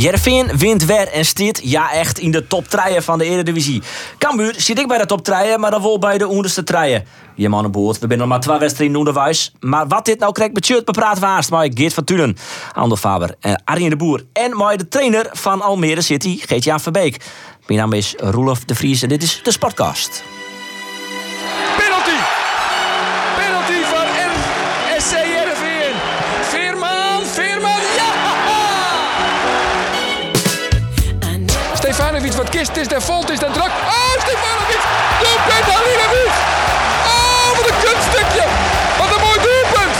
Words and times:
Jervin 0.00 0.56
wint 0.56 0.84
weer 0.84 1.08
en 1.08 1.24
stiet 1.24 1.60
ja 1.64 1.92
echt 1.92 2.18
in 2.18 2.30
de 2.30 2.46
top 2.46 2.68
3 2.68 3.00
van 3.00 3.18
de 3.18 3.24
Eredivisie. 3.24 3.82
Cambuur 4.18 4.54
zit 4.56 4.78
ik 4.78 4.88
bij 4.88 4.98
de 4.98 5.06
top 5.06 5.24
3, 5.24 5.58
maar 5.58 5.70
dan 5.70 5.82
wel 5.82 5.98
bij 5.98 6.18
de 6.18 6.28
onderste 6.28 6.62
3. 6.62 7.02
Je 7.34 7.48
mannenboord, 7.48 7.98
we 7.98 8.06
zijn 8.06 8.18
nog 8.18 8.28
maar 8.28 8.40
twee 8.40 8.58
wedstrijden 8.58 8.96
onderwijs. 8.96 9.52
Maar 9.60 9.88
wat 9.88 10.04
dit 10.04 10.18
nou 10.18 10.32
krijgt 10.32 10.54
met 10.54 10.84
bepraat 10.84 11.18
waast 11.18 11.50
met 11.50 11.72
Geert 11.74 11.94
van 11.94 12.04
Tunen, 12.04 12.36
Ander 12.72 12.98
Faber, 12.98 13.34
eh, 13.40 13.54
Arjen 13.64 13.90
de 13.90 13.96
Boer 13.96 14.24
en 14.32 14.56
met 14.56 14.78
de 14.78 14.88
trainer 14.88 15.28
van 15.32 15.62
Almere 15.62 16.00
City, 16.00 16.38
Geert-Jan 16.46 16.80
Verbeek. 16.80 17.24
Mijn 17.66 17.78
naam 17.78 17.92
is 17.92 18.14
Roelof 18.16 18.64
de 18.64 18.74
Vries 18.74 19.02
en 19.02 19.08
dit 19.08 19.22
is 19.22 19.40
de 19.42 19.52
Sportcast. 19.52 20.22
Kist 32.60 32.76
is, 32.76 32.88
daar 32.88 33.02
volt 33.02 33.30
is, 33.30 33.38
daar 33.38 33.52
druk. 33.52 33.72
Oh, 33.96 34.12
Stefanovic! 34.24 34.82
Doelpunt, 35.22 35.66
Halilowicz! 35.74 36.38
Oh, 37.14 37.48
wat 37.56 37.66
een 37.70 37.78
kunststukje! 37.84 38.44
Wat 38.98 39.10
een 39.14 39.22
mooi 39.26 39.38
doelpunt! 39.48 39.96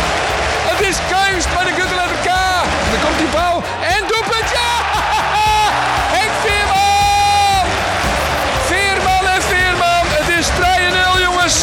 Het 0.70 0.80
is 0.88 0.96
Kuist, 1.10 1.48
maar 1.54 1.64
de 1.64 1.72
kunt 1.78 1.92
letter 1.98 2.20
K. 2.26 2.30
Dan 2.90 3.00
komt 3.04 3.18
die 3.18 3.30
bal 3.36 3.56
en 3.94 4.02
doelpunt, 4.10 4.48
ja! 4.58 4.72
Henk 6.16 6.32
Veerman! 6.44 7.64
Veerman 8.68 9.24
en 9.34 9.42
Veerman, 9.50 10.04
het 10.18 10.28
is 10.38 10.46
3-0, 11.16 11.20
jongens! 11.26 11.56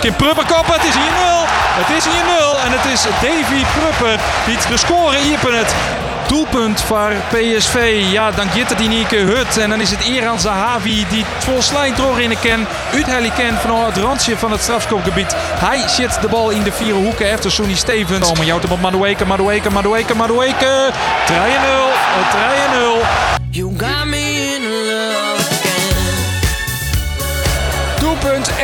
Kim 0.00 0.14
Prupper 0.16 0.46
koppen, 0.46 0.74
het 0.78 0.84
is 0.90 0.94
hier 1.02 1.12
0. 1.12 1.44
Het 1.80 1.90
is 1.96 2.04
hier 2.12 2.24
0 2.24 2.60
en 2.64 2.70
het 2.76 2.86
is 2.94 3.02
Davy 3.02 3.62
Prupper 3.76 4.16
die 4.46 4.58
de 4.68 4.76
score 4.76 5.18
iepen 5.20 5.58
het. 5.58 5.74
Doelpunt 6.28 6.80
voor 6.80 7.12
PSV. 7.28 8.06
Ja, 8.10 8.30
dan 8.30 8.48
giet 8.48 8.68
het 8.68 8.80
in 8.80 8.92
Ike 8.92 9.16
Hut. 9.16 9.56
En 9.56 9.70
dan 9.70 9.80
is 9.80 9.90
het 9.90 10.04
Iran 10.04 10.40
Zahavi 10.40 11.06
die 11.10 11.24
het 11.24 11.44
volslijn 11.44 11.94
terug 11.94 12.18
in 12.18 12.28
de 12.28 12.38
ken. 12.38 12.66
Uitheli 12.92 13.32
ken 13.32 13.54
van 13.54 13.84
het 13.84 13.96
randje 13.96 14.36
van 14.36 14.50
het 14.50 14.60
strafschopgebied. 14.60 15.34
Hij 15.36 15.88
zit 15.88 16.18
de 16.20 16.28
bal 16.28 16.50
in 16.50 16.62
de 16.62 16.72
vier 16.72 16.94
hoeken 16.94 17.30
efter 17.30 17.50
Sonny 17.50 17.74
Stevens. 17.74 18.28
Komen 18.28 18.46
jouw 18.46 18.60
op 18.70 18.80
Madueke, 18.80 19.24
Madueke, 19.24 19.70
Madueke, 19.70 20.14
Madueke. 20.14 20.90
3-0. 21.26 21.32
3-0. 23.34 23.38
You 23.50 23.74
got 23.78 24.06
me 24.06 24.17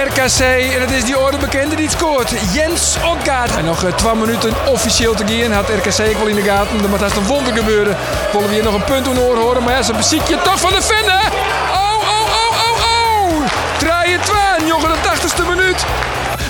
RKC 0.03 0.41
en 0.75 0.81
het 0.81 0.91
is 0.91 1.05
die 1.05 1.19
orde 1.19 1.37
bekende 1.37 1.77
die 1.77 1.91
scoort. 1.91 2.31
Jens 2.53 2.97
Okgaard. 3.05 3.57
En 3.57 3.65
nog 3.65 3.85
eh, 3.85 3.93
12 3.93 4.19
minuten 4.19 4.55
officieel 4.67 5.15
te 5.15 5.25
gaan. 5.27 5.53
Had 5.53 5.69
RKC 5.69 6.17
wel 6.19 6.27
in 6.27 6.35
de 6.35 6.43
gaten. 6.43 6.83
Er 6.83 6.89
moet 6.89 7.01
haast 7.01 7.17
een 7.17 7.27
wonder 7.27 7.57
gebeuren. 7.57 7.97
Willen 8.33 8.49
we 8.49 8.55
hier 8.55 8.65
nog 8.65 8.75
een 8.75 8.85
punt 8.85 9.05
doen 9.05 9.17
horen. 9.17 9.63
Maar 9.63 9.73
ja, 9.75 9.83
ze 9.83 9.93
beziekje 9.93 10.37
toch 10.43 10.61
van 10.61 10.71
de 10.71 11.03
hè? 11.07 11.29
Oh, 11.73 11.99
oh, 11.99 12.27
oh, 12.41 12.59
oh, 12.65 12.85
oh. 12.87 13.47
Draaien 13.79 14.21
twaan, 14.21 14.67
jongen, 14.67 14.89
de 14.89 14.99
80ste 14.99 15.49
minuut. 15.49 15.85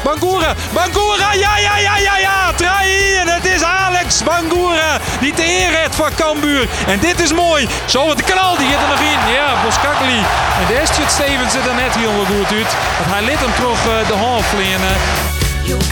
Bangura, 0.04 0.54
Bangura, 0.72 1.32
ja, 1.32 1.58
ja, 1.58 1.78
ja, 1.78 1.96
ja, 1.96 2.18
ja. 2.18 2.52
Traai 2.56 3.14
en 3.16 3.28
het 3.28 3.44
is 3.44 3.62
Alex 3.62 4.22
Bangura 4.22 5.00
die 5.25 5.34
te 5.34 5.44
eer 5.44 5.89
voor 5.91 6.11
Cambuur. 6.17 6.69
En 6.86 6.98
dit 7.00 7.20
is 7.20 7.33
mooi. 7.33 7.69
Zo 7.86 8.06
met 8.06 8.17
de 8.17 8.22
knal, 8.22 8.57
die 8.57 8.67
zit 8.67 8.80
er 8.80 8.89
nog 8.89 9.01
in. 9.01 9.33
Ja, 9.33 9.62
Boskakli. 9.64 10.18
En 10.61 10.67
de 10.68 10.74
Estjut 10.74 11.11
Stevens 11.11 11.52
zit 11.52 11.67
er 11.67 11.74
net 11.74 11.95
heel 11.95 12.24
goed 12.24 12.52
uit. 12.58 12.77
Want 12.98 13.11
hij 13.14 13.24
liet 13.24 13.40
hem 13.45 13.55
terug 13.55 13.80
eh, 13.86 14.08
de 14.08 14.14
half 14.14 14.46
vliegen. 14.46 14.73
In. 14.73 15.84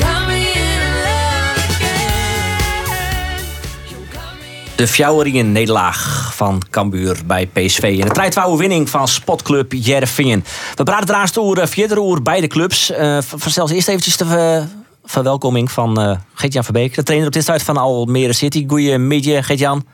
De 4.77 4.89
fjouwerige 4.89 5.39
nederlaag 5.39 6.31
van 6.35 6.63
Cambuur 6.71 7.17
bij 7.27 7.47
PSV. 7.47 7.83
En 7.83 8.07
de 8.07 8.11
strijdwouwe 8.11 8.59
winning 8.59 8.91
van 8.91 9.09
Spotclub 9.09 9.73
Jervingen. 9.73 10.45
We 10.75 10.85
praten 10.85 11.07
trouwens 11.07 11.39
over 11.39 11.69
vierde 11.69 11.99
oer 11.99 12.23
beide 12.23 12.47
clubs. 12.47 12.91
Uh, 12.91 13.19
Verstel 13.37 13.71
eerst 13.71 13.89
eventjes 13.89 14.17
de 14.17 14.25
eh, 14.25 14.82
verwelkoming 15.05 15.71
van 15.71 16.01
uh, 16.01 16.17
Geert-Jan 16.35 16.65
Verbeek. 16.65 16.95
De 16.95 17.03
trainer 17.03 17.27
op 17.29 17.33
dit 17.35 17.43
stuit 17.43 17.63
van 17.63 17.77
Almere 17.77 18.33
City. 18.33 18.65
Goedemiddag 18.69 19.47
Geert-Jan. 19.47 19.87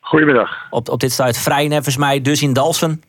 Goedemiddag. 0.00 0.50
Op, 0.70 0.88
op 0.88 1.00
dit 1.00 1.12
stuit 1.12 1.38
vrij 1.38 1.68
nevens 1.68 1.96
mij 1.96 2.20
dus 2.22 2.42
in 2.42 2.52
Dalsen. 2.52 3.02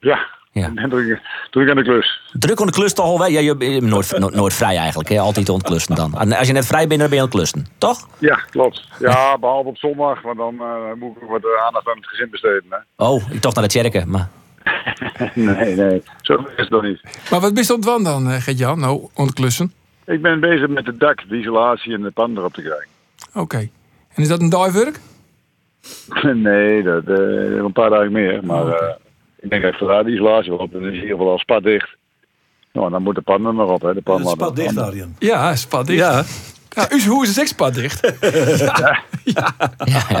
Ja, 0.00 0.18
Ja. 0.52 0.70
en 0.74 0.88
druk, 0.90 1.20
druk 1.50 1.70
aan 1.70 1.76
de 1.76 1.82
klus. 1.82 2.20
Druk 2.32 2.60
aan 2.60 2.66
de 2.66 2.72
klus 2.72 2.92
toch 2.92 3.04
al 3.06 3.18
wel? 3.18 3.28
Ja, 3.28 3.40
je 3.40 3.56
bent 3.56 3.82
nooit, 3.82 4.18
nooit, 4.18 4.34
nooit 4.34 4.54
vrij 4.54 4.76
eigenlijk. 4.76 5.08
Hè? 5.08 5.18
Altijd 5.18 5.48
ontklussen 5.48 5.94
dan. 5.94 6.18
En 6.18 6.32
als 6.32 6.46
je 6.46 6.52
net 6.52 6.66
vrij 6.66 6.86
bent, 6.86 7.00
dan 7.00 7.08
ben 7.08 7.18
je 7.18 7.22
aan 7.24 7.28
het 7.30 7.36
klussen. 7.36 7.66
Toch? 7.78 8.08
Ja, 8.18 8.34
klopt. 8.50 8.88
Ja, 8.98 9.38
behalve 9.38 9.68
op 9.68 9.76
zondag, 9.76 10.22
want 10.22 10.36
dan 10.36 10.54
eh, 10.60 10.66
moet 10.98 11.16
ik 11.16 11.28
wat 11.28 11.42
eh, 11.42 11.66
aandacht 11.66 11.88
aan 11.88 11.96
het 11.96 12.06
gezin 12.06 12.28
besteden. 12.30 12.64
Hè? 12.68 13.04
Oh, 13.04 13.22
ik 13.30 13.40
toch 13.40 13.54
naar 13.54 13.64
de 13.64 13.70
tjerken. 13.70 14.10
Maar... 14.10 14.28
Nee, 15.34 15.74
nee, 15.76 16.02
zo 16.20 16.34
is 16.34 16.44
het 16.56 16.70
nog 16.70 16.82
niet. 16.82 17.00
Maar 17.30 17.40
wat 17.40 17.58
is 17.58 17.68
het 17.68 17.84
van 17.84 18.02
dan, 18.04 18.30
eh, 18.30 18.40
Gert-Jan? 18.40 18.80
Nou, 18.80 19.08
onderklussen. 19.14 19.72
Ik 20.08 20.22
ben 20.22 20.40
bezig 20.40 20.68
met 20.68 20.86
het 20.86 21.00
dak, 21.00 21.28
de 21.28 21.36
isolatie 21.36 21.94
en 21.94 22.02
de 22.02 22.10
pan 22.10 22.36
erop 22.36 22.52
te 22.52 22.62
krijgen. 22.62 22.86
Oké. 23.34 23.58
En 24.08 24.22
is 24.22 24.28
dat 24.28 24.40
een 24.40 24.48
duiwerk? 24.48 25.00
nee, 26.48 26.82
dat 26.82 27.04
eh, 27.04 27.56
een 27.56 27.72
paar 27.72 27.90
dagen 27.90 28.12
meer. 28.12 28.44
Maar 28.44 28.66
eh, 28.66 28.94
ik 29.40 29.50
denk 29.50 29.62
dat 29.62 29.88
daar 29.88 30.04
de 30.04 30.10
isolatie 30.10 30.50
wel 30.50 30.60
op. 30.60 30.72
Dan 30.72 30.80
is 30.80 30.86
in 30.86 30.94
ieder 30.94 31.10
geval 31.10 31.30
al 31.30 31.38
spat 31.38 31.62
dicht. 31.62 31.96
Nou, 32.72 32.90
dan 32.90 33.02
moet 33.02 33.14
de 33.14 33.20
pan 33.20 33.46
er 33.46 33.54
nog 33.54 33.70
op. 33.70 33.82
Hè. 33.82 33.94
De 33.94 34.02
pan 34.02 34.20
Het 34.20 34.28
spat 34.28 34.56
dicht, 34.56 34.76
Arjen. 34.76 35.16
Ja, 35.18 35.56
spaddicht. 35.56 35.98
Ja. 35.98 36.24
Ja, 36.78 37.08
hoe 37.08 37.22
is 37.22 37.28
het 37.28 37.40
ook 37.40 37.46
spaddicht? 37.46 38.00
ja, 38.58 39.02
ja. 39.24 39.54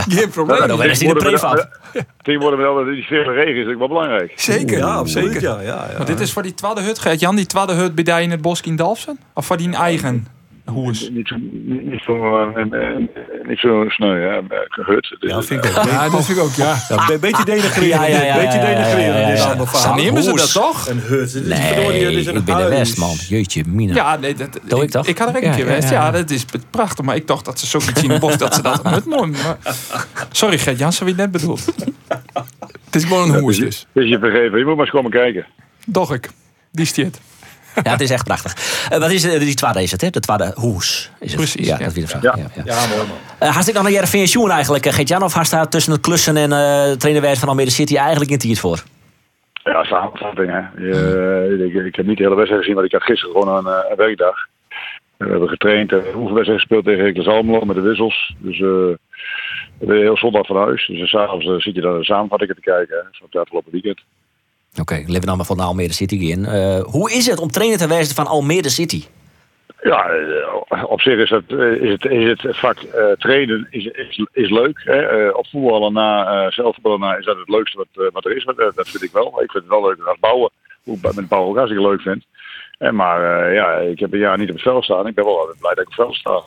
Geen 0.08 0.30
probleem. 0.30 0.58
Nou, 0.58 0.68
dan 0.68 0.82
is 0.84 0.98
de 0.98 1.14
prefab. 1.14 1.78
Tegenwoordig 2.22 2.60
wel, 2.60 2.84
die 2.84 3.04
vele 3.04 3.32
regen 3.32 3.62
is 3.62 3.72
ook 3.72 3.78
wel 3.78 3.88
belangrijk. 3.88 4.32
Zeker. 4.36 4.78
Ja, 4.78 4.94
absoluut. 4.94 5.32
Zeker. 5.32 5.48
Ja, 5.48 5.60
ja, 5.60 5.86
ja. 5.90 5.96
Maar 5.96 6.06
dit 6.06 6.20
is 6.20 6.32
voor 6.32 6.42
die 6.42 6.54
tweede 6.54 6.80
hut, 6.80 6.98
Gert 6.98 7.20
Jan, 7.20 7.36
die 7.36 7.46
tweede 7.46 7.72
hut 7.72 7.94
bij 7.94 8.22
in 8.22 8.30
het 8.30 8.40
bos 8.40 8.60
in 8.60 8.76
Dalfsen? 8.76 9.18
Of 9.34 9.46
voor 9.46 9.56
die 9.56 9.76
eigen 9.76 10.26
hoes? 10.70 11.10
Niet 11.10 11.28
zo, 11.28 11.34
niet 11.40 11.84
niet 11.90 12.00
zo, 12.02 12.38
eh, 12.38 12.62
eh, 12.62 12.96
niet 13.48 13.58
zo 13.58 13.84
sneu, 13.88 14.20
hè. 14.20 14.36
eh, 14.36 14.42
Gehut. 14.68 15.16
Ja, 15.20 15.42
vind 15.42 15.64
ik 15.64 15.78
ook. 15.78 15.84
Ja, 15.84 16.08
dat 16.08 16.24
vind 16.24 16.38
ik 16.38 16.44
ook, 16.44 16.52
ja. 16.52 16.76
Ja, 16.88 17.10
een 17.10 17.20
beetje 17.20 17.44
denigreren. 17.44 17.88
Ja, 17.88 18.04
ja, 18.06 18.22
ja, 18.24 18.34
Een 18.34 18.40
beetje 18.40 18.58
ja, 18.58 18.64
ja, 18.64 18.70
ja, 18.70 18.74
denigreren. 18.76 19.20
ja, 19.20 19.28
ja, 19.28 19.32
is 19.32 19.42
ja. 19.72 19.78
Zo 19.78 19.94
nemen 19.94 20.22
ze 20.22 20.32
dat 20.34 20.52
toch? 20.52 20.88
Een 20.88 20.98
hut. 21.00 21.20
Is 21.26 21.34
is 21.34 21.46
Nee, 21.46 22.06
een 22.06 22.36
ik 22.36 22.44
ben 22.44 22.56
de. 22.56 22.68
West, 22.68 22.98
man. 22.98 23.14
Jeetje, 23.28 23.62
mina. 23.66 23.94
Ja, 23.94 24.16
nee, 24.16 24.34
dat, 24.34 24.60
Doe 24.64 24.82
ik 24.82 24.90
toch? 24.90 25.06
Ik 25.06 25.18
had 25.18 25.28
er 25.28 25.34
een 25.36 25.42
Ja, 25.42 25.50
keer 25.54 25.58
ja, 25.64 25.70
geweest. 25.70 25.90
ja. 25.90 26.04
Ja, 26.04 26.10
dat 26.10 26.30
is 26.30 26.44
prachtig. 26.70 27.04
Maar 27.04 27.16
ik 27.16 27.26
dacht 27.26 27.44
dat 27.44 27.58
ze 27.58 27.66
zoiets 27.66 28.02
in 28.02 28.10
het 28.10 28.20
bos, 28.20 28.36
dat 28.38 28.54
ze 28.54 28.62
dat 28.62 28.80
het 28.84 29.04
mooi. 29.06 29.30
Maar... 29.30 29.56
Sorry 30.30 30.58
Gert 30.58 30.78
Jan, 30.78 30.92
zo 30.92 31.04
wie 31.04 31.14
net 31.14 31.30
bedoeld. 31.30 31.64
Het 32.84 32.94
is 32.96 33.04
gewoon 33.04 33.30
een 33.34 33.40
hoes 33.40 33.58
dus. 33.58 33.86
Dus 33.92 34.08
je 34.08 34.18
vergeven, 34.18 34.58
je 34.58 34.64
moet 34.64 34.74
maar 34.76 34.84
eens 34.84 34.94
komen 34.94 35.10
kijken. 35.10 35.46
Doch 35.86 36.12
ik. 36.14 36.28
Die 36.72 36.86
stiert. 36.86 37.20
Ja, 37.84 37.90
het 37.90 38.00
is 38.00 38.10
echt 38.10 38.24
prachtig. 38.24 38.54
Eh, 38.90 38.98
wat 38.98 39.10
is 39.10 39.24
eh, 39.24 39.40
die 39.40 39.54
tweede 39.54 39.82
is 39.82 39.90
het, 39.90 40.00
hè? 40.00 40.10
De 40.10 40.20
tweede 40.20 40.52
hoes. 40.54 41.10
Is 41.20 41.30
het. 41.32 41.36
Precies, 41.40 41.66
Ja, 41.66 41.72
ja. 41.78 41.84
dat 41.84 41.88
is 41.88 41.94
weer 41.94 42.20
de 42.20 42.26
Ja. 42.26 42.32
vraag. 42.32 42.36
Ja. 42.54 42.62
Ja. 42.64 42.80
Ja, 42.80 42.86
mooi 42.86 43.08
man. 43.08 43.16
Eh, 43.38 43.48
Haast 43.54 43.68
ik 43.68 43.74
nog 43.74 43.82
naar 43.82 43.92
Jervin 43.92 44.28
Sjoen 44.28 44.50
eigenlijk, 44.50 44.86
eh, 44.86 44.92
Geert-Jan? 44.92 45.22
Of 45.22 45.32
haast 45.34 45.50
daar 45.50 45.68
tussen 45.68 45.92
het 45.92 46.00
klussen 46.00 46.36
en 46.36 46.52
eh 46.52 46.90
trainerwerk 46.92 47.36
van 47.36 47.48
Almere 47.48 47.70
City 47.70 47.96
eigenlijk 47.96 48.30
in 48.30 48.48
het 48.48 48.58
voor? 48.60 48.82
Ja, 49.64 49.84
samenvatting, 49.84 50.50
hè. 50.50 50.82
Je, 50.82 51.64
ik, 51.74 51.84
ik 51.86 51.96
heb 51.96 52.06
niet 52.06 52.16
de 52.16 52.22
hele 52.22 52.34
wedstrijd 52.34 52.60
gezien, 52.62 52.76
maar 52.76 52.84
ik 52.84 52.92
had 52.92 53.02
gisteren 53.02 53.34
gewoon 53.40 53.56
een, 53.66 53.72
eh, 53.72 53.90
een 53.90 53.96
werkdag. 53.96 54.36
We 55.16 55.28
hebben 55.28 55.48
getraind, 55.48 55.92
en 55.92 55.98
een 55.98 56.14
oefenwedstrijd 56.16 56.60
gespeeld 56.60 56.84
tegen 56.84 57.00
Heracles 57.00 57.26
Almelo 57.26 57.64
met 57.64 57.76
de 57.76 57.82
wissels. 57.82 58.34
Dus 58.38 58.60
eh 58.60 58.96
we 59.78 59.94
heel 59.94 60.16
zondag 60.16 60.46
van 60.46 60.56
huis. 60.56 60.86
Dus 60.86 61.08
's 61.08 61.10
s'avonds 61.10 61.46
eh, 61.46 61.52
zit 61.58 61.74
je 61.74 61.80
daar 61.80 61.98
de 61.98 62.04
samenvatting 62.04 62.54
te 62.54 62.60
kijken, 62.60 62.94
hè. 62.96 63.24
Op 63.24 63.32
het 63.32 63.40
afgelopen 63.42 63.72
weekend. 63.72 64.00
Oké, 64.80 65.02
leven 65.06 65.26
dan 65.26 65.44
van 65.44 65.56
de 65.56 65.62
Almere 65.62 65.92
City 65.92 66.14
in. 66.14 66.44
Eh, 66.44 66.80
hoe 66.80 67.12
is 67.12 67.26
het 67.26 67.38
om 67.38 67.50
trainer 67.50 67.78
te 67.78 67.88
wezen 67.88 68.14
van 68.14 68.26
Almere 68.26 68.68
City? 68.68 69.04
Ja, 69.82 70.08
eh, 70.08 70.84
op 70.90 71.00
zich 71.00 71.18
is 71.18 71.30
het, 71.30 71.52
eh, 71.52 71.72
is 71.72 71.90
het, 71.90 72.04
is 72.04 72.28
het, 72.28 72.42
het 72.42 72.58
vak 72.58 72.78
trainen 73.18 73.66
is, 73.70 73.86
is, 73.86 74.26
is 74.32 74.50
leuk. 74.50 74.80
Hè? 74.84 75.26
Eh, 75.26 75.36
op 75.36 75.46
voetballen 75.46 75.92
na, 75.92 76.26
eh 76.44 76.50
zelfvoetballen 76.50 77.00
na, 77.00 77.16
is 77.16 77.24
dat 77.24 77.36
het 77.36 77.48
leukste 77.48 77.76
wat, 77.76 78.12
wat 78.12 78.24
er 78.24 78.36
is. 78.36 78.44
Dat 78.44 78.88
vind 78.88 79.02
ik 79.02 79.12
wel. 79.12 79.26
Ik 79.26 79.50
vind 79.50 79.64
het 79.64 79.72
wel 79.72 79.82
leuk 79.88 80.00
als 80.06 80.18
bouwen. 80.18 80.50
Hoe 80.82 80.98
met 81.14 81.28
bouwen 81.28 81.50
ook 81.50 81.56
hartstikke 81.56 81.88
leuk 81.88 82.00
vind. 82.00 82.24
En 82.78 82.94
maar 82.94 83.52
ja, 83.52 83.76
ik 83.76 83.98
heb 83.98 84.12
een 84.12 84.18
jaar 84.18 84.38
niet 84.38 84.48
op 84.48 84.54
het 84.54 84.64
veld 84.64 84.84
staan. 84.84 85.06
Ik 85.06 85.14
ben 85.14 85.24
wel 85.24 85.54
blij 85.60 85.74
dat 85.74 85.84
ik 85.84 85.90
op 85.90 85.96
het 85.96 86.06
veld 86.06 86.14
sta. 86.14 86.42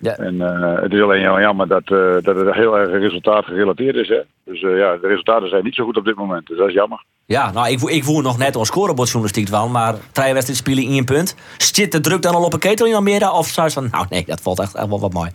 Ja. 0.00 0.16
En 0.16 0.40
eh, 0.40 0.82
het 0.82 0.92
is 0.92 1.00
alleen 1.00 1.20
heel 1.20 1.40
jammer 1.40 1.68
dat, 1.68 1.82
eh, 1.84 2.16
dat 2.22 2.36
het 2.36 2.54
heel 2.54 2.78
erg 2.78 2.90
resultaat 2.90 3.44
gerelateerd 3.44 3.96
is. 3.96 4.08
Hè? 4.08 4.20
Dus 4.44 4.62
eh, 4.62 4.78
ja, 4.78 4.96
de 4.96 5.06
resultaten 5.06 5.48
zijn 5.48 5.64
niet 5.64 5.74
zo 5.74 5.84
goed 5.84 5.96
op 5.96 6.04
dit 6.04 6.14
moment. 6.14 6.46
Dus 6.46 6.58
dat 6.58 6.68
is 6.68 6.74
jammer. 6.74 7.04
Ja, 7.26 7.52
nou, 7.52 7.68
ik, 7.68 7.80
ik 7.80 8.04
voer 8.04 8.22
nog 8.22 8.38
net 8.38 8.56
als 8.56 8.68
scorebordjournalistiek 8.68 9.48
wel, 9.48 9.68
maar 9.68 9.94
drie 10.12 10.32
wedstrijden 10.32 10.56
spelen 10.56 10.82
in 10.82 10.98
een 10.98 11.04
punt. 11.04 11.36
Zit 11.56 11.92
de 11.92 12.00
druk 12.00 12.22
dan 12.22 12.34
al 12.34 12.44
op 12.44 12.52
een 12.52 12.58
ketel 12.58 12.86
in 12.86 12.94
Almere? 12.94 13.32
Of 13.32 13.46
zou 13.46 13.66
je 13.66 13.72
van, 13.72 13.88
nou 13.90 14.06
nee, 14.08 14.24
dat 14.26 14.40
valt 14.40 14.60
echt, 14.60 14.74
echt 14.74 14.88
wel 14.88 15.00
wat 15.00 15.12
mooi. 15.12 15.30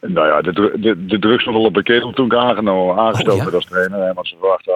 Nou 0.00 0.26
ja, 0.26 0.40
de, 0.40 0.52
de, 0.80 1.06
de 1.06 1.18
druk 1.18 1.40
stond 1.40 1.56
al 1.56 1.64
op 1.64 1.74
de 1.74 1.82
ketel 1.82 2.12
toen 2.12 2.26
ik 2.26 2.34
aangenomen, 2.34 2.96
aangesteld 2.96 3.28
Oh, 3.28 3.36
ja. 3.36 3.42
werd 3.42 3.54
als 3.54 3.66
trainer. 3.66 3.98
Hè, 3.98 4.12
want 4.12 4.28
ze 4.28 4.36
verwachten 4.38 4.72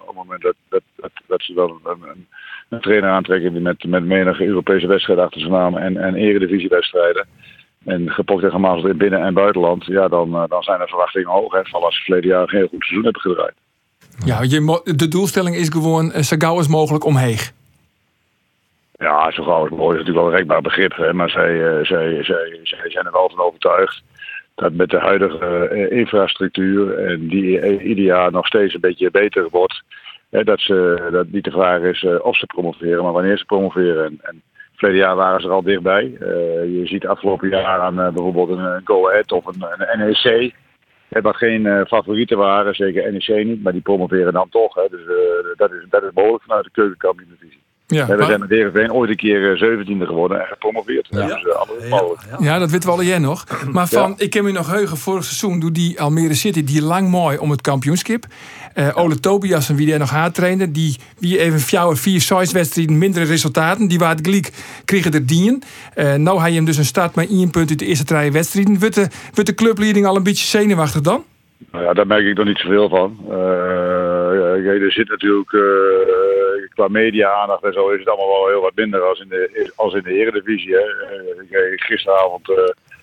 op 0.00 0.06
het 0.06 0.16
moment 0.16 0.42
dat, 0.42 0.54
dat, 0.68 0.82
dat, 0.96 1.10
dat 1.26 1.42
ze 1.42 1.54
dan 1.54 1.80
een, 1.84 2.02
een, 2.02 2.26
een 2.68 2.80
trainer 2.80 3.10
aantrekken 3.10 3.52
die 3.52 3.62
met, 3.62 3.84
met 3.84 4.04
menige 4.04 4.44
Europese 4.44 4.86
wedstrijden 4.86 5.24
achter 5.24 5.40
zijn 5.40 5.52
naam 5.52 5.76
en, 5.76 5.96
en 5.96 6.14
eredivisiewedstrijden. 6.14 7.26
En 7.84 8.10
gepokt 8.10 8.44
en 8.44 8.50
gemazeld 8.50 8.86
in 8.86 8.96
binnen- 8.96 9.22
en 9.22 9.34
buitenland. 9.34 9.84
Ja, 9.84 10.08
dan, 10.08 10.34
eh, 10.34 10.44
dan 10.48 10.62
zijn 10.62 10.78
de 10.78 10.86
verwachtingen 10.86 11.28
hoog. 11.28 11.52
Hè, 11.52 11.62
vooral 11.62 11.84
als 11.84 11.96
ze 11.96 12.02
verleden 12.02 12.30
jaar 12.30 12.42
een 12.42 12.56
heel 12.58 12.68
goed 12.68 12.84
seizoen 12.84 13.04
hebben 13.04 13.22
gedraaid. 13.22 13.54
Ja, 14.24 14.42
je, 14.42 14.80
de 14.96 15.08
doelstelling 15.08 15.56
is 15.56 15.68
gewoon 15.68 16.12
eh, 16.12 16.22
zo 16.22 16.36
gauw 16.38 16.56
als 16.56 16.68
mogelijk 16.68 17.04
omheen. 17.04 17.38
Ja, 18.92 19.30
zo 19.30 19.42
gauw 19.42 19.60
als 19.60 19.70
mooi 19.70 19.98
is 19.98 19.98
natuurlijk 19.98 20.16
wel 20.16 20.26
een 20.26 20.38
rekbaar 20.38 20.62
begrip. 20.62 20.96
Hè, 20.96 21.12
maar 21.12 21.30
zij, 21.30 21.78
eh, 21.78 21.84
zij, 21.84 22.24
zij, 22.24 22.60
zij 22.62 22.90
zijn 22.90 23.06
er 23.06 23.12
wel 23.12 23.30
van 23.30 23.44
overtuigd 23.44 24.02
dat 24.54 24.72
met 24.72 24.90
de 24.90 24.98
huidige 24.98 25.88
infrastructuur 25.90 26.98
en 26.98 27.28
die 27.28 27.60
eh, 27.60 27.84
ieder 27.84 28.04
jaar 28.04 28.32
nog 28.32 28.46
steeds 28.46 28.74
een 28.74 28.80
beetje 28.80 29.10
beter 29.10 29.48
wordt. 29.50 29.82
Dat, 30.30 30.60
ze, 30.60 31.08
dat 31.12 31.26
niet 31.28 31.44
de 31.44 31.50
vraag 31.50 31.80
is 31.80 32.06
of 32.22 32.36
ze 32.36 32.46
promoveren, 32.46 33.02
maar 33.02 33.12
wanneer 33.12 33.38
ze 33.38 33.44
promoveren. 33.44 34.04
En, 34.04 34.18
en 34.22 34.42
verleden 34.80 35.06
jaar 35.06 35.16
waren 35.16 35.40
ze 35.40 35.46
er 35.46 35.52
al 35.52 35.62
dichtbij. 35.62 36.04
Eh, 36.20 36.28
je 36.78 36.82
ziet 36.84 37.06
afgelopen 37.06 37.48
jaar 37.48 37.80
aan 37.80 38.00
eh, 38.00 38.12
bijvoorbeeld 38.12 38.58
een, 38.58 38.80
Go 38.84 39.08
Ahead 39.08 39.32
of 39.32 39.46
een, 39.46 39.64
een 39.78 39.98
NEC. 39.98 40.54
wat 41.22 41.36
geen 41.36 41.66
eh, 41.66 41.80
favorieten 41.86 42.38
waren, 42.38 42.74
zeker 42.74 43.12
NEC 43.12 43.44
niet, 43.44 43.62
maar 43.62 43.72
die 43.72 43.82
promoveren 43.82 44.32
dan 44.32 44.48
toch. 44.50 44.74
Hè, 44.74 44.82
dus 44.90 45.00
eh, 45.00 45.56
dat, 45.56 45.70
is, 45.72 45.84
dat 45.90 46.02
is 46.02 46.10
mogelijk 46.14 46.42
vanuit 46.44 46.64
de 46.64 46.70
keukenkampioen-divisie. 46.72 47.58
Ja, 47.86 47.96
Ja, 47.98 48.06
we 48.06 48.16
maar- 48.16 48.26
zijn 48.26 48.40
met 48.40 48.48
Heerenveen 48.50 48.92
ooit 48.92 49.10
een 49.10 49.16
keer 49.16 49.52
eh, 49.52 49.78
17e 49.78 50.06
geworden 50.06 50.40
en 50.40 50.46
gepromoveerd. 50.46 51.06
Ja. 51.10 51.26
Dus 51.26 51.42
uh, 51.44 51.90
mogelijk. 51.90 52.20
Ja, 52.38 52.58
dat 52.58 52.70
weten 52.70 52.88
we 52.88 52.94
al 52.96 53.02
jij 53.02 53.18
nog. 53.18 53.44
Maar 53.72 53.88
van, 53.88 54.14
ik 54.16 54.32
heb 54.34 54.44
me 54.44 54.52
nog 54.52 54.70
heugen, 54.70 54.96
vorig 54.96 55.24
seizoen 55.24 55.60
doet 55.60 55.74
die 55.74 56.00
Almere 56.00 56.34
City 56.34 56.64
die 56.64 56.82
lang 56.82 57.08
mooi 57.08 57.38
om 57.38 57.50
het 57.50 57.60
kampioenschap. 57.60 58.24
Eh 58.74 58.96
Ole 58.96 59.20
Tobias 59.20 59.68
en 59.68 59.76
wie 59.76 59.86
daar 59.86 59.98
nog 59.98 60.10
haar 60.10 60.32
trainde, 60.32 60.70
die 60.70 60.96
wie 61.18 61.38
even 61.38 61.60
vier, 61.60 61.96
vier 61.96 62.20
size 62.20 62.52
wedstrijden 62.52 62.98
mindere 62.98 63.24
resultaten. 63.24 63.88
Die 63.88 63.98
waren 63.98 64.24
gelijk 64.24 64.50
kregen 64.84 65.12
er 65.12 65.26
dien. 65.26 65.62
Eh 65.94 66.14
nou 66.14 66.48
je 66.48 66.54
hem 66.54 66.64
dus 66.64 66.76
een 66.76 66.84
start 66.84 67.14
met 67.14 67.30
één 67.30 67.50
punt 67.50 67.70
uit 67.70 67.78
de 67.78 67.86
eerste 67.86 68.04
drie 68.04 68.32
wedstrijden. 68.32 68.78
Wordt 68.78 69.46
de, 69.46 69.54
clubleiding 69.54 70.06
al 70.06 70.16
een 70.16 70.22
beetje 70.22 70.58
zenuwachtig 70.58 71.00
dan? 71.00 71.24
Nou 71.72 71.84
ja, 71.84 71.92
daar 71.92 72.06
merk 72.06 72.26
ik 72.26 72.36
nog 72.36 72.46
niet 72.46 72.58
zoveel 72.58 72.88
van. 72.88 73.18
Eh, 73.28 74.82
er 74.82 74.92
zit 74.92 75.08
natuurlijk 75.08 75.50
qua 76.74 76.88
media-aandacht 76.88 77.64
en 77.64 77.72
zo 77.72 77.88
is 77.88 77.98
het 77.98 78.08
allemaal 78.08 78.28
wel 78.28 78.48
heel 78.48 78.60
wat 78.60 78.74
minder 78.74 79.00
als 79.00 79.20
in 79.20 79.28
de, 79.28 79.72
als 79.76 79.94
in 79.94 80.02
de 80.02 80.14
Eredivisie. 80.14 80.76
Gisteravond 81.76 82.52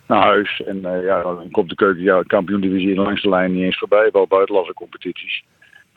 naar 0.07 0.21
huis 0.21 0.61
en 0.65 0.81
ja, 0.81 1.21
dan 1.21 1.51
komt 1.51 1.69
de 1.69 1.75
keuken, 1.75 2.03
ja, 2.03 2.23
kampioen-divisie 2.27 2.95
langs 2.95 3.21
de 3.21 3.29
lijn 3.29 3.53
niet 3.53 3.63
eens 3.63 3.77
voorbij, 3.77 4.09
wel 4.11 4.27
buitenlandse 4.27 4.73
competities. 4.73 5.43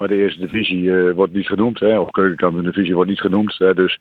Maar 0.00 0.08
de 0.08 0.23
eerste 0.23 0.41
divisie 0.41 0.97
eh, 0.97 1.14
wordt 1.14 1.32
niet 1.32 1.47
genoemd, 1.47 1.81
hè, 1.81 1.99
of 1.99 2.11
keukenkampioen-divisie 2.11 2.94
wordt 2.94 3.11
niet 3.11 3.20
genoemd. 3.20 3.58
Hè, 3.58 3.75
dus, 3.75 3.99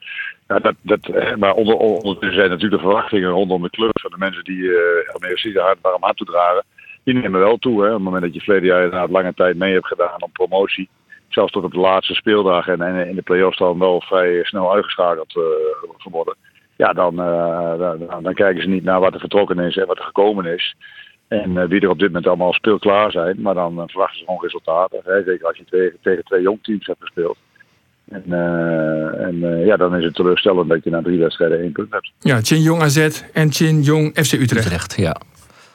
ja, 0.48 0.60
dat, 0.60 0.76
dat, 0.82 1.36
maar 1.38 1.54
onder, 1.54 1.76
ondertussen 1.76 2.40
zijn 2.40 2.50
natuurlijk 2.50 2.82
de 2.82 2.88
verwachtingen 2.88 3.30
rondom 3.30 3.62
de 3.62 3.70
club 3.70 4.00
van 4.00 4.12
de 4.12 4.18
mensen 4.18 4.44
die 4.44 4.62
uh, 4.62 4.78
Almere 5.14 5.38
City 5.38 5.58
hard, 5.58 5.78
warm 5.82 6.04
hart 6.04 6.18
toedragen 6.18 6.64
die 7.04 7.14
nemen 7.14 7.40
wel 7.40 7.58
toe. 7.58 7.82
Hè. 7.82 7.88
Op 7.88 7.94
het 7.94 8.04
moment 8.04 8.24
dat 8.24 8.34
je 8.34 8.40
verleden 8.40 8.68
jaar 8.68 8.84
inderdaad 8.84 9.10
lange 9.10 9.34
tijd 9.34 9.58
mee 9.58 9.74
hebt 9.74 9.88
gedaan 9.88 10.24
om 10.24 10.32
promotie. 10.32 10.90
Zelfs 11.28 11.52
tot 11.52 11.64
op 11.64 11.72
de 11.72 11.80
laatste 11.80 12.14
speeldag 12.14 12.68
en, 12.68 13.08
in 13.08 13.16
de 13.16 13.22
play-offs 13.22 13.58
dan 13.58 13.80
wel 13.80 14.02
vrij 14.02 14.44
snel 14.44 14.74
uitgeschakeld 14.74 15.36
uh, 15.36 15.44
geworden. 15.98 16.36
Ja, 16.76 16.94
dan, 16.94 17.14
uh, 17.20 17.78
dan, 17.80 18.24
dan, 18.24 18.34
kijken 18.34 18.62
ze 18.62 18.68
niet 18.68 18.84
naar 18.84 19.00
wat 19.00 19.14
er 19.14 19.20
vertrokken 19.20 19.60
is 19.60 19.78
en 19.78 19.88
wat 19.88 19.98
er 19.98 20.04
gekomen 20.04 20.46
is. 20.46 20.76
En 21.30 21.56
uh, 21.56 21.64
wie 21.64 21.82
er 21.82 21.90
op 21.90 22.00
dit 22.00 22.08
moment 22.08 22.28
allemaal 22.28 22.54
speelklaar 22.54 23.12
zijn. 23.12 23.42
Maar 23.42 23.54
dan 23.54 23.84
verwachten 23.88 24.20
ze 24.20 24.26
gewoon 24.26 24.42
resultaten. 24.42 25.00
Hè. 25.04 25.24
Zeker 25.24 25.48
als 25.48 25.58
je 25.58 25.64
tegen, 25.70 25.98
tegen 26.02 26.24
twee 26.24 26.42
jong 26.42 26.60
teams 26.62 26.86
hebt 26.86 27.00
gespeeld. 27.02 27.38
En, 28.10 28.24
uh, 28.28 29.22
en 29.22 29.36
uh, 29.36 29.66
ja, 29.66 29.78
dan 29.78 29.96
is 29.96 30.04
het 30.04 30.16
teleurstellend 30.16 30.70
dat 30.70 30.84
je 30.84 30.90
na 30.90 31.02
drie 31.02 31.20
wedstrijden 31.20 31.62
één 31.62 31.72
punt 31.72 31.92
hebt. 31.92 32.12
Ja, 32.20 32.42
Chin 32.42 32.62
Jong 32.62 32.82
AZ 32.82 33.24
en 33.34 33.52
Chin 33.52 33.82
Jong 33.82 34.12
FC 34.14 34.32
Utrecht. 34.34 34.66
Utrecht 34.66 34.96
ja. 34.98 35.16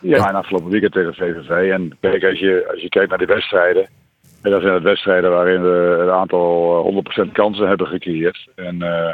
Ja, 0.01 0.29
en 0.29 0.35
afgelopen 0.35 0.71
weekend 0.71 0.93
tegen 0.93 1.15
VVV. 1.15 1.71
En 1.71 1.97
kijk, 2.00 2.25
als 2.25 2.39
je, 2.39 2.69
als 2.71 2.81
je 2.81 2.89
kijkt 2.89 3.09
naar 3.09 3.19
die 3.19 3.27
wedstrijden. 3.27 3.89
En 4.43 4.50
dat 4.50 4.61
zijn 4.61 4.75
het 4.75 4.83
wedstrijden 4.83 5.31
waarin 5.31 5.62
we 5.62 5.99
een 6.00 6.11
aantal 6.11 7.05
100% 7.29 7.33
kansen 7.33 7.69
hebben 7.69 7.87
gecreëerd. 7.87 8.49
En 8.55 8.77
uh, 8.77 9.12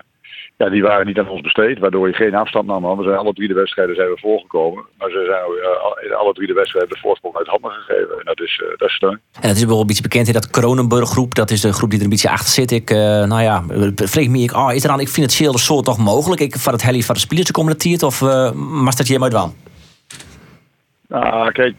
ja, 0.60 0.68
die 0.68 0.82
waren 0.82 1.06
niet 1.06 1.18
aan 1.18 1.28
ons 1.28 1.40
besteed, 1.40 1.78
waardoor 1.78 2.08
je 2.08 2.14
geen 2.14 2.34
afstand 2.34 2.66
nam. 2.66 2.96
We 2.96 3.02
zijn 3.02 3.16
alle 3.16 3.32
drie 3.32 3.48
de 3.48 3.54
wedstrijden 3.54 3.94
zijn 3.94 4.08
we 4.08 4.18
voorgekomen. 4.18 4.84
Maar 4.98 5.10
ze 5.10 5.24
zijn 5.26 5.44
uh, 5.50 6.10
in 6.10 6.16
alle 6.16 6.32
drie 6.32 6.46
de 6.46 6.52
wedstrijden 6.52 6.90
de 6.90 6.98
voorsprong 7.00 7.36
uit 7.36 7.46
handen 7.46 7.70
gegeven. 7.70 8.18
En 8.18 8.24
dat 8.24 8.40
is, 8.40 8.62
uh, 8.62 8.68
dat 8.76 8.88
is 8.88 8.94
steun. 8.94 9.20
En 9.40 9.48
het 9.48 9.56
is 9.56 9.64
wel 9.64 9.80
een 9.80 9.86
beetje 9.86 10.02
bekend 10.02 10.26
in 10.26 10.32
dat 10.32 10.50
Kronenburg 10.50 11.08
groep. 11.08 11.34
Dat 11.34 11.50
is 11.50 11.60
de 11.60 11.72
groep 11.72 11.90
die 11.90 11.98
er 11.98 12.04
een 12.04 12.10
beetje 12.10 12.30
achter 12.30 12.50
zit. 12.50 12.70
Ik, 12.70 12.90
uh, 12.90 12.98
nou 12.98 13.42
ja, 13.42 13.64
vreeg 13.94 14.28
me 14.28 14.38
ik, 14.38 14.52
oh, 14.52 14.72
is 14.72 14.82
er 14.82 14.88
dan 14.88 15.00
ik 15.00 15.08
financieel 15.08 15.58
soort 15.58 15.84
toch 15.84 15.98
mogelijk? 15.98 16.40
Ik 16.40 16.56
van 16.56 16.72
het 16.72 16.82
heli 16.82 17.02
van 17.02 17.14
de 17.14 17.20
spelers 17.20 17.50
communiceert 17.50 18.02
of 18.02 18.20
uh, 18.20 18.96
dat 18.96 19.06
je 19.06 19.22
uit 19.22 19.32
wel? 19.32 19.52
Nou, 21.08 21.52
kijk, 21.52 21.74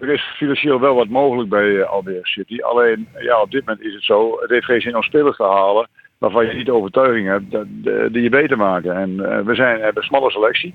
er 0.00 0.12
is 0.12 0.34
financieel 0.36 0.80
wel 0.80 0.94
wat 0.94 1.08
mogelijk 1.08 1.48
bij 1.48 1.84
Almere 1.84 2.18
City. 2.22 2.60
Alleen, 2.60 3.08
ja, 3.18 3.40
op 3.40 3.50
dit 3.50 3.66
moment 3.66 3.86
is 3.86 3.94
het 3.94 4.04
zo. 4.04 4.38
Het 4.40 4.50
heeft 4.50 4.64
geen 4.64 4.80
zin 4.80 4.96
om 4.96 5.02
spelers 5.02 5.36
te 5.36 5.44
halen 5.44 5.88
waarvan 6.20 6.46
je 6.46 6.52
niet 6.52 6.66
de 6.66 6.74
overtuiging 6.74 7.26
hebt 7.26 7.50
die 8.12 8.22
je 8.22 8.28
beter 8.28 8.56
maken. 8.56 8.96
En 8.96 9.44
we 9.44 9.54
zijn, 9.54 9.80
hebben 9.80 10.02
een 10.02 10.08
smalle 10.08 10.30
selectie. 10.30 10.74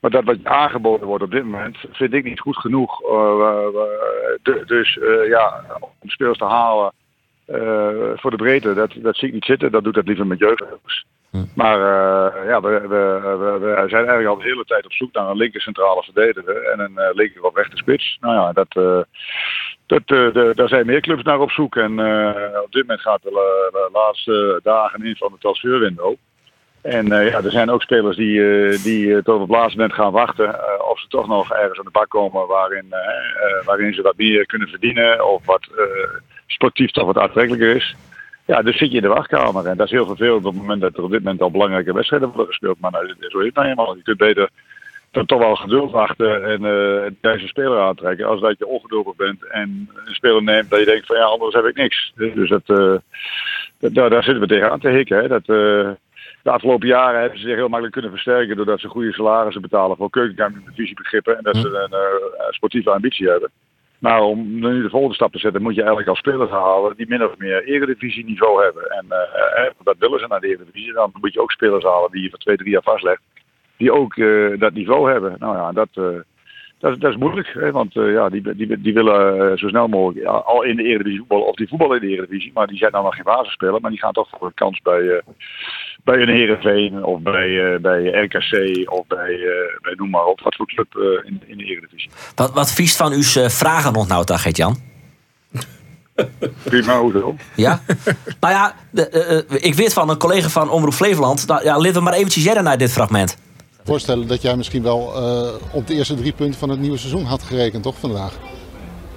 Maar 0.00 0.10
dat 0.10 0.24
wat 0.24 0.44
aangeboden 0.44 1.06
wordt 1.06 1.24
op 1.24 1.30
dit 1.30 1.44
moment 1.44 1.76
vind 1.92 2.12
ik 2.12 2.24
niet 2.24 2.40
goed 2.40 2.56
genoeg. 2.56 2.98
De, 4.42 4.62
dus 4.66 4.98
ja, 5.28 5.64
om 6.00 6.08
spelers 6.10 6.38
te 6.38 6.44
halen 6.44 6.92
voor 8.16 8.30
de 8.30 8.36
breedte, 8.36 8.74
dat, 8.74 8.92
dat 8.96 9.16
zie 9.16 9.28
ik 9.28 9.34
niet 9.34 9.44
zitten. 9.44 9.72
Dat 9.72 9.84
doet 9.84 9.94
dat 9.94 10.06
liever 10.06 10.26
met 10.26 10.38
jeugdhelpers. 10.38 11.04
Maar 11.54 11.78
uh, 11.78 12.48
ja, 12.48 12.60
we, 12.60 12.80
we, 12.80 13.20
we, 13.60 13.84
zijn 13.88 14.06
eigenlijk 14.06 14.26
al 14.26 14.36
de 14.36 14.42
hele 14.42 14.64
tijd 14.64 14.84
op 14.84 14.92
zoek 14.92 15.12
naar 15.12 15.28
een 15.28 15.36
linker 15.36 15.60
centrale 15.60 16.02
verdediger 16.02 16.62
en 16.62 16.80
een 16.80 16.92
uh, 16.96 17.08
linker 17.12 17.42
of 17.42 17.54
rechter 17.54 17.78
spits. 17.78 18.16
Nou 18.20 18.34
ja, 18.34 18.52
dat, 18.52 18.76
uh, 18.76 19.00
dat, 19.86 20.06
de, 20.06 20.52
daar 20.54 20.68
zijn 20.68 20.86
meer 20.86 21.00
clubs 21.00 21.22
naar 21.22 21.40
op 21.40 21.50
zoek. 21.50 21.76
En 21.76 21.90
op 22.62 22.72
dit 22.72 22.82
moment 22.82 23.00
gaat 23.00 23.22
de, 23.22 23.30
de, 23.72 23.88
laatste 23.92 24.60
dagen 24.62 25.04
in 25.04 25.16
van 25.16 25.32
het 25.32 25.40
transferwindow. 25.40 26.14
En 26.82 27.06
ja, 27.06 27.42
er 27.42 27.50
zijn 27.50 27.70
ook 27.70 27.82
spelers 27.82 28.16
die, 28.16 28.38
die 28.82 29.22
tot 29.22 29.34
op 29.34 29.40
het 29.40 29.50
laatste 29.50 29.90
gaan 29.90 30.12
wachten 30.12 30.48
of 30.90 31.00
ze 31.00 31.08
toch 31.08 31.28
nog 31.28 31.52
ergens 31.52 31.78
aan 31.78 31.84
de 31.84 31.90
bak 31.90 32.08
komen 32.08 32.46
waarin, 32.46 32.94
waarin 33.64 33.94
ze 33.94 34.02
wat 34.02 34.16
meer 34.16 34.46
kunnen 34.46 34.68
verdienen 34.68 35.32
of 35.32 35.46
wat 35.46 35.68
sportief 36.46 36.90
toch 36.90 37.06
wat 37.06 37.18
aantrekkelijker 37.18 37.76
is. 37.76 37.96
Ja, 38.46 38.62
dus 38.62 38.78
zit 38.78 38.90
je 38.90 38.96
in 38.96 39.02
de 39.02 39.08
wachtkamer. 39.08 39.66
En 39.66 39.76
dat 39.76 39.86
is 39.86 39.92
heel 39.92 40.06
vervelend 40.06 40.44
op 40.44 40.52
het 40.52 40.60
moment 40.60 40.80
dat 40.80 40.96
er 40.96 41.02
op 41.02 41.10
dit 41.10 41.22
moment 41.22 41.42
al 41.42 41.50
belangrijke 41.50 41.92
wedstrijden 41.92 42.28
worden 42.28 42.46
gespeeld. 42.46 42.80
Maar 42.80 42.90
nou, 42.90 43.14
zo 43.18 43.38
is 43.38 43.46
het 43.46 43.54
nou 43.54 43.68
eenmaal. 43.68 43.96
Je 43.96 44.02
kunt 44.02 44.18
beter 44.18 44.48
dan 45.10 45.26
toch 45.26 45.38
wel 45.38 45.56
geduld 45.56 45.90
wachten 45.90 46.44
en 46.44 46.62
uh, 46.62 47.10
deze 47.20 47.46
speler 47.46 47.80
aantrekken. 47.80 48.26
Als 48.26 48.40
dat 48.40 48.58
je 48.58 48.66
ongeduldig 48.66 49.16
bent 49.16 49.46
en 49.46 49.90
een 50.04 50.14
speler 50.14 50.42
neemt 50.42 50.70
dat 50.70 50.78
je 50.78 50.84
denkt 50.84 51.06
van 51.06 51.16
ja, 51.16 51.24
anders 51.24 51.54
heb 51.54 51.64
ik 51.64 51.76
niks. 51.76 52.12
Dus 52.14 52.48
dat, 52.48 52.62
uh, 52.66 52.96
dat 53.78 53.94
daar, 53.94 54.10
daar 54.10 54.22
zitten 54.22 54.40
we 54.40 54.48
tegenaan 54.48 54.80
te 54.80 54.88
hikken. 54.88 55.18
Hè. 55.18 55.28
Dat, 55.28 55.48
uh, 55.48 55.90
de 56.42 56.50
afgelopen 56.50 56.88
jaren 56.88 57.20
hebben 57.20 57.38
ze 57.38 57.46
zich 57.46 57.54
heel 57.54 57.68
makkelijk 57.68 57.92
kunnen 57.92 58.10
versterken 58.10 58.56
doordat 58.56 58.80
ze 58.80 58.88
goede 58.88 59.12
salarissen 59.12 59.62
betalen 59.62 59.96
voor 59.96 60.10
keukenkamer-divisiebegrippen 60.10 61.36
en 61.36 61.42
dat 61.42 61.56
ze 61.56 61.68
een 61.68 61.98
uh, 61.98 62.50
sportieve 62.50 62.90
ambitie 62.90 63.28
hebben. 63.28 63.50
Maar 64.04 64.22
om 64.22 64.58
nu 64.58 64.82
de 64.82 64.88
volgende 64.88 65.14
stap 65.14 65.32
te 65.32 65.38
zetten, 65.38 65.62
moet 65.62 65.74
je 65.74 65.80
eigenlijk 65.80 66.08
al 66.10 66.16
spelers 66.16 66.50
halen 66.50 66.96
die 66.96 67.08
min 67.08 67.24
of 67.24 67.36
meer 67.38 67.64
eredivisie 67.64 68.24
niveau 68.24 68.62
hebben. 68.62 68.90
En 68.90 69.06
uh, 69.08 69.70
dat 69.82 69.96
willen 69.98 70.18
ze 70.18 70.26
naar 70.26 70.40
de 70.40 70.48
eredivisie. 70.48 70.92
Dan 70.92 71.12
moet 71.20 71.32
je 71.32 71.40
ook 71.40 71.50
spelers 71.50 71.84
halen 71.84 72.10
die 72.10 72.22
je 72.22 72.30
voor 72.30 72.38
twee, 72.38 72.56
drie 72.56 72.70
jaar 72.70 72.82
vastlegt. 72.82 73.20
Die 73.76 73.92
ook 73.92 74.16
uh, 74.16 74.58
dat 74.58 74.72
niveau 74.72 75.10
hebben. 75.10 75.36
Nou 75.38 75.56
ja, 75.56 75.72
dat, 75.72 75.88
dat, 76.78 77.00
dat 77.00 77.10
is 77.10 77.16
moeilijk. 77.16 77.48
Hè? 77.52 77.70
Want 77.70 77.92
ja, 77.92 78.28
die, 78.28 78.54
die, 78.54 78.80
die 78.80 78.94
willen 78.94 79.58
zo 79.58 79.68
snel 79.68 79.88
mogelijk 79.88 80.26
al 80.26 80.62
in 80.62 80.76
de 80.76 80.82
eredivisie. 80.82 81.24
Of 81.28 81.54
die 81.54 81.68
voetballen 81.68 82.00
in 82.00 82.08
de 82.08 82.14
eredivisie. 82.14 82.50
Maar 82.54 82.66
die 82.66 82.78
zijn 82.78 82.92
dan 82.92 83.04
nog 83.04 83.14
geen 83.14 83.24
basisspeler. 83.24 83.80
Maar 83.80 83.90
die 83.90 84.00
gaan 84.00 84.12
toch 84.12 84.28
voor 84.28 84.46
een 84.46 84.54
kans 84.54 84.80
bij, 84.80 85.22
bij 86.04 86.20
een 86.20 86.28
Heerenveen. 86.28 87.04
Of 87.04 87.20
bij, 87.20 87.78
bij 87.80 88.06
RKC. 88.06 88.52
Of 88.90 89.06
bij, 89.06 89.38
bij 89.82 89.94
noem 89.96 90.10
maar 90.10 90.24
op. 90.24 90.40
Wat 90.40 90.56
voor 90.56 90.66
club 90.66 90.94
in, 91.24 91.42
in 91.46 91.58
de 91.58 91.64
eredivisie. 91.64 92.10
Wat, 92.34 92.52
wat 92.52 92.72
viest 92.72 92.96
van 92.96 93.12
uw 93.12 93.22
vragen 93.48 93.92
nog 93.92 94.08
nou, 94.08 94.24
dag, 94.24 94.56
Jan? 94.56 94.76
Prima, 96.64 96.98
hoezo? 96.98 97.36
Ja? 97.56 97.80
nou 98.40 98.54
ja, 98.54 98.74
de, 98.90 99.46
uh, 99.50 99.62
ik 99.62 99.74
weet 99.74 99.92
van 99.92 100.10
een 100.10 100.18
collega 100.18 100.48
van 100.48 100.70
Omroep 100.70 100.92
Flevoland. 100.92 101.46
Nou, 101.46 101.64
ja, 101.64 101.76
laten 101.76 101.94
we 101.94 102.00
maar 102.00 102.12
eventjes 102.12 102.44
jaren 102.44 102.64
naar 102.64 102.78
dit 102.78 102.92
fragment. 102.92 103.36
Voorstellen 103.84 104.26
dat 104.26 104.42
jij 104.42 104.56
misschien 104.56 104.82
wel 104.82 105.12
uh, 105.16 105.52
op 105.72 105.86
de 105.86 105.94
eerste 105.94 106.14
drie 106.14 106.32
punten 106.32 106.58
van 106.58 106.68
het 106.68 106.80
nieuwe 106.80 106.96
seizoen 106.96 107.24
had 107.24 107.42
gerekend, 107.42 107.82
toch 107.82 107.98
vandaag? 107.98 108.32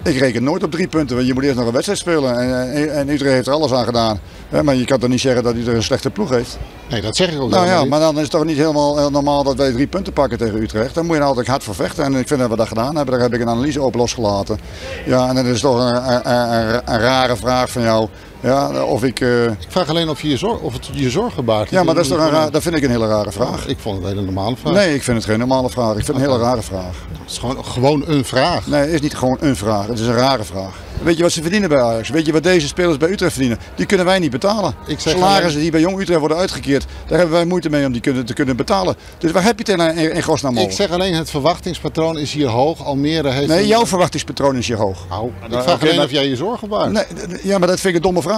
Ik 0.04 0.18
reken 0.18 0.44
nooit 0.44 0.64
op 0.64 0.72
drie 0.72 0.88
punten, 0.88 1.16
want 1.16 1.28
je 1.28 1.34
moet 1.34 1.44
eerst 1.44 1.56
nog 1.56 1.66
een 1.66 1.72
wedstrijd 1.72 2.00
spelen. 2.00 2.38
En, 2.40 2.72
en, 2.74 2.94
en 2.96 3.10
Utrecht 3.10 3.34
heeft 3.34 3.48
er 3.48 3.54
alles 3.54 3.72
aan 3.74 3.86
gedaan. 3.86 4.20
Hè, 4.50 4.64
maar 4.64 4.76
je 4.76 4.86
kan 4.86 5.00
toch 5.00 5.10
niet 5.10 5.20
zeggen 5.20 5.44
dat 5.44 5.56
Utrecht 5.56 5.76
een 5.78 5.84
slechte 5.84 6.10
ploeg 6.10 6.30
heeft? 6.30 6.58
Nee, 6.90 7.02
dat 7.02 7.16
zeg 7.16 7.32
ik 7.32 7.42
ook 7.42 7.50
Nou 7.50 7.66
ja, 7.68 7.80
niet. 7.82 7.90
maar 7.90 8.00
dan 8.00 8.16
is 8.16 8.22
het 8.22 8.32
toch 8.32 8.46
niet 8.46 8.58
helemaal 8.58 9.10
normaal 9.10 9.44
dat 9.44 9.56
wij 9.56 9.72
drie 9.72 9.88
punten 9.88 10.14
pakken 10.14 10.38
tegen 10.38 10.62
Utrecht. 10.62 10.94
Dan 10.96 11.06
moet 11.06 11.16
je 11.16 11.22
er 11.22 11.28
altijd 11.28 11.48
hard 11.48 11.64
voor 11.64 11.76
vechten. 11.76 12.04
En 12.04 12.16
ik 12.16 12.28
vind 12.28 12.40
dat 12.40 12.50
we 12.50 12.56
dat 12.56 12.68
gedaan 12.68 12.96
hebben. 12.96 13.14
Daar 13.14 13.24
heb 13.24 13.34
ik 13.34 13.42
een 13.42 13.50
analyse 13.50 13.82
op 13.82 13.96
losgelaten. 13.96 14.60
Ja, 15.06 15.28
en 15.30 15.36
dan 15.36 15.46
is 15.46 15.60
toch 15.60 15.78
een, 15.80 15.96
een, 16.16 16.32
een- 16.32 16.82
een 16.86 17.00
rare 17.00 17.36
vraag 17.36 17.70
van 17.72 17.82
jou. 17.82 18.08
Ja, 18.48 18.84
of 18.84 19.04
ik... 19.04 19.20
eh, 19.20 19.44
Ik 19.46 19.52
vraag 19.68 19.90
alleen 19.90 20.10
of, 20.10 20.22
je 20.22 20.30
je, 20.30 20.38
zorg, 20.38 20.60
of 20.60 20.74
het 20.74 20.90
je 20.94 21.10
zorgen 21.10 21.46
baart. 21.46 21.70
ja, 21.70 21.84
maar 21.84 21.96
dat, 21.96 22.04
is 22.04 22.10
toch 22.10 22.20
een 22.20 22.30
raar, 22.30 22.52
dat 22.52 22.62
vind 22.62 22.76
ik 22.76 22.84
een 22.84 22.90
hele 22.90 23.08
rare 23.08 23.32
vraag. 23.32 23.68
Ik 23.68 23.78
vond 23.80 23.96
het 23.96 24.04
een 24.06 24.10
hele 24.10 24.26
normale 24.26 24.56
vraag. 24.56 24.74
Nee, 24.74 24.94
ik 24.96 25.04
vind 25.04 25.18
het 25.18 25.26
geen 25.26 25.40
normale 25.40 25.70
vraag. 25.70 25.90
Ik 25.98 26.06
vind 26.06 26.08
het 26.08 26.16
een 26.26 26.32
hele 26.32 26.44
rare 26.44 26.62
vraag. 26.62 26.94
Het 27.22 27.32
is 27.32 27.38
gewoon, 27.38 27.66
gewoon 27.66 28.04
een 28.08 28.26
vraag. 28.26 28.68
Nee, 28.68 28.80
het 28.82 28.94
is 28.94 29.02
niet 29.02 29.16
gewoon 29.16 29.38
een 29.40 29.56
vraag. 29.56 29.88
Het 29.88 30.00
is 30.00 30.08
een 30.08 30.16
rare 30.16 30.44
vraag. 30.44 30.86
Weet 31.04 31.18
je 31.18 31.24
wat 31.24 31.32
ze 31.32 31.42
verdienen 31.42 31.70
bij 31.70 31.82
Ajax? 31.82 32.10
Weet 32.10 32.26
je 32.26 32.32
wat 32.32 32.44
deze 32.44 32.68
spelers 32.68 32.98
bij 32.98 33.10
Utrecht 33.10 33.32
verdienen? 33.32 33.60
Die 33.76 33.86
kunnen 33.86 34.06
wij 34.06 34.20
niet 34.20 34.32
betalen. 34.32 34.76
Ik 34.88 35.00
zeg 35.00 35.14
Salarissen 35.14 35.46
alleen- 35.50 35.62
die 35.62 35.72
bij 35.72 35.80
Jong 35.82 36.00
Utrecht 36.00 36.20
worden 36.20 36.38
uitgekeerd, 36.38 36.86
daar 37.08 37.18
hebben 37.18 37.36
wij 37.36 37.46
moeite 37.46 37.70
mee 37.70 37.86
om 37.86 37.92
die 37.92 38.02
kunnen, 38.02 38.26
te 38.26 38.34
kunnen 38.34 38.56
betalen. 38.56 38.96
Dus 39.18 39.32
waar 39.32 39.44
heb 39.44 39.60
je 39.60 39.72
het 39.72 39.82
in, 39.82 39.98
in, 39.98 40.14
in 40.14 40.24
godsnaam 40.24 40.58
Ik 40.58 40.72
zeg 40.72 40.92
alleen, 40.92 41.14
het 41.14 41.30
verwachtingspatroon 41.30 42.18
is 42.18 42.34
hier 42.34 42.48
hoog. 42.48 42.86
Almere 42.86 43.30
heeft... 43.30 43.48
Nee, 43.48 43.60
een- 43.62 43.68
jouw 43.68 43.86
verwachtingspatroon 43.86 44.56
is 44.56 44.68
hier 44.68 44.78
hoog. 44.78 44.98
Nou, 45.10 45.32
ik 45.44 45.50
Nou, 45.50 45.64
vraag 45.64 45.82
alleen 45.82 45.96
maar- 45.96 46.06
of 46.06 46.12
jij 46.12 46.28
je 46.28 46.36
zorgen 46.36 46.68
baart. 46.70 46.92
Nee, 46.92 47.04
ja, 47.44 47.58
maar 47.58 47.68
dat 47.68 47.80
vind 47.80 47.90
ik 47.90 47.96
een 47.96 48.02
domme 48.14 48.22
vraag. 48.22 48.37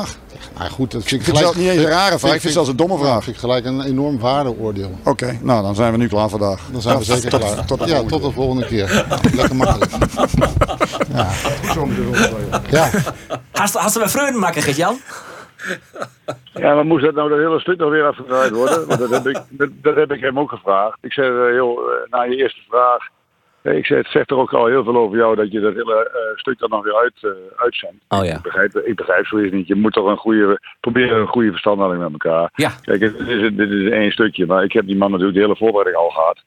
Nou 0.57 0.69
goed, 0.71 0.91
dat 0.91 1.03
vind 1.03 1.21
Ik 1.21 1.27
ik 1.27 1.35
vind 1.35 1.47
het 1.47 1.55
niet 1.57 1.67
eens 1.69 1.83
een 1.83 1.89
rare 1.89 2.19
vraag, 2.19 2.33
ik 2.33 2.41
vind 2.41 2.43
het 2.43 2.51
zelfs 2.53 2.69
een 2.69 2.75
domme 2.75 2.97
vraag. 2.97 3.23
vind 3.23 3.35
ik 3.35 3.41
gelijk 3.41 3.65
een 3.65 3.81
enorm 3.83 4.19
waardeoordeel. 4.19 4.91
Oké, 5.03 5.39
nou 5.41 5.61
dan 5.63 5.75
zijn 5.75 5.91
we 5.91 5.97
nu 5.97 6.07
klaar 6.07 6.29
vandaag. 6.29 6.61
Dan 6.71 6.81
zijn 6.81 6.97
we 6.97 7.05
Ja, 7.05 7.13
zeker 7.15 7.29
tot- 7.29 7.39
klaar. 7.53 7.65
Tot, 7.65 7.79
de 7.79 7.85
ja, 7.85 7.91
volgende 7.95 8.11
tot 8.11 8.23
de 8.23 8.31
volgende 8.31 8.65
keer. 8.65 9.05
Lekker 9.35 9.55
makkelijk. 9.55 9.91
Ja. 11.13 11.27
ja. 12.69 12.89
Hast, 13.51 13.73
hast 13.75 13.93
du 13.93 13.99
bij 13.99 14.09
vreugde 14.09 14.37
maken, 14.39 14.61
Gert-Jan? 14.61 14.99
Ja, 16.53 16.73
maar 16.75 16.85
moest 16.85 17.03
dat 17.03 17.13
nou 17.15 17.29
dat 17.29 17.37
hele 17.37 17.59
stuk 17.59 17.77
nog 17.77 17.89
weer 17.89 18.07
afgedraaid 18.07 18.51
worden? 18.51 18.87
Want 18.87 18.99
dat 18.99 19.09
heb 19.09 19.27
ik, 19.27 19.41
dat, 19.49 19.69
dat 19.81 19.95
heb 19.95 20.11
ik 20.11 20.21
hem 20.21 20.39
ook 20.39 20.49
gevraagd. 20.49 20.97
Ik 21.01 21.13
zei, 21.13 21.27
eh, 21.49 21.55
joh, 21.55 21.79
eh, 21.79 22.11
na 22.11 22.21
je 22.23 22.35
eerste 22.35 22.61
vraag. 22.69 23.07
Ik 23.61 23.85
zei, 23.85 23.99
het 23.99 24.11
zegt 24.11 24.27
toch 24.27 24.39
ook 24.39 24.53
al 24.53 24.65
heel 24.65 24.83
veel 24.83 24.97
over 24.97 25.17
jou 25.17 25.35
dat 25.35 25.51
je 25.51 25.59
dat 25.59 25.73
hele 25.73 26.09
eh, 26.09 26.37
stuk 26.37 26.59
dan 26.59 26.69
nog 26.69 26.83
weer 26.83 26.95
uit, 26.95 27.13
eh, 27.21 27.29
uitzendt. 27.55 28.03
Oh 28.07 28.25
ja. 28.25 28.35
Ik 28.35 28.41
begrijp, 28.41 28.75
ik 28.75 28.95
begrijp 28.95 29.25
zoiets 29.25 29.53
niet. 29.53 29.67
Je 29.67 29.75
moet 29.75 29.93
toch 29.93 30.07
een 30.07 30.17
goede, 30.17 30.59
proberen 30.79 31.19
een 31.19 31.27
goede 31.27 31.49
verstandhouding 31.49 32.03
met 32.03 32.11
elkaar. 32.11 32.49
Ja. 32.53 32.71
Kijk, 32.81 32.99
dit 32.99 33.19
is, 33.19 33.55
dit 33.55 33.69
is 33.69 33.89
één 33.89 34.11
stukje, 34.11 34.45
maar 34.45 34.63
ik 34.63 34.73
heb 34.73 34.85
die 34.85 34.97
man 34.97 35.11
natuurlijk 35.11 35.37
de 35.37 35.43
hele 35.43 35.55
voorbereiding 35.55 35.97
al 35.97 36.09
gehad. 36.09 36.43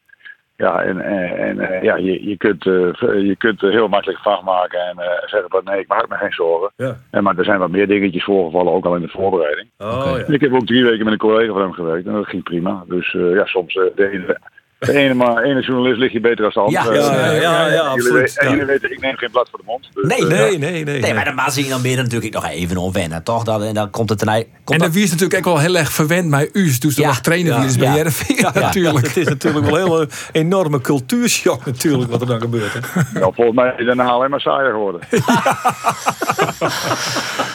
Ja, 0.57 0.83
en, 0.83 1.01
en, 1.01 1.39
en 1.39 1.61
eh, 1.61 1.83
ja, 1.83 1.97
je, 1.97 2.29
je 2.29 2.37
kunt, 2.37 2.67
eh, 2.67 3.27
je 3.27 3.35
kunt 3.39 3.61
heel 3.61 3.89
makkelijk 3.89 4.19
vraag 4.19 4.43
maken 4.43 4.81
en 4.81 4.99
eh, 4.99 5.29
zeggen 5.29 5.51
van 5.51 5.61
nee, 5.65 5.81
ik 5.81 5.89
maak 5.89 6.09
me 6.09 6.17
geen 6.17 6.33
zorgen. 6.33 6.73
Ja. 6.77 6.97
En, 7.11 7.23
maar 7.23 7.39
er 7.39 7.45
zijn 7.45 7.59
wat 7.59 7.71
meer 7.71 7.87
dingetjes 7.87 8.25
voorgevallen, 8.25 8.73
ook 8.73 8.85
al 8.85 8.95
in 8.95 9.03
de 9.03 9.09
voorbereiding. 9.09 9.69
Oh 9.79 10.13
ja. 10.17 10.33
Ik 10.35 10.41
heb 10.41 10.53
ook 10.53 10.67
drie 10.67 10.85
weken 10.85 11.05
met 11.05 11.13
een 11.13 11.19
collega 11.19 11.53
van 11.53 11.61
hem 11.61 11.73
gewerkt 11.73 12.07
en 12.07 12.13
dat 12.13 12.27
ging 12.27 12.43
prima. 12.43 12.85
Dus 12.87 13.15
eh, 13.15 13.35
ja, 13.35 13.45
soms 13.45 13.75
eh, 13.75 13.85
de 13.95 14.11
ene, 14.11 14.39
de 14.87 14.93
ene, 14.93 15.15
maar, 15.15 15.43
ene 15.43 15.61
journalist 15.61 15.99
lig 15.99 16.13
je 16.13 16.21
beter 16.21 16.45
als 16.45 16.55
de 16.55 16.61
andere. 16.61 16.95
Ja, 16.95 17.15
ja, 17.15 17.31
ja, 17.33 17.67
ja, 17.73 17.81
absoluut, 17.81 18.13
weten- 18.13 18.43
En 18.43 18.51
jullie 18.51 18.65
weten, 18.65 18.93
ik 18.93 19.01
neem 19.01 19.17
geen 19.17 19.31
blad 19.31 19.49
voor 19.51 19.59
de 19.59 19.65
mond. 19.67 19.89
Dus, 19.95 20.05
Nee, 20.07 20.19
eh, 20.19 20.27
Nee, 20.29 20.59
nee, 20.59 20.85
nee. 20.85 21.01
Nee, 21.01 21.15
maar 21.15 21.35
dan 21.37 21.51
zie 21.51 21.65
je 21.65 21.71
dan 21.71 21.83
meer 21.83 21.97
natuurlijk 21.97 22.33
nog 22.35 22.47
even 22.47 22.77
onwennen, 22.77 23.23
toch? 23.23 23.45
Dan, 23.45 23.63
en 23.63 23.75
dan 23.75 23.91
komt 23.91 24.09
het. 24.11 24.23
En 24.23 24.29
Komt 24.29 24.47
dan 24.65 24.79
dat, 24.79 24.91
wie 24.93 25.03
is 25.03 25.11
natuurlijk 25.11 25.39
ook 25.39 25.55
wel 25.55 25.59
heel 25.63 25.77
erg 25.77 25.93
verwend 25.93 26.31
bij 26.31 26.49
u. 26.53 26.79
Toen 26.79 26.91
ze 26.91 27.01
Ja. 27.01 27.07
nog 27.07 27.21
trainer 27.21 27.53
Ja. 27.53 27.59
wie 27.59 27.69
is 27.69 27.77
bij 27.77 28.05
Ja. 28.37 28.51
Natuurlijk. 28.55 29.07
Het 29.07 29.17
is 29.17 29.27
natuurlijk 29.27 29.67
wel 29.67 29.77
een 29.85 29.91
hele 29.91 30.09
enorme 30.33 30.81
cultuurshock 30.81 31.67
natuurlijk 31.67 32.11
wat 32.11 32.21
er 32.21 32.27
dan 32.27 32.41
gebeurt. 32.41 32.73
Hè? 32.73 33.01
ja, 33.21 33.31
volgens 33.31 33.57
mij 33.57 33.75
is 33.77 33.87
daarna 33.87 34.05
alleen 34.09 34.31
maar 34.31 34.41
saaier 34.41 34.71
geworden. 34.71 35.01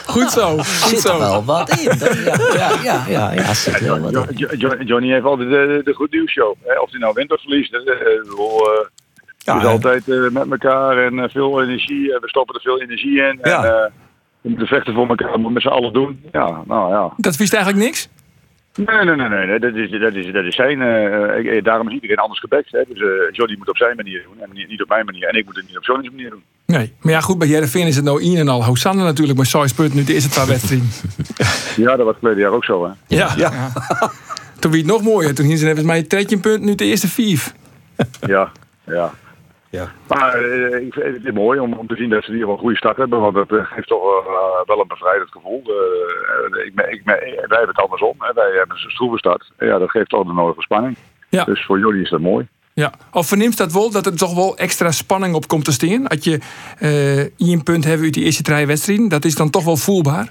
Goed 0.07 0.31
zo, 0.31 0.55
goed 0.57 0.65
zit 0.65 0.93
er 0.93 0.99
zo. 1.11 1.17
wel 1.19 1.43
wat 1.45 1.69
in. 1.69 1.97
Ja, 1.99 2.35
ja, 2.53 2.69
ja, 2.83 3.03
ja, 3.07 3.31
ja, 3.33 3.53
zit 3.53 3.73
er 3.79 3.83
wel 3.83 3.99
wat 4.11 4.31
Johnny 4.85 5.11
heeft 5.11 5.25
altijd 5.25 5.49
de, 5.49 5.81
de 5.83 5.93
goed 5.93 6.11
nieuws 6.11 6.31
show. 6.31 6.55
Hè? 6.63 6.79
Of 6.79 6.89
hij 6.91 6.99
nou 6.99 7.13
wint 7.13 7.31
of 7.31 7.41
verliest. 7.41 7.71
eh, 8.71 8.85
het 9.53 9.61
is 9.63 9.67
altijd 9.69 10.09
eh, 10.09 10.29
met 10.29 10.51
elkaar 10.51 10.97
en 11.05 11.19
eh, 11.19 11.29
veel 11.29 11.61
energie. 11.61 12.13
En 12.13 12.21
we 12.21 12.29
stoppen 12.29 12.55
er 12.55 12.61
veel 12.61 12.81
energie 12.81 13.21
in. 13.21 13.39
Ja. 13.41 13.63
En, 13.63 13.71
eh, 13.73 13.85
we 14.41 14.49
moeten 14.49 14.67
vechten 14.67 14.93
voor 14.93 15.07
elkaar, 15.07 15.31
we 15.31 15.37
moeten 15.37 15.53
met 15.53 15.61
z'n 15.61 15.67
allen 15.67 15.93
doen. 15.93 16.23
Ja, 16.31 16.61
nou 16.65 16.91
ja. 16.93 17.13
Dat 17.17 17.35
wist 17.35 17.53
eigenlijk 17.53 17.85
niks? 17.85 18.09
Nee, 18.77 19.03
nee, 19.03 19.15
nee, 19.15 19.45
nee. 19.45 19.59
Dat, 19.59 19.73
is, 19.73 19.91
dat, 19.91 20.13
is, 20.13 20.31
dat 20.31 20.45
is 20.45 20.55
zijn. 20.55 20.81
eh, 20.81 21.57
eh, 21.57 21.63
daarom 21.63 21.87
is 21.87 21.93
iedereen 21.93 22.17
anders 22.17 22.39
gebekt. 22.39 22.71
Hè. 22.71 22.81
Dus 22.87 22.99
eh, 23.01 23.07
Johnny 23.31 23.55
moet 23.57 23.69
op 23.69 23.77
zijn 23.77 23.95
manier 23.95 24.23
doen 24.23 24.41
en 24.41 24.67
niet 24.67 24.81
op 24.81 24.89
mijn 24.89 25.05
manier. 25.05 25.27
En 25.27 25.37
ik 25.37 25.45
moet 25.45 25.55
het 25.55 25.67
niet 25.67 25.77
op 25.77 25.83
Johnny's 25.83 26.09
manier 26.09 26.29
doen. 26.29 26.43
Nee. 26.65 26.93
Maar 27.01 27.13
ja, 27.13 27.21
goed, 27.21 27.37
bij 27.37 27.47
Jereveen 27.47 27.87
is 27.87 27.95
het 27.95 28.05
nou 28.05 28.21
in 28.21 28.37
en 28.37 28.47
al 28.47 28.63
Hosanna 28.63 29.03
natuurlijk. 29.03 29.37
Maar 29.37 29.45
6 29.45 29.73
punten 29.73 29.97
nu 29.97 30.03
de 30.03 30.13
eerste 30.13 30.29
twee 30.29 30.45
wedstrijden. 30.45 30.89
Ja, 31.75 31.95
dat 31.95 32.05
was 32.05 32.15
verleden 32.19 32.43
jaar 32.43 32.51
ook 32.51 32.65
zo. 32.65 32.85
Hè. 32.85 33.15
Ja. 33.15 33.33
ja. 33.37 33.71
Toen 34.59 34.71
wie 34.71 34.81
het 34.81 34.91
nog 34.91 35.01
mooier. 35.01 35.35
Toen 35.35 35.45
hier 35.45 35.57
zijn 35.57 35.71
even 35.71 35.85
mij 35.85 36.07
13 36.07 36.39
punten, 36.39 36.65
nu 36.65 36.75
de 36.75 36.85
eerste 36.85 37.07
vier. 37.07 37.43
Ja, 38.27 38.51
ja. 38.85 39.13
Ja. 39.69 39.91
Maar 40.07 40.33
eh, 40.33 40.85
ik 40.85 40.93
vind 40.93 41.23
het 41.23 41.33
mooi 41.33 41.59
om, 41.59 41.73
om 41.73 41.87
te 41.87 41.95
zien 41.95 42.09
dat 42.09 42.23
ze 42.23 42.27
in 42.27 42.33
ieder 42.33 42.39
geval 42.39 42.53
een 42.53 42.59
goede 42.59 42.77
start 42.77 42.97
hebben. 42.97 43.19
Want 43.19 43.35
dat 43.35 43.51
eh, 43.51 43.65
geeft 43.65 43.87
toch 43.87 44.01
wel, 44.01 44.33
eh, 44.35 44.65
wel 44.65 44.79
een 44.79 44.87
bevrijdend 44.87 45.31
gevoel. 45.31 45.63
Eh, 45.65 46.65
ik, 46.65 46.73
ik, 46.89 47.01
wij 47.03 47.35
hebben 47.35 47.67
het 47.67 47.81
andersom. 47.81 48.15
Hè. 48.19 48.33
Wij 48.33 48.51
hebben 48.57 48.75
een 48.83 48.91
stroeve 48.91 49.17
start. 49.17 49.51
Ja, 49.59 49.77
dat 49.77 49.89
geeft 49.89 50.09
toch 50.09 50.27
de 50.27 50.33
nodige 50.33 50.61
spanning. 50.61 50.97
Ja. 51.29 51.43
Dus 51.43 51.65
voor 51.65 51.79
jullie 51.79 52.01
is 52.01 52.09
dat 52.09 52.19
mooi. 52.19 52.47
Ja. 52.73 52.91
Of 53.11 53.27
verneemt 53.27 53.57
dat 53.57 53.73
wel 53.73 53.91
dat 53.91 54.05
er 54.05 54.17
toch 54.17 54.35
wel 54.35 54.57
extra 54.57 54.91
spanning 54.91 55.35
op 55.35 55.47
komt 55.47 55.65
te 55.65 55.71
staan? 55.71 56.03
Dat 56.03 56.23
je 56.23 56.39
eh 56.79 57.49
één 57.49 57.63
punt 57.63 57.85
hebt 57.85 58.01
uit 58.01 58.13
die 58.13 58.23
eerste 58.25 58.43
drie 58.43 58.67
wedstrijden. 58.67 59.09
Dat 59.09 59.25
is 59.25 59.35
dan 59.35 59.49
toch 59.49 59.63
wel 59.63 59.77
voelbaar? 59.77 60.27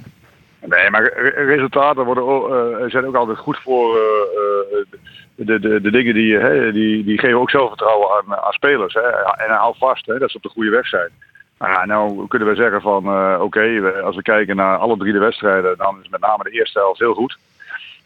Nee, 0.66 0.90
maar 0.90 1.02
re- 1.02 1.45
resultaten 1.45 2.05
worden 2.05 2.26
ook, 2.26 2.50
eh, 2.50 2.90
zijn 2.90 3.07
ook 3.07 3.14
altijd 3.14 3.38
goed 3.38 3.59
voor 3.62 3.97
eh, 3.97 4.78
eh, 4.78 5.00
de, 5.37 5.61
de, 5.61 5.81
de 5.81 5.90
dingen 5.90 6.14
die, 6.14 6.37
hè, 6.37 6.73
die, 6.73 7.05
die 7.05 7.19
geven 7.19 7.38
ook 7.38 7.50
zelfvertrouwen 7.50 8.09
aan, 8.11 8.37
aan 8.37 8.52
spelers. 8.52 8.95
Hè. 8.95 9.00
En 9.00 9.50
hou 9.50 9.75
vast 9.78 10.07
hè, 10.07 10.19
dat 10.19 10.31
ze 10.31 10.37
op 10.37 10.43
de 10.43 10.49
goede 10.49 10.71
weg 10.71 10.87
zijn. 10.87 11.11
Nou, 11.59 11.87
nou 11.87 12.26
kunnen 12.26 12.49
we 12.49 12.55
zeggen 12.55 12.81
van 12.81 13.05
eh, 13.05 13.40
oké, 13.40 13.93
als 14.05 14.16
we 14.16 14.23
kijken 14.23 14.57
naar 14.57 14.76
alle 14.76 14.97
drie 14.97 15.12
de 15.12 15.19
wedstrijden, 15.19 15.76
dan 15.76 15.99
is 16.02 16.09
met 16.09 16.21
name 16.21 16.43
de 16.43 16.50
eerste 16.50 16.78
helft 16.78 16.99
heel 16.99 17.14
goed. 17.14 17.38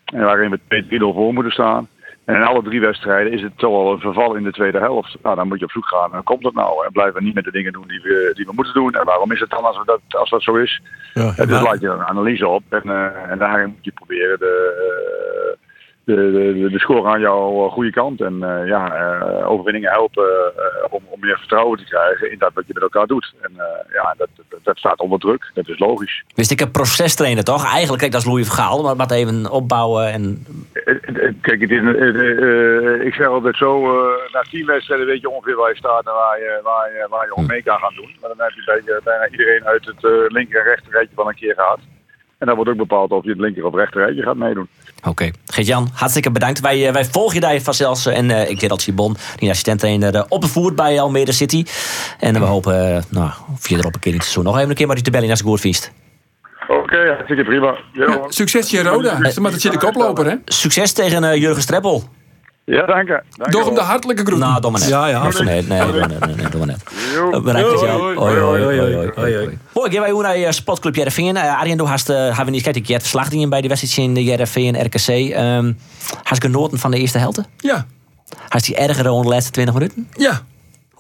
En 0.05 0.25
waarin 0.25 0.51
we 0.51 0.85
2-3-0 0.85 0.89
voor 0.99 1.33
moeten 1.33 1.53
staan. 1.53 1.89
En 2.25 2.37
in 2.37 2.43
alle 2.43 2.63
drie 2.63 2.81
wedstrijden 2.81 3.33
is 3.33 3.43
het 3.43 3.59
toch 3.59 3.71
wel 3.71 3.93
een 3.93 4.01
verval 4.01 4.35
in 4.35 4.43
de 4.43 4.53
tweede 4.53 4.79
helft. 4.79 5.17
Nou, 5.23 5.37
dan 5.37 5.49
moet 5.49 5.59
je 5.59 5.65
op 5.65 5.71
zoek 5.71 5.87
gaan. 5.87 6.15
En 6.15 6.23
komt 6.23 6.43
dat 6.43 6.55
nou? 6.55 6.87
En 6.87 6.93
blijven 6.93 7.15
we 7.15 7.23
niet 7.23 7.35
met 7.35 7.45
de 7.45 7.51
dingen 7.51 7.73
doen 7.73 7.89
die 7.89 8.01
we, 8.01 8.31
die 8.35 8.47
we 8.47 8.53
moeten 8.55 8.75
doen? 8.75 8.95
En 8.95 9.05
waarom 9.05 9.33
is 9.33 9.41
het 9.41 9.51
dan 9.51 9.65
als, 9.65 9.79
we 9.79 9.85
dat, 9.85 10.01
als 10.09 10.31
dat 10.31 10.43
zo 10.43 10.55
is? 10.55 10.83
Ja, 11.15 11.33
En 11.37 11.49
dus 11.49 11.61
laat 11.61 11.81
je 11.81 11.89
een 11.89 12.05
analyse 12.05 12.49
op 12.49 12.63
en, 12.69 12.83
eh, 12.83 13.31
en 13.31 13.39
daarin 13.39 13.69
moet 13.69 13.85
je 13.85 13.93
proberen 13.93 14.39
de, 14.39 14.75
eh, 14.77 15.69
de, 16.15 16.53
de, 16.61 16.71
de 16.71 16.79
score 16.79 17.09
aan 17.09 17.21
jouw 17.21 17.69
goede 17.69 17.91
kant. 17.91 18.21
En 18.21 18.43
eh, 18.43 18.67
ja, 18.67 18.95
eh, 18.95 19.51
overwinningen 19.51 19.91
helpen 19.91 20.25
eh, 20.57 20.85
om, 20.91 21.01
om 21.09 21.21
meer 21.21 21.39
vertrouwen 21.39 21.79
te 21.79 21.85
krijgen 21.85 22.33
in 22.33 22.39
dat 22.39 22.51
wat 22.55 22.65
je 22.67 22.73
met 22.75 22.83
elkaar 22.83 23.07
doet. 23.07 23.35
En 23.41 23.51
eh, 23.57 23.93
ja, 23.95 24.15
dat, 24.19 24.29
dat, 24.49 24.61
dat 24.63 24.79
staat 24.79 25.01
onder 25.01 25.19
druk. 25.19 25.51
Dat 25.55 25.69
is 25.69 25.79
logisch. 25.79 26.25
Wist 26.35 26.51
ik 26.51 26.61
een 26.61 26.71
procestrainer 26.71 27.45
toch? 27.45 27.65
Eigenlijk, 27.73 28.01
kijk, 28.01 28.13
dat 28.13 28.21
is 28.21 28.27
Louis 28.27 28.47
Vergaal, 28.47 28.83
maar 28.83 28.97
wat 28.97 29.11
even 29.11 29.51
opbouwen 29.51 30.13
en... 30.13 30.45
Eh, 30.73 30.95
eh, 30.95 31.35
Kijk, 31.41 31.61
het 31.61 31.71
is, 31.71 31.79
een- 31.79 31.97
eh, 31.97 32.97
eh, 32.99 33.07
ik 33.07 33.15
zeg 33.15 33.27
altijd 33.27 33.57
zo, 33.57 33.71
eh, 33.85 34.33
na 34.33 34.41
tien 34.51 34.67
wedstrijden 34.67 35.07
weet 35.07 35.21
je 35.21 35.31
ongeveer 35.31 35.57
waar 35.57 35.71
je 35.71 35.77
staat 35.77 36.07
en 36.07 36.13
waar 36.13 36.39
je, 36.39 36.61
waar 36.63 36.89
je, 36.93 37.07
waar 37.11 37.27
je 37.27 37.35
om 37.35 37.47
mee 37.47 37.63
kan 37.63 37.79
gaan 37.79 37.95
doen. 37.95 38.11
Maar 38.21 38.31
dan 38.37 38.39
heb 38.47 38.51
je 38.51 38.63
bij- 38.85 39.01
bijna 39.05 39.29
iedereen 39.29 39.65
uit 39.65 39.85
het 39.87 40.05
eh, 40.05 40.11
linker 40.29 40.59
en 40.61 40.67
rechter 40.67 40.93
rijtje 40.93 41.17
wel 41.17 41.29
een 41.29 41.35
keer 41.35 41.55
gehad. 41.55 41.79
En 42.39 42.47
dan 42.47 42.57
wordt 42.57 42.71
ook 42.71 42.77
bepaald 42.77 43.11
of 43.11 43.25
je 43.25 43.31
het 43.31 43.39
linker 43.39 43.65
of 43.67 43.75
rechter 43.75 44.01
rijtje 44.03 44.23
gaat 44.23 44.37
meedoen. 44.37 44.69
Oké. 45.05 45.31
Geert-Jan, 45.47 45.91
hartstikke 45.93 46.31
bedankt. 46.31 46.61
Wij, 46.61 46.87
eh, 46.87 46.93
wij 46.93 47.05
volgen 47.05 47.35
je 47.35 47.41
daar 47.41 47.61
vanzelfs. 47.61 48.07
eh, 48.07 48.17
En 48.17 48.31
eh, 48.31 48.51
ik 48.51 48.59
Gerald 48.59 48.83
Sibon, 48.83 49.17
die 49.37 49.49
assistent-trainer, 49.49 50.15
eh, 50.15 50.23
op 50.29 50.41
de 50.41 50.49
voet 50.49 50.75
bij 50.77 51.01
Almere 51.01 51.33
City. 51.33 51.65
En 52.19 52.33
we 52.35 52.45
hopen, 52.45 53.05
nou, 53.09 53.31
via 53.59 53.79
erop 53.79 53.95
een 53.95 54.01
keer 54.01 54.13
niet 54.13 54.25
zo 54.25 54.43
nog 54.43 54.57
even 54.57 54.69
een 54.69 54.75
keer 54.75 54.87
maar 54.87 54.95
die 54.97 55.05
te 55.05 55.11
bellen 55.11 55.31
als 55.31 55.39
het 55.39 55.49
goed 55.49 55.61
viest. 55.61 55.93
Oké, 56.69 56.97
hartstikke 57.07 57.45
prima. 57.45 57.79
Ja, 57.93 58.19
Succes 58.29 58.73
Roda. 58.83 59.19
Maar 59.19 59.51
dat 59.51 59.61
zit 59.61 59.73
de 59.73 59.79
koploper, 59.79 60.27
hè? 60.27 60.35
Succes 60.45 60.93
tegen 60.93 61.25
eh, 61.25 61.41
Jurgen 61.41 61.63
Streppel. 61.63 62.09
Ja, 62.71 62.87
dank 62.87 63.09
je. 63.09 63.23
Dank 63.37 63.53
Door 63.53 63.65
hem 63.65 63.75
de 63.75 63.81
hartelijke 63.81 64.23
groeten. 64.25 64.49
Nou, 64.49 64.71
maar 64.71 64.81
net. 64.81 64.89
Ja, 64.89 65.07
ja. 65.07 65.23
Nee. 65.23 65.63
Nee, 65.63 65.63
nee, 65.63 66.49
doe 66.51 66.59
maar 66.59 66.67
net. 66.67 66.83
Eh, 67.33 67.43
Bedankt, 67.43 67.69
Geert-Jan. 67.69 68.01
Hoi, 68.01 68.17
Hoi, 68.17 68.41
hoi, 68.41 68.63
hoi, 68.65 68.95
hoi, 68.95 69.59
gaan 69.93 70.01
wij 70.01 70.11
hoe 70.11 70.23
naar 70.23 70.39
je 70.39 70.53
sportclub 70.53 70.95
Jereveen. 70.95 71.37
Uh, 71.37 71.61
Arjen, 71.61 71.77
du 71.77 71.85
hast, 71.85 72.11
uh, 72.11 72.17
hebben 72.17 72.45
we 72.45 72.51
niet 72.51 72.63
gekeken, 72.63 72.87
je 72.87 72.93
hebt 72.93 73.03
verslag 73.03 73.29
die 73.29 73.49
bij 73.49 73.61
de 73.61 73.69
wedstrijd 73.69 74.09
in 74.09 74.15
de 74.15 74.25
Jereveen 74.25 74.85
RKC. 74.85 75.09
Um, 75.09 75.79
hast 76.23 76.43
genoten 76.43 76.79
van 76.79 76.91
de 76.91 76.99
eerste 76.99 77.19
helte? 77.19 77.45
Ja, 77.57 77.87
Hast 78.49 78.65
die 78.65 78.77
erger 78.77 79.09
onder 79.09 79.25
de 79.25 79.31
laatste 79.31 79.51
20 79.51 79.75
minuten? 79.75 80.09
ja. 80.13 80.41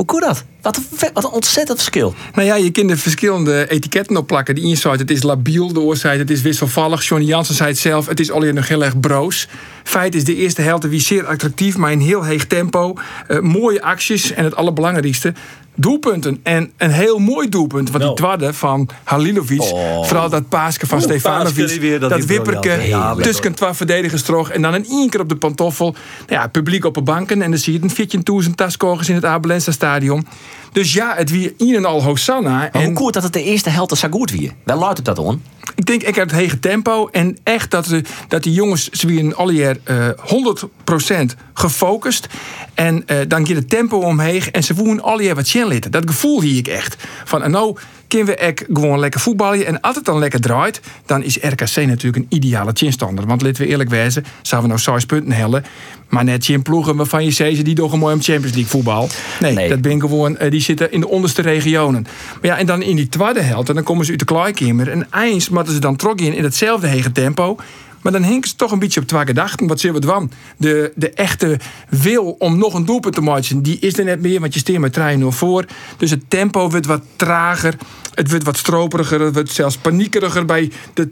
Hoe 0.00 0.08
kon 0.08 0.20
dat? 0.20 0.44
Wat 0.62 0.76
een, 0.76 1.10
wat 1.14 1.24
een 1.24 1.30
ontzettend 1.30 1.78
verschil. 1.78 2.14
Nou 2.34 2.46
ja, 2.46 2.54
je 2.54 2.70
kunt 2.70 2.90
er 2.90 2.98
verschillende 2.98 3.68
etiketten 3.68 4.16
op 4.16 4.26
plakken. 4.26 4.56
Ene 4.56 4.76
zei 4.76 4.96
het 4.96 5.10
is 5.10 5.22
labiel, 5.22 5.72
de 5.72 5.80
oorzaak 5.80 6.18
het 6.18 6.30
is 6.30 6.40
wisselvallig. 6.40 7.08
Johnny 7.08 7.26
Jansen 7.26 7.54
zei 7.54 7.68
het 7.68 7.78
zelf, 7.78 8.06
het 8.06 8.20
is 8.20 8.30
alleen 8.30 8.54
nog 8.54 8.68
heel 8.68 8.84
erg 8.84 9.00
broos. 9.00 9.48
Feit 9.84 10.14
is, 10.14 10.24
de 10.24 10.34
eerste 10.34 10.62
helft 10.62 10.88
wie 10.88 11.00
zeer 11.00 11.26
attractief, 11.26 11.76
maar 11.76 11.92
in 11.92 12.00
heel 12.00 12.24
heeg 12.24 12.46
tempo. 12.46 12.94
Eh, 13.26 13.38
mooie 13.38 13.82
acties 13.82 14.32
en 14.32 14.44
het 14.44 14.56
allerbelangrijkste, 14.56 15.32
doelpunten. 15.80 16.40
En 16.42 16.72
een 16.76 16.90
heel 16.90 17.18
mooi 17.18 17.48
doelpunt, 17.48 17.90
want 17.90 18.04
die 18.04 18.14
tweede 18.14 18.54
van 18.54 18.88
Halilovic. 19.04 19.62
Vooral 20.02 20.28
dat 20.28 20.48
paasje 20.48 20.86
van 20.86 21.00
Stefanovic. 21.00 22.00
dat 22.00 22.10
dat 22.10 22.24
wipperke. 22.24 22.70
Ja, 22.70 23.14
tussen 23.14 23.54
twee 23.54 23.72
verdedigers 23.72 24.22
terug. 24.22 24.50
En 24.50 24.62
dan 24.62 24.74
in 24.74 24.86
één 24.88 25.08
keer 25.10 25.20
op 25.20 25.28
de 25.28 25.36
pantoffel. 25.36 25.94
Nou 26.26 26.40
ja, 26.40 26.46
publiek 26.46 26.84
op 26.84 26.94
de 26.94 27.02
banken. 27.02 27.42
En 27.42 27.50
dan 27.50 27.58
zie 27.58 27.72
je 27.72 27.80
een 27.82 28.44
14.000 28.44 28.54
taskogers 28.54 29.08
in 29.08 29.14
het 29.14 29.24
Abelensta 29.24 29.72
stadion. 29.72 30.26
Dus 30.72 30.92
ja, 30.92 31.14
het 31.16 31.30
wie 31.30 31.54
een 31.58 31.74
en 31.74 31.84
al 31.84 32.02
Hosanna. 32.02 32.50
Maar 32.50 32.70
en 32.70 32.84
hoe 32.84 32.92
koert 32.92 33.14
dat 33.14 33.22
het 33.22 33.32
de 33.32 33.42
eerste 33.42 33.70
helft 33.70 33.98
zo 33.98 34.08
goed 34.10 34.30
weer? 34.30 34.52
Wel 34.64 34.78
luidt 34.78 34.96
het 34.96 35.06
dat 35.06 35.18
on? 35.18 35.42
ik 35.80 35.86
denk 35.86 36.02
ik 36.02 36.14
heb 36.14 36.30
het 36.30 36.38
hege 36.38 36.58
tempo. 36.58 37.08
En 37.08 37.38
echt 37.42 37.70
dat, 37.70 37.84
de, 37.84 38.02
dat 38.28 38.42
die 38.42 38.52
jongens 38.52 38.88
ze 38.88 39.06
weer 39.06 39.34
al 39.34 39.50
jaar 39.50 39.76
eh 39.84 40.08
100% 40.08 41.24
gefocust. 41.54 42.26
En 42.74 43.06
eh, 43.06 43.16
dan 43.28 43.46
gaat 43.46 43.56
het 43.56 43.68
tempo 43.68 43.98
omheen. 43.98 44.42
En 44.52 44.62
ze 44.62 44.74
voelen 44.74 45.02
al 45.02 45.20
jaar 45.20 45.34
wat 45.34 45.48
chin 45.48 45.66
litten. 45.66 45.90
Dat 45.90 46.02
gevoel 46.06 46.40
hier 46.40 46.58
ik 46.58 46.68
echt. 46.68 46.96
Van 47.24 47.42
en 47.42 47.50
nou 47.50 47.76
kunnen 48.10 48.28
we 48.28 48.40
echt 48.40 48.64
gewoon 48.72 48.98
lekker 48.98 49.20
voetballen. 49.20 49.66
En 49.66 49.80
als 49.80 49.96
het 49.96 50.04
dan 50.04 50.18
lekker 50.18 50.40
draait, 50.40 50.80
dan 51.06 51.22
is 51.22 51.36
RKC 51.36 51.76
natuurlijk 51.76 52.16
een 52.16 52.26
ideale 52.28 52.70
chinstander. 52.74 53.26
Want 53.26 53.42
laten 53.42 53.62
we 53.62 53.68
eerlijk 53.68 53.90
wezen, 53.90 54.24
zouden 54.42 54.70
we 54.70 54.76
nou 54.76 54.94
6 54.96 55.06
punten 55.06 55.32
hellen. 55.32 55.64
Maar 56.08 56.24
net 56.24 56.44
chin 56.44 56.62
ploegen 56.62 56.96
waarvan 56.96 57.24
je 57.24 57.30
zei 57.30 57.56
ze 57.56 57.62
die 57.62 57.74
toch 57.74 57.92
een 57.92 57.98
mooi 57.98 58.14
om 58.14 58.22
Champions 58.22 58.54
League 58.54 58.70
voetbal. 58.70 59.08
Nee, 59.40 59.52
Nee. 59.54 59.68
dat 59.68 59.80
ben 59.80 60.00
gewoon, 60.00 60.36
eh, 60.38 60.50
die 60.50 60.60
zitten 60.60 60.92
in 60.92 61.00
de 61.00 61.08
onderste 61.08 61.42
regionen. 61.42 62.02
Maar 62.32 62.50
ja, 62.50 62.58
en 62.58 62.66
dan 62.66 62.82
in 62.82 62.96
die 62.96 63.08
tweede 63.08 63.40
helft, 63.40 63.68
en 63.68 63.74
dan 63.74 63.84
komen 63.84 64.04
ze 64.04 64.10
uit 64.10 64.18
de 64.20 64.24
kleikamer. 64.26 64.90
En 64.90 65.06
eens 65.14 65.48
moeten 65.48 65.72
ze 65.72 65.78
dan 65.80 65.96
trok 65.96 66.20
in 66.20 66.34
in 66.34 66.44
hetzelfde 66.44 66.86
hege 66.86 67.12
tempo. 67.12 67.56
Maar 68.02 68.12
dan 68.12 68.22
hinken 68.22 68.50
ze 68.50 68.56
toch 68.56 68.72
een 68.72 68.78
beetje 68.78 69.00
op 69.00 69.06
twee 69.06 69.26
gedachten. 69.26 69.66
Wat 69.66 69.80
zullen 69.80 70.00
we 70.00 70.06
dwan? 70.06 70.30
De, 70.56 70.92
de 70.94 71.10
echte 71.10 71.58
wil 71.88 72.36
om 72.38 72.58
nog 72.58 72.74
een 72.74 72.84
doelpunt 72.84 73.14
te 73.14 73.20
maken, 73.20 73.62
die 73.62 73.78
is 73.78 73.98
er 73.98 74.04
net 74.04 74.20
meer, 74.20 74.40
want 74.40 74.54
je 74.54 74.60
steert 74.60 74.80
met 74.80 74.98
3-0 75.20 75.24
voor. 75.26 75.64
Dus 75.96 76.10
het 76.10 76.22
tempo 76.28 76.70
wordt 76.70 76.86
wat 76.86 77.02
trager. 77.16 77.74
Het 78.14 78.30
wordt 78.30 78.44
wat 78.44 78.56
stroperiger. 78.56 79.20
Het 79.20 79.34
wordt 79.34 79.50
zelfs 79.50 79.76
paniekeriger 79.76 80.44
bij 80.44 80.72
de 80.94 81.08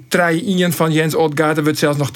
3-1 0.71 0.75
van 0.75 0.93
Jens 0.93 1.15
Odgaard. 1.15 1.57
Het 1.57 1.65
wordt 1.65 1.79
zelfs 1.79 1.99
nog 1.99 2.11
3-2. 2.11 2.13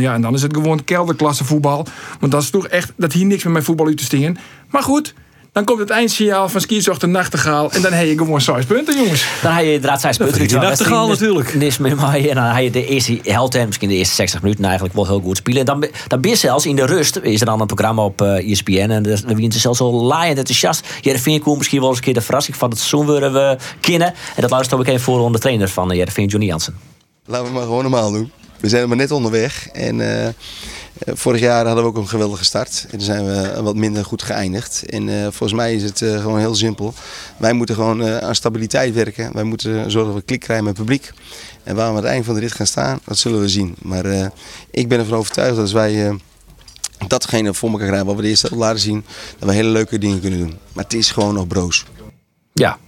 Ja, 0.00 0.14
en 0.14 0.20
dan 0.20 0.34
is 0.34 0.42
het 0.42 0.54
gewoon 0.54 0.84
kelderklasse 0.84 1.44
voetbal. 1.44 1.86
Want 2.20 2.32
dat 2.32 2.42
is 2.42 2.50
toch 2.50 2.66
echt, 2.66 2.92
dat 2.96 3.12
hier 3.12 3.26
niks 3.26 3.42
met 3.42 3.52
mijn 3.52 3.64
voetbal 3.64 3.86
uit 3.86 3.96
te 3.96 4.04
stingen. 4.04 4.36
Maar 4.70 4.82
goed, 4.82 5.14
dan 5.56 5.64
komt 5.64 5.78
het 5.78 5.90
eindsignaal 5.90 6.48
van 6.48 6.60
Skierzocht 6.60 7.00
de 7.00 7.06
Nachtegaal. 7.06 7.70
En 7.72 7.82
dan 7.82 7.92
heb 7.92 8.06
je 8.06 8.16
gewoon 8.16 8.40
6 8.40 8.64
punten, 8.64 8.96
jongens. 8.96 9.26
Dan 9.42 9.52
had 9.52 9.64
je 9.64 9.72
inderdaad 9.72 10.00
zijn 10.00 10.16
punten. 10.16 10.36
verdient 10.36 10.60
die 10.60 10.68
Nachtegaal 10.68 11.08
natuurlijk. 11.08 11.54
Niks 11.54 11.78
meer 11.78 11.96
maar. 11.96 12.14
En 12.14 12.34
dan 12.34 12.44
had 12.44 12.62
je 12.62 12.70
de 12.70 12.86
eerste 12.86 13.18
helft 13.22 13.54
en 13.54 13.66
misschien 13.66 13.88
de 13.88 13.94
eerste 13.94 14.14
60 14.14 14.42
minuten 14.42 14.64
eigenlijk 14.64 14.94
wel 14.94 15.06
heel 15.06 15.20
goed 15.20 15.36
spelen. 15.36 15.60
En 15.60 15.66
dan, 15.66 15.80
ben- 15.80 15.90
dan 16.06 16.20
ben 16.20 16.30
je 16.30 16.36
zelfs 16.36 16.66
in 16.66 16.76
de 16.76 16.86
rust. 16.86 17.18
Is 17.22 17.40
er 17.40 17.46
dan 17.46 17.60
een 17.60 17.66
programma 17.66 18.04
op 18.04 18.22
eh 18.22 18.50
ESPN. 18.50 18.90
En 18.90 19.02
dan 19.02 19.34
wie 19.34 19.52
ze 19.52 19.58
zelfs 19.58 19.78
zo 19.78 19.92
laaiend 19.92 20.38
enthousiast. 20.38 20.86
Jereveen 21.00 21.40
komt 21.40 21.56
misschien 21.58 21.80
wel 21.80 21.88
eens 21.88 21.98
een 21.98 22.04
keer 22.04 22.14
de 22.14 22.20
verrassing 22.20 22.56
van 22.56 22.70
het 22.70 22.78
seizoen 22.78 23.06
willen 23.06 23.32
we 23.32 23.56
kennen. 23.80 24.08
En 24.08 24.40
dat 24.40 24.50
luistert 24.50 24.80
ook 24.80 24.86
even 24.86 25.00
voor 25.00 25.18
onder 25.18 25.32
de 25.32 25.38
trainer 25.38 25.68
van 25.68 25.90
uh, 25.90 25.96
Jereveen, 25.96 26.26
Johnny 26.26 26.48
Jansen. 26.48 26.74
Laten 27.26 27.46
we 27.46 27.52
maar 27.52 27.62
gewoon 27.62 27.82
normaal 27.82 28.12
doen. 28.12 28.30
We 28.60 28.68
zijn 28.68 28.88
maar 28.88 28.96
net 28.96 29.10
onderweg. 29.10 29.68
En 29.68 30.00
eh, 30.00 30.26
eh, 30.26 30.32
vorig 31.04 31.40
jaar 31.40 31.66
hadden 31.66 31.84
we 31.84 31.90
ook 31.90 31.96
een 31.96 32.08
geweldige 32.08 32.44
start. 32.44 32.82
En 32.82 32.98
toen 32.98 33.06
zijn 33.06 33.24
we 33.26 33.62
wat 33.62 33.76
minder 33.76 34.04
goed 34.04 34.22
geëindigd. 34.22 34.84
En 34.86 35.08
eh, 35.08 35.22
volgens 35.22 35.52
mij 35.52 35.74
is 35.74 35.82
het 35.82 36.02
eh, 36.02 36.20
gewoon 36.20 36.38
heel 36.38 36.54
simpel. 36.54 36.94
Wij 37.36 37.52
moeten 37.52 37.74
gewoon 37.74 38.02
eh, 38.02 38.18
aan 38.18 38.34
stabiliteit 38.34 38.94
werken. 38.94 39.32
Wij 39.32 39.44
moeten 39.44 39.90
zorgen 39.90 40.12
dat 40.12 40.20
we 40.20 40.26
klik 40.26 40.40
krijgen 40.40 40.64
met 40.64 40.76
het 40.76 40.86
publiek. 40.86 41.12
En 41.66 41.74
waar 41.74 41.84
we 41.84 41.90
aan 41.90 42.04
het 42.04 42.12
eind 42.12 42.24
van 42.24 42.34
de 42.34 42.40
rit 42.40 42.52
gaan 42.52 42.66
staan, 42.66 43.00
dat 43.04 43.18
zullen 43.18 43.40
we 43.40 43.48
zien. 43.48 43.74
Maar 43.82 44.04
eh, 44.04 44.26
ik 44.70 44.88
ben 44.88 44.98
ervan 44.98 45.18
overtuigd 45.18 45.50
dat 45.50 45.60
als 45.60 45.72
wij 45.72 46.08
eh, 46.08 46.14
datgene 47.08 47.54
voor 47.54 47.70
elkaar 47.70 47.86
krijgen 47.86 48.06
wat 48.06 48.16
we 48.16 48.22
de 48.22 48.28
eerste 48.28 48.56
laten 48.56 48.80
zien, 48.80 49.04
dat 49.38 49.48
we 49.48 49.54
hele 49.54 49.68
leuke 49.68 49.98
dingen 49.98 50.20
kunnen 50.20 50.38
doen. 50.38 50.58
Maar 50.72 50.84
het 50.84 50.92
is 50.92 51.10
gewoon 51.10 51.34
nog 51.34 51.46
broos. 51.46 51.84
Ja, 52.52 52.78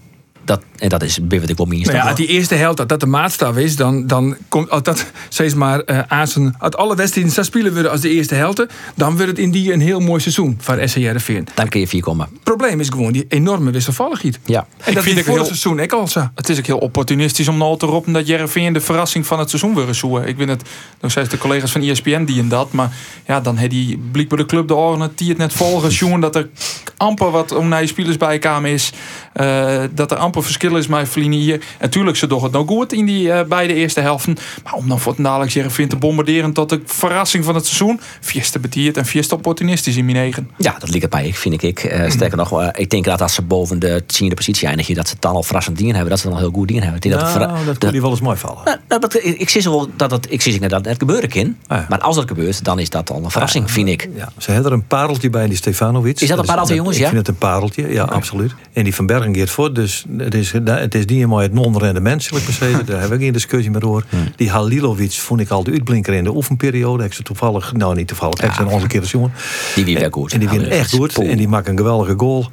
dat, 0.49 0.63
en 0.79 0.89
dat 0.89 1.03
is 1.03 1.19
bij 1.23 1.41
wat 1.41 1.49
ik 1.49 1.57
wel. 1.57 1.67
Nou 1.67 1.93
ja, 1.93 2.03
als 2.03 2.15
die 2.15 2.27
eerste 2.27 2.55
helft 2.55 2.77
dat 2.77 2.89
dat 2.89 3.01
de 3.01 3.07
maatstaf 3.07 3.57
is, 3.57 3.77
dan, 3.77 4.07
dan 4.07 4.37
komt 4.49 4.71
als 4.71 4.83
dat 4.83 5.07
steeds 5.29 5.55
maar 5.55 5.81
eh 5.81 5.99
aan 6.07 6.29
zijn. 6.29 6.55
Uit 6.59 6.77
alle 6.77 6.97
wedstrijden 6.97 7.33
zou 7.33 7.47
spelen 7.47 7.73
worden 7.73 7.91
als 7.91 8.01
de 8.01 8.11
eerste 8.11 8.35
helft, 8.35 8.67
dan 8.95 9.13
wordt 9.17 9.27
het 9.29 9.39
in 9.39 9.51
die 9.51 9.73
een 9.73 9.81
heel 9.81 10.01
mooi 10.01 10.21
seizoen 10.21 10.59
voor 10.61 10.79
SC 10.85 10.95
Heerenveen. 10.95 11.47
Dan 11.55 11.69
kun 11.69 11.81
je 11.81 11.89
vier 11.89 12.03
komen. 12.03 12.29
Het 12.33 12.43
probleem 12.43 12.81
is 12.81 12.89
gewoon 12.89 13.13
die 13.13 13.25
enorme 13.29 13.71
wisselvalligheid. 13.71 14.39
Ja. 14.45 14.67
En 14.85 14.95
dat 14.95 15.03
vind 15.03 15.19
ik 15.19 15.25
voor 15.25 15.33
het 15.39 15.47
heel- 15.47 15.55
seizoen 15.57 15.79
ik 15.79 15.93
al 15.93 16.07
zo. 16.09 16.29
Het 16.35 16.49
is 16.49 16.59
ook 16.59 16.67
heel 16.67 16.79
opportunistisch 16.79 17.49
om 17.49 17.57
nou 17.59 17.79
te 17.79 17.87
roepen 17.87 18.13
dat 18.13 18.27
Jereveen 18.27 18.73
de 18.73 18.81
verrassing 18.81 19.27
van 19.27 19.39
het 19.39 19.51
seizoen 19.51 19.75
wil 19.75 19.95
zoeken. 19.95 20.27
Ik 20.27 20.37
weet 20.37 20.49
het, 20.49 20.63
nog 21.01 21.11
steeds 21.11 21.29
de 21.29 21.39
collega's 21.39 21.73
van 21.73 21.83
ESPN 21.83 22.25
die 22.25 22.41
en 22.41 22.49
dat. 22.49 22.73
Maar 22.73 22.93
ja, 23.27 23.41
dan 23.41 23.57
heeft 23.57 23.71
die 23.71 23.99
blijkbaar 24.13 24.39
de 24.39 24.47
club 24.47 24.69
de 24.69 24.75
oren 24.75 25.13
die 25.15 25.29
het 25.29 25.39
net 25.39 25.53
volgen. 25.53 25.91
Jongen, 25.99 26.21
dat 26.21 26.37
er 26.37 26.49
amper 26.97 27.31
wat 27.31 27.53
om 27.53 27.69
naar 27.69 27.81
je 27.81 27.87
spelers 27.87 28.17
bijkomen 28.17 28.71
is. 28.71 28.93
Eh, 29.39 29.81
dat 29.95 30.11
er 30.11 30.17
amper 30.17 30.43
verschil 30.43 30.77
is 30.77 30.87
met 30.87 31.15
hier. 31.15 31.61
En 31.79 31.91
tuurlijk, 31.91 32.17
ze 32.17 32.27
doen 32.27 32.43
het 32.43 32.53
nou 32.53 32.67
goed 32.67 32.93
in 32.93 33.07
die 33.07 33.33
eh, 33.33 33.47
beide 33.49 33.75
eerste 33.75 34.01
helften. 34.01 34.37
Maar 34.65 34.73
om 34.73 34.89
dan 34.89 35.01
voor 35.01 35.13
het 35.13 35.25
dadelijk 35.25 35.51
Jereveen 35.51 35.89
te 35.89 35.97
bombarderen 35.97 36.53
tot 36.53 36.69
de 36.69 36.81
verrassing 36.85 37.45
van 37.45 37.55
het 37.55 37.67
seizoen. 37.67 38.01
Fieste 38.21 38.59
betiert 38.59 38.97
en 38.97 39.07
fieste 39.07 39.35
opportunistisch 39.35 39.97
in 39.97 40.05
mijn 40.05 40.17
negen. 40.17 40.51
Ja, 40.57 40.77
dat 40.79 40.89
ligt 40.89 41.03
het 41.03 41.11
bij, 41.11 41.33
vind 41.35 41.63
ik. 41.63 41.79
Eh, 41.79 42.11
sterker 42.11 42.37
nog, 42.37 42.73
ik 42.73 42.91
denk 42.91 43.05
dat 43.05 43.23
als 43.23 43.35
ze 43.35 43.43
boven 43.43 43.79
de 43.79 44.03
tiende 44.07 44.35
positie 44.35 44.69
eindigen, 44.69 44.95
dat 44.95 45.07
ze 45.07 45.13
het 45.13 45.23
dan 45.23 45.35
al 45.35 45.43
verrassend 45.43 45.77
dingen 45.77 45.93
hebben. 45.95 46.11
Dat 46.11 46.21
ze 46.21 46.27
dan 46.27 46.35
al 46.37 46.41
heel 46.43 46.53
goed 46.53 46.69
dingen 46.69 46.83
hebben. 46.83 47.03
Ik 47.03 47.09
denk 47.11 47.21
dat 47.21 47.33
het 47.33 47.51
Nou, 47.51 47.65
dat 47.65 47.79
kon 47.79 47.91
die 47.91 48.01
wel 48.01 48.11
eens 48.11 48.21
mooi 48.21 48.37
vallen. 48.37 48.61
Nou, 48.65 48.79
nou, 48.89 49.01
dat- 49.01 49.15
ik, 49.15 49.39
ik 49.39 49.49
zie 49.49 49.63
wel 49.63 49.89
dat 49.97 50.11
het, 50.11 50.27
ik 50.31 50.41
zie 50.43 50.69
dat 50.69 50.85
het 50.85 50.99
gebeuren 50.99 51.29
kan. 51.29 51.57
Ah, 51.67 51.89
Maar 51.89 52.01
als 52.01 52.17
dat 52.17 52.29
gebeurt, 52.29 52.65
dan 52.65 52.79
is 52.79 52.91
dat 52.91 53.11
al 53.11 53.25
een 53.25 53.31
verrassing, 53.31 53.71
vind 53.71 53.89
ik. 53.89 54.09
Ja, 54.17 54.29
ze 54.39 54.51
hebben 54.51 54.71
er 54.71 54.77
een 54.77 54.87
pareltje 54.87 55.31
bij, 55.31 55.47
die 55.49 55.57
Stefanovic. 55.57 56.21
Is 56.21 56.29
dat 56.29 56.39
een 56.39 56.45
pareltje, 56.45 56.75
jongens, 56.75 56.97
Ik 56.97 57.03
ja? 57.03 57.09
vind 57.09 57.19
het 57.19 57.29
een 57.29 57.37
pareltje, 57.39 57.93
ja, 57.93 58.03
absoluut. 58.05 58.55
En 58.73 58.85
die 58.85 58.95
Van 58.95 59.07
Bergen 59.07 59.28
gaat 59.37 59.51
voor, 59.51 59.75
dus 59.75 60.05
het 60.17 60.35
is, 60.35 60.53
het 60.65 60.95
is 60.95 61.01
niet 61.01 61.11
helemaal 61.11 61.39
het 61.39 61.53
non-rendement, 61.53 62.23
zal 62.23 62.39
ik. 62.39 62.47
Daar 62.87 63.01
hebben 63.01 63.19
we 63.19 63.25
geen 63.25 63.33
discussie 63.33 63.71
meer 63.71 63.89
over. 63.89 64.05
Hmm. 64.09 64.33
Die 64.37 64.51
Halilovic 64.51 65.13
vond 65.13 65.41
ik 65.41 65.51
al 65.51 65.63
de 65.63 65.71
uitblinker 65.71 66.15
in 66.15 66.25
de 66.25 66.35
oefenperiode. 66.35 67.05
Ik 67.05 67.13
ze 67.13 67.23
toevallig, 67.23 67.73
nou 67.73 67.95
niet 67.95 68.09
toevallig, 68.09 68.43
ik 68.43 68.53
ze 68.53 68.61
een 68.61 68.67
andere 68.67 68.87
keer 68.87 69.05
jongen. 69.05 69.33
Die 69.75 69.85
wie 69.85 69.99
wel 69.99 70.11
goed. 70.11 70.33
En 70.33 70.39
die 70.39 70.49
Halilovic. 70.49 70.79
echt 70.79 70.91
goed. 70.91 71.19
En 71.19 71.37
die 71.37 71.49
maken 71.49 71.71
een 71.71 71.79
geweldige 71.79 72.15
goal. 72.17 72.51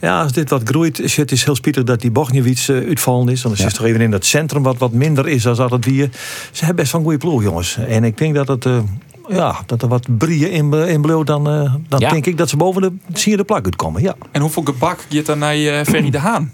Ja, 0.00 0.22
als 0.22 0.32
dit 0.32 0.50
wat 0.50 0.62
groeit, 0.64 1.00
is 1.00 1.16
het 1.16 1.32
is 1.32 1.44
heel 1.44 1.54
spietig 1.54 1.84
dat 1.84 2.00
die 2.00 2.10
Bogniewicz 2.10 2.68
uh, 2.68 2.86
uitvallen 2.88 3.28
is. 3.28 3.42
Want 3.42 3.56
dan 3.56 3.66
is 3.66 3.74
toch 3.74 3.86
even 3.86 4.00
in 4.00 4.10
dat 4.10 4.24
centrum 4.24 4.62
wat, 4.62 4.78
wat 4.78 4.92
minder 4.92 5.28
is 5.28 5.42
dan 5.42 5.54
dat 5.54 5.70
het 5.70 5.84
weer. 5.84 6.08
Ze 6.52 6.64
hebben 6.64 6.76
best 6.76 6.92
wel 6.92 7.00
een 7.00 7.06
goede 7.06 7.26
ploeg, 7.26 7.42
jongens. 7.42 7.78
En 7.88 8.04
ik 8.04 8.18
denk 8.18 8.34
dat 8.34 8.48
het... 8.48 8.66
eh, 8.66 8.78
ja, 9.28 9.56
dat 9.66 9.82
er 9.82 9.88
wat 9.88 10.06
brieën 10.18 10.50
in, 10.50 10.72
in 10.72 11.00
blauw, 11.00 11.22
dan, 11.22 11.48
eh, 11.48 11.74
dan 11.88 12.00
Ja. 12.00 12.10
denk 12.10 12.26
ik 12.26 12.38
dat 12.38 12.48
ze 12.48 12.56
boven 12.56 12.82
de 12.82 12.92
sierde 13.12 13.44
plak 13.44 13.64
uitkomen. 13.64 14.02
Ja. 14.02 14.14
En 14.32 14.40
hoeveel 14.40 14.62
gebak 14.62 14.98
gaat 15.10 15.26
dan 15.26 15.38
naar 15.38 15.54
eh 15.54 15.84
Ferry 15.84 16.10
de 16.10 16.18
Haan? 16.18 16.52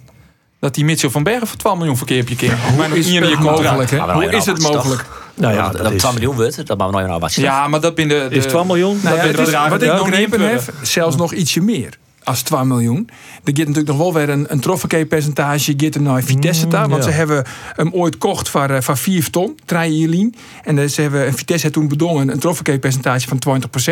Dat 0.61 0.75
die 0.75 0.85
Mitchell 0.85 1.11
van 1.11 1.23
Bergen 1.23 1.47
voor 1.47 1.57
12 1.57 1.77
miljoen 1.79 1.97
verkeer 1.97 2.21
op 2.21 2.29
je 2.29 2.37
keer. 2.37 2.59
Hoe 2.77 2.99
is 2.99 3.11
het 3.15 3.41
mogelijk, 3.41 3.91
hè? 3.91 3.97
Maar 3.97 4.07
wel 4.07 4.15
Hoe 4.17 4.25
is 4.33 4.47
het 4.47 4.61
mogelijk? 4.63 5.05
Nou 5.35 5.55
ja, 5.55 5.63
dat, 5.63 5.73
dat 5.73 5.83
dat 5.83 5.93
is... 5.93 5.99
12 6.01 6.15
miljoen 6.15 6.35
wordt, 6.37 6.67
dat 6.67 6.77
we 6.79 6.91
nooit 6.91 7.07
naar 7.07 7.19
wat 7.19 7.35
Ja, 7.35 7.69
maar 7.69 7.81
dat 7.81 7.95
ben 7.95 8.09
de... 8.09 8.27
de 8.31 8.35
Is 8.37 8.45
12 8.47 8.67
miljoen? 8.67 8.99
Nou 9.03 9.17
ja, 9.17 9.23
het 9.23 9.37
de 9.37 9.43
is- 9.43 9.51
wat 9.51 9.83
ik 9.83 9.93
nog 9.93 10.11
niet 10.11 10.37
heb, 10.37 10.63
zelfs 10.83 11.17
nog 11.17 11.33
ietsje 11.33 11.61
meer. 11.61 11.99
Als 12.25 12.43
2 12.43 12.65
miljoen. 12.65 13.09
Er 13.09 13.15
gaat 13.45 13.57
natuurlijk 13.57 13.87
nog 13.87 13.97
wel 13.97 14.13
weer 14.15 14.29
een, 14.29 14.47
een 14.49 14.61
percentage 15.07 15.75
gaat 15.77 15.95
er 15.95 16.03
naar 16.03 16.23
Vitesse 16.23 16.67
daar. 16.69 16.89
Want 16.89 17.05
ja. 17.05 17.11
ze 17.11 17.17
hebben 17.17 17.45
hem 17.77 17.93
ooit 17.93 18.19
kocht 18.19 18.49
voor, 18.49 18.71
eh, 18.71 18.81
voor 18.81 18.97
4 18.97 19.31
ton, 19.31 19.59
Trajelien. 19.65 20.35
En 20.63 20.79
eh, 20.79 20.89
ze 20.89 21.01
hebben, 21.01 21.27
en 21.27 21.35
Vitesse 21.35 21.63
heeft 21.63 21.73
toen 21.79 21.89
bedongen 21.89 22.31
een 22.33 22.39
percentage 22.79 23.29
van 23.29 23.39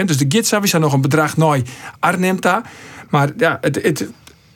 20%. 0.02 0.04
Dus 0.04 0.16
de 0.16 0.24
Gitsa 0.28 0.62
is 0.62 0.72
nog 0.80 0.92
een 0.92 1.00
bedrag 1.00 1.36
naar 1.36 1.62
Arnhem 1.98 2.40
daar. 2.40 2.62
Maar 3.10 3.30
ja, 3.36 3.58
het, 3.60 3.82
het, 3.82 4.06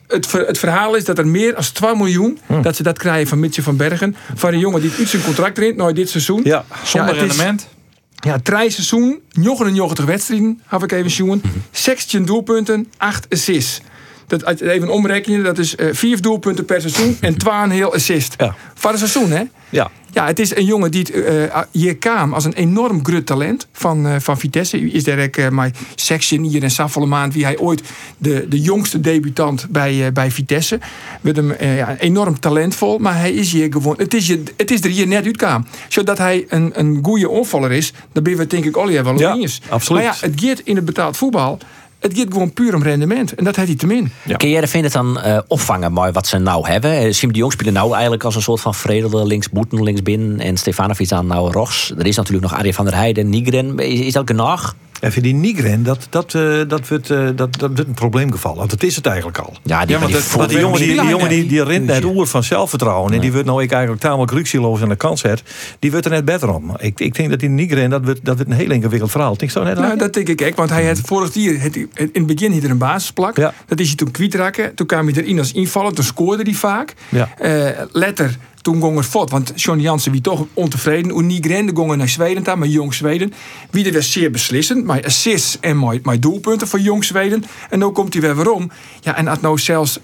het, 0.06 0.26
ver- 0.26 0.46
het 0.46 0.58
verhaal 0.58 0.94
is 0.94 1.04
dat 1.04 1.18
er 1.18 1.26
meer 1.26 1.56
dan 1.56 1.70
2 1.72 1.96
miljoen, 1.96 2.38
dat 2.62 2.76
ze 2.76 2.82
dat 2.82 2.98
krijgen 2.98 3.28
van 3.28 3.40
Mitje 3.40 3.62
van 3.62 3.76
Bergen. 3.76 4.16
Van 4.34 4.52
een 4.52 4.58
jongen 4.58 4.80
die 4.80 4.90
uit 4.98 5.08
zijn 5.08 5.22
contract 5.22 5.58
erin, 5.58 5.76
nou 5.76 5.92
dit 5.92 6.08
seizoen. 6.10 6.40
Ja. 6.44 6.64
Zonder 6.84 7.14
Ja, 7.14 7.22
is- 7.22 7.26
rendement. 7.28 7.68
Ja, 8.16 8.38
drie 8.42 8.70
seizoen, 8.70 9.20
99 9.32 10.04
wedstrijden, 10.04 10.62
heb 10.66 10.82
ik 10.82 10.92
even 10.92 11.10
zien. 11.10 11.42
16 11.70 12.24
doelpunten, 12.24 12.86
8 12.96 13.26
assists. 13.32 13.80
Dat, 14.26 14.58
je 14.58 14.70
even 14.70 14.88
omrekenen, 14.88 15.44
dat 15.44 15.58
is 15.58 15.76
eh 15.76 15.88
4 15.92 16.20
doelpunten 16.22 16.64
per 16.64 16.80
seizoen 16.80 17.16
en 17.20 17.38
2 17.38 17.54
een 17.54 17.70
heel 17.70 17.94
assist. 17.94 18.34
Ja. 18.38 18.54
Voor 18.74 18.90
een 18.92 18.98
seizoen, 18.98 19.30
hè? 19.30 19.42
Ja. 19.68 19.90
Ja, 20.12 20.26
het 20.26 20.38
is 20.38 20.56
een 20.56 20.64
jongen 20.64 20.90
die 20.90 21.00
het, 21.00 21.10
eh, 21.10 21.60
hier 21.70 21.96
kwam 21.96 22.32
als 22.32 22.44
een 22.44 22.52
enorm 22.52 23.04
groot 23.04 23.26
talent 23.26 23.66
van, 23.72 24.06
eh, 24.06 24.14
van 24.18 24.38
Vitesse. 24.38 24.80
U 24.80 24.92
Is 24.94 25.08
ook 25.08 25.36
eh, 25.36 25.48
mijn 25.48 25.74
section 25.94 26.42
hier 26.42 26.62
in 26.62 26.70
Saffelemaand, 26.70 27.34
wie 27.34 27.44
hij 27.44 27.58
ooit 27.58 27.82
de, 28.18 28.46
de 28.48 28.60
jongste 28.60 29.00
debutant 29.00 29.66
bij, 29.70 30.06
eh, 30.06 30.12
bij 30.12 30.30
Vitesse. 30.30 30.78
Met 31.20 31.36
hem 31.36 31.50
eh, 31.50 31.76
ja, 31.76 31.96
enorm 31.98 32.40
talentvol, 32.40 32.98
maar 32.98 33.18
hij 33.18 33.32
is 33.32 33.52
hier 33.52 33.72
gewoon. 33.72 33.94
Het 33.98 34.14
is, 34.14 34.26
je, 34.26 34.42
het 34.56 34.70
is 34.70 34.80
er 34.80 34.90
hier 34.90 35.06
net 35.06 35.24
uitkwam. 35.24 35.66
Zodat 35.88 36.18
hij 36.18 36.44
een, 36.48 36.70
een 36.74 36.98
goede 37.02 37.28
onvaller 37.28 37.72
is, 37.72 37.92
dan 38.12 38.22
ben 38.22 38.32
het 38.38 38.50
denk 38.50 38.64
ik 38.64 38.76
al 38.76 38.86
wel 38.90 39.18
Ja, 39.18 39.34
eens. 39.34 39.60
absoluut. 39.68 40.02
Maar 40.02 40.12
ja, 40.20 40.26
het 40.26 40.40
gaat 40.40 40.60
in 40.64 40.76
het 40.76 40.84
betaald 40.84 41.16
voetbal. 41.16 41.58
Het 41.98 42.18
gaat 42.18 42.32
gewoon 42.32 42.52
puur 42.52 42.74
om 42.74 42.82
rendement. 42.82 43.34
En 43.34 43.44
dat 43.44 43.56
heeft 43.56 43.68
hij 43.68 43.76
te 43.76 43.86
min. 43.86 44.12
Kun 44.36 44.48
jij 44.48 44.68
vindt 44.68 44.86
het 44.86 44.92
dan 44.92 45.20
eh, 45.20 45.38
opvangen 45.46 45.92
maar 45.92 46.12
wat 46.12 46.26
ze 46.26 46.38
nou 46.38 46.68
hebben? 46.68 46.90
Eh, 46.90 47.12
Siem 47.12 47.32
de 47.32 47.38
Jong 47.38 47.52
speelde 47.52 47.72
nou 47.72 47.92
eigenlijk 47.92 48.24
als 48.24 48.34
een 48.34 48.42
soort 48.42 48.60
van 48.60 48.74
vredelde 48.74 49.26
linksboeten, 49.26 49.82
linksbinnen. 49.82 50.40
En 50.40 50.56
Stefanovic 50.56 51.12
aan 51.12 51.26
nou 51.26 51.50
rechts. 51.52 51.92
Er 51.98 52.06
is 52.06 52.16
natuurlijk 52.16 52.50
nog 52.50 52.58
Arjen 52.58 52.74
van 52.74 52.84
der 52.84 52.94
Heijden, 52.94 53.28
Nigren. 53.28 53.78
Is, 53.78 54.00
is 54.00 54.12
dat 54.12 54.26
genoeg? 54.26 54.74
En 55.00 55.12
voor 55.12 55.22
die 55.22 55.34
Nigren, 55.34 55.82
dat, 55.82 56.06
dat, 56.10 56.34
eh, 56.34 56.58
dat, 56.68 56.88
wordt, 56.88 57.10
eh, 57.10 57.18
dat, 57.24 57.36
dat 57.36 57.60
wordt 57.60 57.78
een 57.78 57.94
probleemgeval. 57.94 58.56
Want 58.56 58.70
dat 58.70 58.82
is 58.82 58.96
het 58.96 59.06
eigenlijk 59.06 59.38
al. 59.38 59.56
Ja, 59.62 59.84
die, 59.86 59.94
want 59.96 60.06
die 60.06 60.14
dat- 60.16 60.24
voelt- 60.24 60.36
Want 60.38 60.50
die 60.50 60.60
jongen, 60.60 60.78
die, 60.80 61.00
die, 61.00 61.08
jongen 61.08 61.28
die, 61.28 61.46
die 61.46 61.64
rent 61.64 61.86
net 61.86 62.04
oer 62.04 62.26
van 62.26 62.44
zelfvertrouwen. 62.44 63.12
En 63.12 63.20
die 63.20 63.32
wordt 63.32 63.46
nou 63.46 63.62
ik 63.62 63.70
eigenlijk 63.72 64.02
tamelijk 64.02 64.32
rukzieloos 64.32 64.80
aan 64.82 64.88
de 64.88 64.96
kant 64.96 65.18
zet. 65.18 65.42
Die 65.78 65.90
wordt 65.90 66.06
er 66.06 66.12
net 66.12 66.24
beter 66.24 66.54
om. 66.54 66.76
Ik, 66.78 67.00
ik 67.00 67.14
denk 67.14 67.30
dat 67.30 67.40
die 67.40 67.48
Nigren, 67.48 67.90
dat 67.90 68.04
wordt, 68.04 68.24
dat 68.24 68.36
wordt 68.36 68.50
een 68.50 68.56
heel 68.56 68.70
ingewikkeld 68.70 69.10
verhaal. 69.10 69.36
Denk 69.36 69.50
zo 69.50 69.62
net 69.62 69.78
Nou, 69.78 69.98
dat 69.98 70.12
denk 70.14 70.28
ik 70.28 70.42
ook. 70.42 70.56
Want 70.56 70.70
hij 70.70 70.86
had 70.86 71.00
vorig 71.04 71.34
jaar, 71.34 71.60
het, 71.60 71.76
in 71.76 71.88
het 72.12 72.26
begin 72.26 72.46
had 72.50 72.56
hij 72.56 72.64
er 72.64 72.70
een 72.70 72.78
basisplak. 72.78 73.36
Ja. 73.36 73.54
Dat 73.66 73.80
is 73.80 73.86
hij 73.86 73.96
toen 73.96 74.10
kwijtraken. 74.10 74.74
Toen 74.74 74.86
kwam 74.86 75.06
hij 75.08 75.22
erin 75.22 75.38
als 75.38 75.52
invaller. 75.52 75.94
Toen 75.94 76.04
scoorde 76.04 76.42
hij 76.42 76.52
vaak. 76.52 76.94
Ja. 77.08 77.28
Eh, 77.38 77.80
letter, 77.92 78.36
toen 78.66 78.82
ging 78.82 78.96
het 78.96 79.06
fort. 79.06 79.30
Want 79.30 79.52
John 79.54 79.78
Jansen 79.80 80.12
wie 80.12 80.20
toch 80.20 80.46
ontevreden. 80.54 81.10
Hoe 81.10 81.22
Nigren, 81.22 81.66
de 81.66 81.72
gingen 81.74 81.98
naar 81.98 82.08
Zweden 82.08 82.42
daar, 82.42 82.58
maar 82.58 82.68
Jong 82.68 82.94
Zweden. 82.94 83.32
Wie 83.70 83.86
er 83.86 83.92
was 83.92 84.12
zeer 84.12 84.30
beslissend. 84.30 84.84
Maar 84.84 85.04
assists 85.04 85.60
en 85.60 85.78
mijn, 85.78 86.00
mijn 86.02 86.20
doelpunten 86.20 86.68
voor 86.68 86.80
Jong 86.80 87.04
Zweden. 87.04 87.44
En 87.70 87.78
nu 87.78 87.86
komt 87.86 88.12
hij 88.12 88.22
weer 88.22 88.34
waarom. 88.34 88.70
Ja, 89.00 89.16
en 89.16 89.28
als 89.28 89.40
nou 89.40 89.58
zelfs 89.58 89.98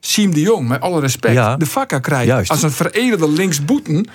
Siem 0.00 0.34
de 0.34 0.40
Jong, 0.40 0.68
met 0.68 0.80
alle 0.80 1.00
respect, 1.00 1.34
Ja. 1.34 1.56
de 1.56 1.66
vakker 1.66 2.00
krijgt. 2.00 2.26
Juist. 2.26 2.50
Als 2.50 2.62
een 2.62 2.70
veredelde 2.70 3.28
linksboeten. 3.28 4.06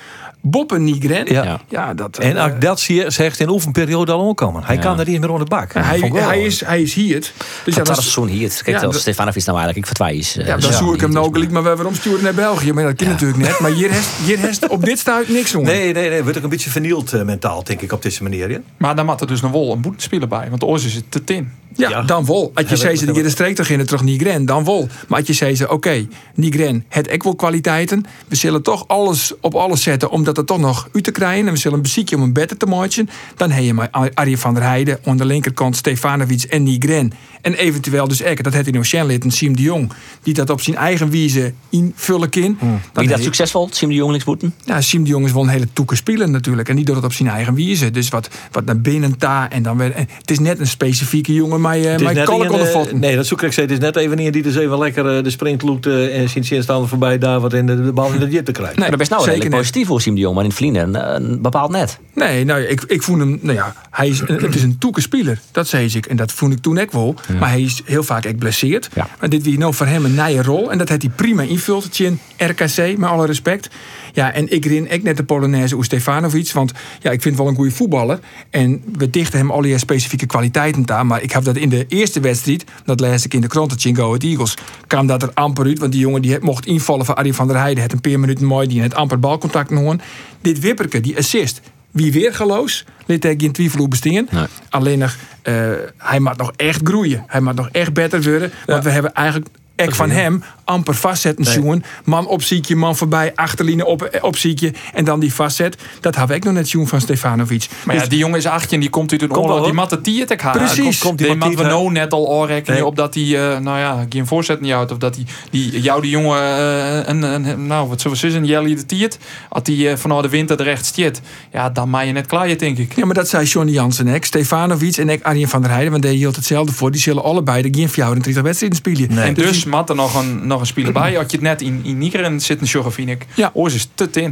Boppen 0.42 0.84
Nigren. 0.84 1.34
Ja. 1.34 1.62
ja 1.70 1.94
dat, 1.94 2.18
En 2.18 2.38
als 2.38 2.52
dat 2.60 2.80
zie 2.80 2.96
je, 2.96 3.10
zegt 3.12 3.40
in 3.40 3.50
oefenperiode 3.50 4.12
al 4.12 4.20
omkomen. 4.20 4.64
Hij 4.64 4.78
kan 4.78 5.00
er 5.00 5.06
niet 5.08 5.20
meer 5.20 5.30
onder 5.30 5.50
de 5.50 5.56
bak. 5.56 5.74
hij, 5.74 6.00
ik 6.00 6.14
hij, 6.14 6.42
is, 6.42 6.66
hij 6.66 6.82
is 6.82 6.94
hier. 6.94 7.32
Dus 7.66 7.76
ja, 7.76 7.84
dat 7.84 7.98
is 7.98 8.12
zo'n 8.12 8.28
hier. 8.28 8.50
Kijk, 8.64 8.76
Ja, 8.76 8.82
dat- 8.82 8.96
Stefanovic 8.96 9.46
nou 9.46 9.58
eigenlijk 9.58 9.78
ik 9.78 9.86
vertwaai 9.86 10.18
is. 10.20 10.38
eh, 10.38 10.46
Ja, 10.46 10.52
dan 10.58 10.62
zo 10.62 10.78
zoek 10.78 10.94
ik 10.94 11.00
hem 11.00 11.10
niet, 11.10 11.18
nou 11.20 11.32
gelijk 11.34 11.52
maar 11.52 11.64
weer 11.78 11.86
omsturen 11.88 12.24
naar 12.24 12.34
België. 12.34 12.74
Maar 12.74 12.84
dat 12.84 12.96
kan 12.96 13.08
natuurlijk 13.08 13.40
net. 13.40 13.60
Maar 13.60 13.72
hier 13.72 13.92
heeft, 13.92 14.10
hier 14.26 14.38
heeft 14.40 14.68
op 14.68 14.86
dit 14.86 15.00
stuit 15.00 15.30
niks 15.30 15.52
jongen. 15.52 15.68
Nee, 15.68 15.94
nee, 15.94 16.10
nee. 16.10 16.22
Wordt 16.24 16.38
ook 16.38 16.44
een 16.44 16.50
beetje 16.50 16.70
vernield 16.70 17.14
eh, 17.14 17.22
mentaal, 17.24 17.64
denk 17.64 17.82
ik, 17.82 17.92
op 17.92 18.02
deze 18.02 18.24
manier. 18.24 18.52
Ja? 18.52 18.60
Maar 18.78 18.96
dan 18.96 19.06
moet 19.06 19.22
er 19.22 19.28
dus 19.28 19.42
nog 19.42 19.52
wel 19.52 19.72
een 19.72 19.82
boetenspeler 19.82 20.28
bij. 20.28 20.48
Want 20.50 20.64
oors 20.64 20.86
is 20.86 20.94
het 20.96 21.12
te 21.12 21.24
tin. 21.24 21.52
Ja, 21.76 21.90
Ja. 21.90 22.02
dan 22.02 22.26
wel. 22.26 22.52
Als 22.54 22.66
je 22.66 22.72
Ja, 22.72 22.76
zei 22.76 22.90
dat- 22.90 23.00
ze 23.00 23.06
dat- 23.06 23.16
de 23.24 23.30
streek 23.30 23.56
toch 23.56 23.68
in 23.68 23.78
het 23.80 23.88
terug 23.88 24.04
Nigren, 24.04 24.46
dan 24.46 24.66
wel. 24.66 24.88
Maar 25.08 25.18
als 25.20 25.28
je 25.28 25.34
zei 25.34 25.56
ze, 25.56 25.70
oké, 25.70 26.08
Nigren, 26.36 26.86
het 26.88 27.08
wel 27.24 27.36
kwaliteiten. 27.36 28.06
We 28.28 28.36
zullen 28.36 28.62
toch 28.62 28.88
alles 28.88 29.34
op 29.42 29.56
alles 29.56 29.84
zetten 29.84 30.10
om 30.10 30.24
dat 30.30 30.38
er 30.38 30.46
toch 30.46 30.60
nog 30.60 30.90
uit 30.94 31.04
te 31.04 31.12
krijgen. 31.12 31.48
En 31.48 31.54
we 31.54 31.60
zullen 31.60 31.78
een 31.78 31.84
beziekje 31.84 32.16
om 32.16 32.22
een 32.22 32.34
beter 32.34 32.58
te 32.58 32.66
maken. 32.66 33.10
Dan 33.36 33.52
heb 33.52 33.64
je 33.64 33.74
maar 33.74 33.90
Arjen 34.14 34.38
van 34.38 34.54
der 34.54 34.64
Heijden. 34.64 35.00
Aan 35.06 35.18
de 35.18 35.26
linkerkant 35.26 35.76
Stefanovic 35.76 36.44
en 36.44 36.64
Nigren. 36.64 37.14
En 37.42 37.54
eventueel 37.54 38.08
dus 38.08 38.22
Ekke, 38.22 38.44
dat 38.44 38.54
heeft 38.54 38.66
hij 38.66 38.74
nog 38.74 38.86
Sjenlit 38.86 39.24
en 39.24 39.32
Siem 39.32 39.56
de 39.56 39.62
Jong. 39.62 39.92
Die 40.24 40.34
dat 40.34 40.50
op 40.50 40.62
zijn 40.62 40.76
eigen 40.76 41.12
wijze 41.12 41.54
invullen 41.70 42.30
kan. 42.30 42.58
Wie 42.94 43.08
dat 43.08 43.24
succesvol? 43.24 43.68
Siem 43.72 43.90
de 43.90 43.96
Jong 43.96 44.12
linksboeten? 44.12 44.54
Ja, 44.66 44.82
Siem 44.82 45.04
de 45.04 45.10
Jong 45.10 45.26
is 45.26 45.32
wel 45.32 45.44
een 45.44 45.50
hele 45.50 45.68
toeke 45.74 45.96
speler 45.96 46.30
natuurlijk. 46.30 46.70
En 46.70 46.76
die 46.76 46.86
doet 46.86 46.96
het 46.96 47.06
op 47.06 47.14
zijn 47.14 47.30
eigen 47.30 47.56
wijze. 47.56 47.92
Dus 47.92 48.10
wat, 48.10 48.30
wat 48.52 48.66
naar 48.66 48.82
binnen 48.82 49.18
ta 49.18 49.50
en 49.50 49.64
dan 49.64 49.78
weer. 49.78 49.94
Het 49.96 50.32
is 50.32 50.40
net 50.40 50.60
een 50.60 50.68
specifieke 50.68 51.34
jongen, 51.34 51.62
maar 51.62 51.78
Het 51.78 52.02
maar 52.02 52.14
net 52.14 52.26
kalk 52.26 52.44
een, 52.44 52.52
onder 52.52 52.68
eh. 52.68 52.94
Nee, 52.94 53.16
dat 53.16 53.26
zoek 53.26 53.42
ik. 53.42 53.56
Het 53.56 53.72
is 53.72 53.80
net 53.80 53.96
even 53.96 54.18
niet 54.18 54.34
die 54.34 54.44
dus 54.44 54.56
even 54.56 54.78
lekker 54.78 55.18
eh, 55.18 55.24
de 55.24 55.30
sprint 55.30 55.62
loopt 55.62 55.86
eh, 55.86 56.22
en 56.22 56.30
je 56.42 56.62
staan 56.62 56.88
voorbij 56.88 57.18
daar 57.18 57.40
wat 57.40 57.54
in 57.54 57.66
de, 57.66 57.84
de 57.84 57.94
bal 57.94 58.14
in 58.14 58.20
de 58.20 58.28
jet 58.30 58.46
te 58.46 58.52
krijgen. 58.52 58.80
Nee, 58.80 58.90
dat 58.90 59.00
is 59.00 59.08
nou 59.08 59.24
zeker 59.24 59.44
niet. 59.44 59.50
positief 59.50 59.88
voor 59.88 60.02
Siem 60.02 60.16
de 60.16 60.22
Jong. 60.22 60.36
Maar 60.36 60.44
in 60.44 60.50
het 60.50 60.58
verliezen 60.60 60.96
eh, 60.96 61.42
bepaald 61.42 61.72
net. 61.72 62.00
Nee, 62.14 62.46
nou, 62.46 62.62
ik, 62.62 62.84
ik 62.88 63.04
voel 63.04 63.20
hem, 63.20 63.40
nou 63.42 63.56
ja, 63.56 63.76
hij 63.92 64.08
is, 64.08 64.20
het 64.20 64.56
is 64.56 64.64
een 64.64 64.78
toeke 64.78 65.02
speler. 65.02 65.40
Dat 65.52 65.68
zei 65.68 65.90
ik. 65.94 66.06
En 66.06 66.16
dat 66.16 66.32
voel 66.32 66.52
ik 66.52 66.60
toen 66.60 66.80
ook 66.80 66.92
wel. 66.92 67.16
Maar 67.40 67.50
hij 67.50 67.62
is 67.62 67.82
heel 67.86 68.04
vaak 68.04 68.26
ook 68.26 68.38
blesseerd. 68.38 68.90
Ja. 68.94 69.08
Maar 69.20 69.30
dit 69.30 69.44
wie 69.44 69.58
nou 69.58 69.74
voor 69.74 69.86
hem 69.86 70.06
een 70.06 70.26
nieuwe 70.26 70.44
rol. 70.44 70.72
En 70.72 70.78
dat 70.78 70.90
heeft 70.90 71.02
hij 71.02 71.12
prima 71.16 71.42
invult 71.42 72.00
in 72.00 72.20
RKC, 72.38 72.98
met 72.98 73.10
alle 73.10 73.26
respect. 73.26 73.70
Ja, 74.14 74.34
en 74.34 74.52
ik 74.52 74.66
rin 74.66 74.90
ook 74.92 75.02
net 75.02 75.18
de 75.18 75.24
Polonaise 75.24 75.76
oer 75.76 75.84
Stefanovic. 75.84 76.52
Want 76.52 76.72
ja, 77.00 77.12
ik 77.12 77.22
vind 77.22 77.24
het 77.24 77.38
wel 77.38 77.48
een 77.48 77.56
goede 77.56 77.72
voetballer. 77.72 78.20
En 78.50 78.84
we 78.98 79.10
dichten 79.10 79.40
hem 79.40 79.52
al 79.52 79.62
die 79.62 79.78
specifieke 79.78 80.26
kwaliteiten 80.26 80.92
aan. 80.92 81.08
Maar 81.08 81.22
ik 81.22 81.32
heb 81.32 81.44
dat 81.44 81.56
in 81.56 81.70
de 81.70 81.86
eerste 81.88 82.20
wedstrijd, 82.20 82.64
dat 82.86 83.00
lees 83.00 83.26
ik 83.26 83.34
in 83.34 83.42
de 83.42 83.48
krant, 83.48 83.72
het 83.72 83.98
Go 83.98 84.06
Ahead 84.06 84.24
Eagles, 84.24 84.56
kwam 84.88 85.08
dat 85.08 85.22
er 85.22 85.32
amper 85.34 85.66
uit. 85.66 85.80
Want 85.80 85.92
die 85.92 86.02
jongen 86.02 86.22
die 86.22 86.38
mocht 86.42 86.66
invallen 86.66 87.06
van 87.06 87.16
Arie 87.16 87.34
van 87.34 87.48
der 87.48 87.58
Heijden. 87.58 87.84
Het 87.84 87.94
een 87.94 88.02
paar 88.02 88.20
minuten 88.20 88.46
mooi, 88.46 88.68
die 88.68 88.82
het 88.82 88.94
amper 88.94 89.20
balcontact 89.20 89.70
nog. 89.70 89.96
Dit 90.42 90.60
Wipperke, 90.60 91.00
die 91.00 91.18
assist. 91.18 91.62
Wie 91.92 92.12
weer 92.12 92.34
geloos, 92.34 92.86
liet 93.06 93.24
hij 93.24 93.36
geen 93.38 93.52
twijfel. 93.52 93.88
Nee. 94.02 94.46
Alleen 94.70 95.00
nog, 95.00 95.16
eh, 95.42 95.72
hij 95.98 96.20
moet 96.20 96.38
nog 96.38 96.52
echt 96.56 96.82
groeien. 96.84 97.24
Hij 97.28 97.42
moet 97.42 97.56
nog 97.56 97.70
echt 97.72 97.94
beter 97.94 98.22
worden. 98.22 98.52
Want 98.66 98.84
we 98.84 98.90
hebben 98.90 99.14
eigenlijk 99.14 99.48
ek 99.76 99.96
van 99.96 100.10
hem 100.10 100.44
amper 100.70 100.96
vastzetten 100.96 101.46
zoen. 101.46 101.84
Man 102.04 102.28
opziekje, 102.28 102.76
man 102.76 102.96
voorbij, 102.96 103.32
achterlijnen 103.36 103.86
op, 103.86 104.02
eh, 104.04 104.24
opziekje. 104.24 104.74
En 104.94 105.06
dan 105.06 105.20
die 105.20 105.34
vastzet. 105.34 105.78
Dat 106.00 106.16
had 106.16 106.30
ik 106.30 106.44
nog 106.44 106.54
net 106.54 106.68
zoen 106.70 106.88
van 106.88 107.02
Stefanovic. 107.02 107.68
Maar 107.86 107.96
ja, 107.96 108.02
Dus- 108.02 108.10
die 108.10 108.18
jongen 108.20 108.38
is 108.38 108.46
18, 108.46 108.80
die 108.80 108.90
komt 108.90 109.12
uit 109.12 109.22
een 109.22 109.30
oorlog. 109.32 109.46
wel, 109.48 109.56
Die 109.56 109.66
hoor. 109.66 109.76
mat 109.76 109.90
de 109.90 110.02
tiert 110.02 110.34
gaan. 110.42 110.52
Precies. 110.52 110.78
Komt, 110.84 110.98
Komt 111.00 111.18
die 111.18 111.28
die 111.28 111.36
mat 111.36 111.48
mat 111.48 111.58
we 111.58 111.64
tiert, 111.64 111.74
nou 111.76 111.92
net 111.92 112.14
al 112.14 112.48
Nee. 112.48 112.86
op 112.86 112.96
dat 112.96 113.14
hij, 113.16 113.24
eh, 113.24 113.60
nou 113.60 113.80
ja, 113.80 114.06
geen 114.10 114.28
voorzet 114.28 114.62
niet 114.62 114.72
houdt. 114.72 114.92
Of 114.92 114.98
dat 114.98 115.16
hij, 115.16 115.26
die, 115.52 115.82
jou 115.82 116.02
die 116.02 116.12
jongen, 116.12 116.38
eh, 116.42 117.08
een, 117.08 117.22
een, 117.24 117.68
nou 117.68 117.88
wat 117.90 118.02
zullen 118.02 118.18
we 118.18 118.24
zeggen, 118.30 118.46
Jelly 118.46 118.76
de 118.76 118.86
tiert. 118.86 119.18
Die 119.64 119.90
eh, 119.90 119.98
vanuit 119.98 120.24
de 120.24 120.30
winter 120.30 120.58
de 120.58 120.64
recht 120.64 120.86
stiert. 120.86 121.22
Ja, 121.52 121.70
dan 121.70 121.90
maak 121.90 122.06
je 122.06 122.12
net 122.12 122.26
klaar, 122.26 122.58
denk 122.58 122.78
ik. 122.78 122.94
Ja, 122.96 123.06
maar 123.06 123.16
dat 123.16 123.30
zei 123.30 123.46
Johnny 123.46 123.72
Jansen 123.74 124.08
en 124.08 124.14
ik. 124.14 124.26
Stefanovic 124.26 124.98
en 124.98 125.10
ik 125.10 125.24
Arjen 125.24 125.48
van 125.50 125.62
der 125.62 125.70
Heijden. 125.72 125.92
Want 125.92 126.04
die 126.04 126.12
hield 126.18 126.36
hetzelfde 126.36 126.72
voor. 126.74 126.92
Die 126.92 127.02
zullen 127.02 127.24
allebei 127.24 127.62
de 127.62 127.80
geen 127.80 127.90
34 127.90 128.44
wedstrijden 128.44 128.78
spelen. 128.78 129.14
Nee. 129.14 129.26
En 129.26 129.34
dus 129.34 129.66
mat 129.66 129.90
er 129.90 129.96
nog 129.96 130.16
een, 130.22 130.48
nog 130.48 130.59
een 130.60 130.68
speler 130.68 130.94
bij. 130.94 131.14
Had 131.14 131.32
je 131.32 131.38
het 131.38 131.46
net 131.46 131.62
in, 131.62 131.80
in 131.84 131.98
Nigeren 131.98 132.42
zitten, 132.42 132.68
Sjoggen, 132.68 132.92
vind 132.94 133.10
ik. 133.10 133.26
Ja. 133.36 133.52
Oors 133.54 133.74
is 133.74 133.90
te 133.96 134.10
tin. 134.10 134.24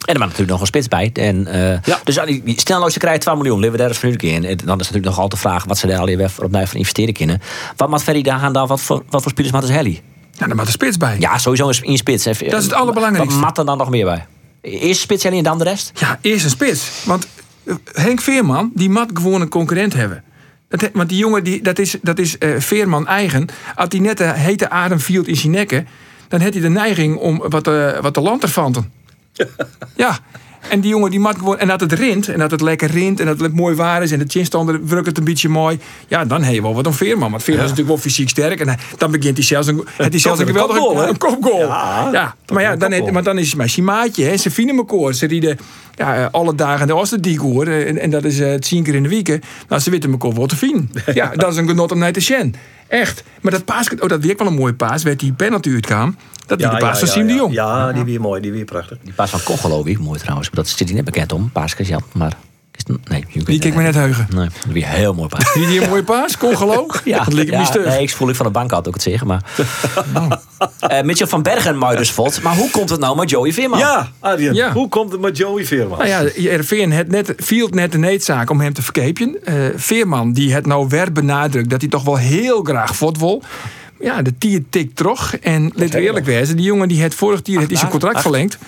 En 0.00 0.14
er 0.16 0.20
moet 0.20 0.20
natuurlijk 0.20 0.50
nog 0.50 0.60
een 0.60 0.66
spits 0.66 0.88
bij. 0.88 1.10
En, 1.12 1.46
eh, 1.46 1.82
Ja. 1.84 2.00
Dus 2.04 2.18
als 2.18 2.26
die- 2.28 2.42
stel 2.56 2.78
nou, 2.78 2.90
ze 2.90 2.98
krijgen 2.98 3.20
12 3.20 3.38
miljoen, 3.38 3.56
leven 3.58 3.72
we 3.72 3.78
daar 3.78 3.88
eens 3.88 3.98
van 3.98 4.10
in. 4.16 4.44
En 4.44 4.56
Dan 4.56 4.66
is 4.66 4.66
natuurlijk 4.66 5.04
nog 5.04 5.18
altijd 5.18 5.42
de 5.42 5.48
vraag 5.48 5.64
wat 5.64 5.78
ze 5.78 5.86
daar 5.86 5.98
alweer 5.98 6.30
opnieuw 6.42 6.66
van 6.66 6.76
investeren 6.78 7.14
kunnen. 7.14 7.40
Wat 7.76 7.88
moet 7.90 8.02
Ferry 8.02 8.22
daar 8.22 8.38
gaan 8.38 8.52
dan? 8.52 8.66
Wat 8.66 8.80
voor, 8.80 9.02
wat 9.08 9.22
voor 9.22 9.30
spelers 9.30 9.52
moet 9.54 9.62
is 9.62 9.68
Helly? 9.70 10.00
Ja, 10.32 10.46
daar 10.46 10.56
moet 10.56 10.64
de 10.66 10.70
spits 10.70 10.96
bij. 10.96 11.16
Ja, 11.18 11.38
sowieso 11.38 11.68
een 11.68 11.74
in 11.82 11.96
spits. 11.96 12.24
Even, 12.24 12.50
Dat 12.50 12.58
is 12.58 12.64
het 12.64 12.74
allerbelangrijkste. 12.74 13.34
Wat 13.34 13.44
mat 13.44 13.58
er 13.58 13.64
dan 13.64 13.78
nog 13.78 13.90
meer 13.90 14.04
bij? 14.04 14.26
Eerst 14.62 15.00
spits 15.00 15.22
Helly 15.22 15.36
en 15.36 15.44
dan 15.44 15.58
de 15.58 15.64
rest? 15.64 15.90
Ja, 15.94 16.18
eerst 16.20 16.44
een 16.44 16.50
spits. 16.50 16.90
Want 17.04 17.26
eh, 17.64 17.74
Henk 17.92 18.20
Veerman, 18.20 18.70
die 18.74 18.90
moet 18.90 19.10
gewoon 19.14 19.40
een 19.40 19.48
concurrent 19.48 19.92
hebben. 19.92 20.24
Dat, 20.70 20.90
want 20.92 21.08
die 21.08 21.18
jongen, 21.18 21.44
die, 21.44 21.62
dat 21.62 21.78
is, 21.78 21.96
dat 22.02 22.18
is 22.18 22.38
eh, 22.38 22.50
Veerman 22.58 23.06
eigen. 23.06 23.48
Als 23.74 23.88
hij 23.90 24.00
net 24.00 24.18
de 24.18 24.32
hete 24.32 24.70
adem 24.70 25.00
viel 25.00 25.24
in 25.24 25.36
zijn 25.36 25.52
nekken... 25.52 25.88
dan 26.28 26.40
heeft 26.40 26.52
hij 26.52 26.62
de 26.62 26.68
neiging 26.68 27.16
om 27.16 27.42
wat, 27.48 27.66
eh 27.66 27.98
wat 28.00 28.14
de 28.14 28.20
land 28.20 28.40
te 28.40 28.48
vanten. 28.48 28.92
ja. 29.96 30.18
En 30.68 30.80
die 30.80 30.90
jongen 30.90 31.10
die 31.10 31.20
moet 31.20 31.38
gewoon... 31.38 31.58
En 31.58 31.68
dat 31.68 31.80
het 31.80 31.92
rint, 31.92 32.28
en 32.28 32.38
dat 32.38 32.50
het 32.50 32.60
lekker 32.60 32.90
rint... 32.90 33.20
en 33.20 33.26
dat 33.26 33.40
het 33.40 33.54
mooi 33.54 33.74
waar 33.76 34.02
is... 34.02 34.12
en 34.12 34.18
de 34.18 34.24
chinstander 34.28 34.80
drukt 34.86 35.06
het 35.06 35.18
een 35.18 35.24
beetje 35.24 35.48
mooi... 35.48 35.78
ja, 36.08 36.24
dan 36.24 36.42
heb 36.42 36.54
je 36.54 36.62
wel 36.62 36.74
wat 36.74 36.86
een 36.86 36.92
Veerman. 36.92 37.30
Want 37.30 37.42
Veerman 37.42 37.64
is 37.64 37.70
natuurlijk 37.70 37.96
wel 37.96 38.04
fysiek 38.10 38.28
sterk... 38.28 38.60
en 38.60 38.68
hij- 38.68 38.78
dan 38.96 39.10
begint 39.10 39.36
hij 39.36 39.46
zelfs 39.46 39.66
een, 39.66 39.84
het 39.96 40.14
is 40.14 40.22
zelfs 40.22 40.40
een 40.40 40.46
geweldige 40.46 40.80
kopgoal, 40.80 41.08
een 41.08 41.18
kopgoal. 41.18 41.58
Ja, 41.60 42.08
Ja, 42.12 42.34
maar 42.52 42.62
ja, 42.62 42.76
dan, 42.76 42.92
heeft- 42.92 43.10
maar 43.10 43.22
dan 43.22 43.38
is 43.38 43.54
hij 43.56 43.84
maar. 43.84 44.08
Hè. 44.14 44.36
Ze 44.36 44.50
vinden 44.50 44.76
elkaar. 44.76 45.14
Ze 45.14 45.26
rieden 45.26 45.58
ja, 45.94 46.16
eh, 46.16 46.26
alle 46.30 46.54
dagen 46.54 46.86
de 46.86 46.94
Osterdiek 46.94 47.38
hoor. 47.38 47.66
En, 47.66 47.98
en 47.98 48.10
dat 48.10 48.24
is 48.24 48.40
eh, 48.40 48.54
tien 48.54 48.82
keer 48.82 48.94
in 48.94 49.02
de 49.02 49.08
week. 49.08 49.38
Nou, 49.68 49.82
ze 49.82 49.90
weten 49.90 50.10
elkaar 50.10 50.34
wel 50.34 50.46
te 50.46 50.56
vinden. 50.56 50.90
Ja, 51.14 51.30
dat 51.34 51.52
is 51.52 51.56
een 51.58 51.68
genot 51.68 51.92
om 51.92 51.98
naar 51.98 52.12
te 52.12 52.20
zien. 52.20 52.54
Echt. 52.90 53.24
Maar 53.40 53.52
dat 53.52 53.64
paas, 53.64 53.90
oh, 53.98 54.08
dat 54.08 54.20
weer 54.20 54.36
wel 54.36 54.46
een 54.46 54.54
mooie 54.54 54.74
paas. 54.74 55.02
Werd 55.02 55.20
die 55.20 55.32
penalty 55.32 55.70
uitkwam. 55.70 56.16
Dat 56.46 56.60
is 56.60 56.70
de 56.70 56.76
paas 56.76 56.98
van 56.98 57.08
Siem 57.08 57.26
de 57.26 57.34
Jong. 57.34 57.52
Ja, 57.52 57.92
die 57.92 58.04
weer 58.04 58.20
mooi, 58.20 58.40
die 58.40 58.52
weer 58.52 58.64
prachtig. 58.64 58.98
Die 59.02 59.12
paas 59.12 59.30
van 59.30 59.42
Koch 59.42 59.60
geloof 59.60 59.86
ik. 59.86 59.98
Mooi 59.98 60.18
trouwens. 60.18 60.50
Maar 60.50 60.64
dat 60.64 60.68
zit 60.68 60.88
hij 60.88 60.96
net 60.96 61.04
bekend 61.04 61.32
om. 61.32 61.50
Paasjes, 61.50 61.88
ja. 61.88 61.98
Maar... 62.12 62.36
is 62.86 62.94
het- 62.94 63.08
Nee, 63.08 63.44
Die 63.44 63.58
keek 63.58 63.74
me 63.74 63.82
net 63.82 63.94
heugen. 63.94 64.26
Nee, 64.34 64.44
dat 64.64 64.72
weer 64.72 64.86
heel 64.88 65.14
mooi 65.14 65.28
paas. 65.28 65.52
Die, 65.52 65.66
die 65.66 65.82
een 65.82 65.88
mooie 65.88 66.02
paas, 66.04 66.36
Congolo. 66.36 66.86
Ja, 67.04 67.24
dat 67.24 67.32
liep 67.32 67.48
ja, 67.48 67.68
nee, 67.84 68.02
ik 68.02 68.10
voel 68.10 68.28
ik 68.28 68.34
van 68.36 68.46
de 68.46 68.52
bank 68.52 68.70
had 68.70 68.88
ook 68.88 68.94
het 68.94 69.02
zeggen. 69.02 69.26
Maar... 69.26 69.42
Eh, 70.78 71.02
Mitchell 71.02 71.26
van 71.26 71.42
Bergen 71.42 71.78
valt. 72.08 72.42
Maar 72.42 72.56
hoe 72.56 72.70
komt 72.70 72.90
het 72.90 73.00
nou 73.00 73.16
met 73.16 73.30
Joey 73.30 73.52
Veerman? 73.52 73.78
Ja, 73.78 74.08
Arjen, 74.18 74.54
Ja. 74.54 74.72
hoe 74.72 74.88
komt 74.88 75.12
het 75.12 75.20
met 75.20 75.36
Joey 75.36 75.64
Veerman? 75.64 75.98
Nou 75.98 76.10
ja, 76.10 76.22
RVN 76.58 76.90
het 76.90 77.08
net, 77.08 77.32
viel 77.36 77.68
net 77.68 77.92
de 77.92 77.98
needzaak 77.98 78.50
om 78.50 78.60
hem 78.60 78.72
te 78.72 78.82
verkepen. 78.82 79.36
Eh, 79.44 79.54
Veerman 79.76 80.32
die 80.32 80.52
het 80.54 80.66
nou 80.66 80.88
weer 80.88 81.12
benadrukt 81.12 81.70
dat 81.70 81.80
hij 81.80 81.90
toch 81.90 82.02
wel 82.04 82.16
heel 82.16 82.62
graag 82.62 82.96
vod 82.96 83.18
wil. 83.18 83.42
Ja, 84.00 84.22
de 84.22 84.38
tier 84.38 84.62
tikt 84.70 84.96
terug. 84.96 85.38
En 85.38 85.72
let 85.74 85.92
we 85.92 86.00
eerlijk 86.00 86.24
wezen, 86.26 86.56
die 86.56 86.64
jongen 86.64 86.88
die 86.88 87.02
het 87.02 87.14
vorig 87.14 87.40
jaar 87.42 87.58
heeft 87.60 87.78
zijn 87.78 87.90
contract 87.90 88.20
verlengd. 88.20 88.58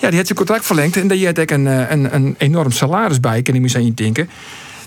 Ja, 0.00 0.06
die 0.06 0.14
heeft 0.14 0.26
zijn 0.26 0.38
contract 0.38 0.66
verlengd. 0.66 0.96
En 0.96 1.08
daar 1.08 1.18
had 1.18 1.38
ook 1.38 1.50
een, 1.50 1.66
eh, 1.66 1.90
een, 1.90 2.14
een 2.14 2.34
enorm 2.38 2.70
salaris 2.70 3.20
bij, 3.20 3.42
kan 3.42 3.54
ik 3.54 3.60
me 3.60 3.80
in 3.80 3.94
denken. 3.94 4.30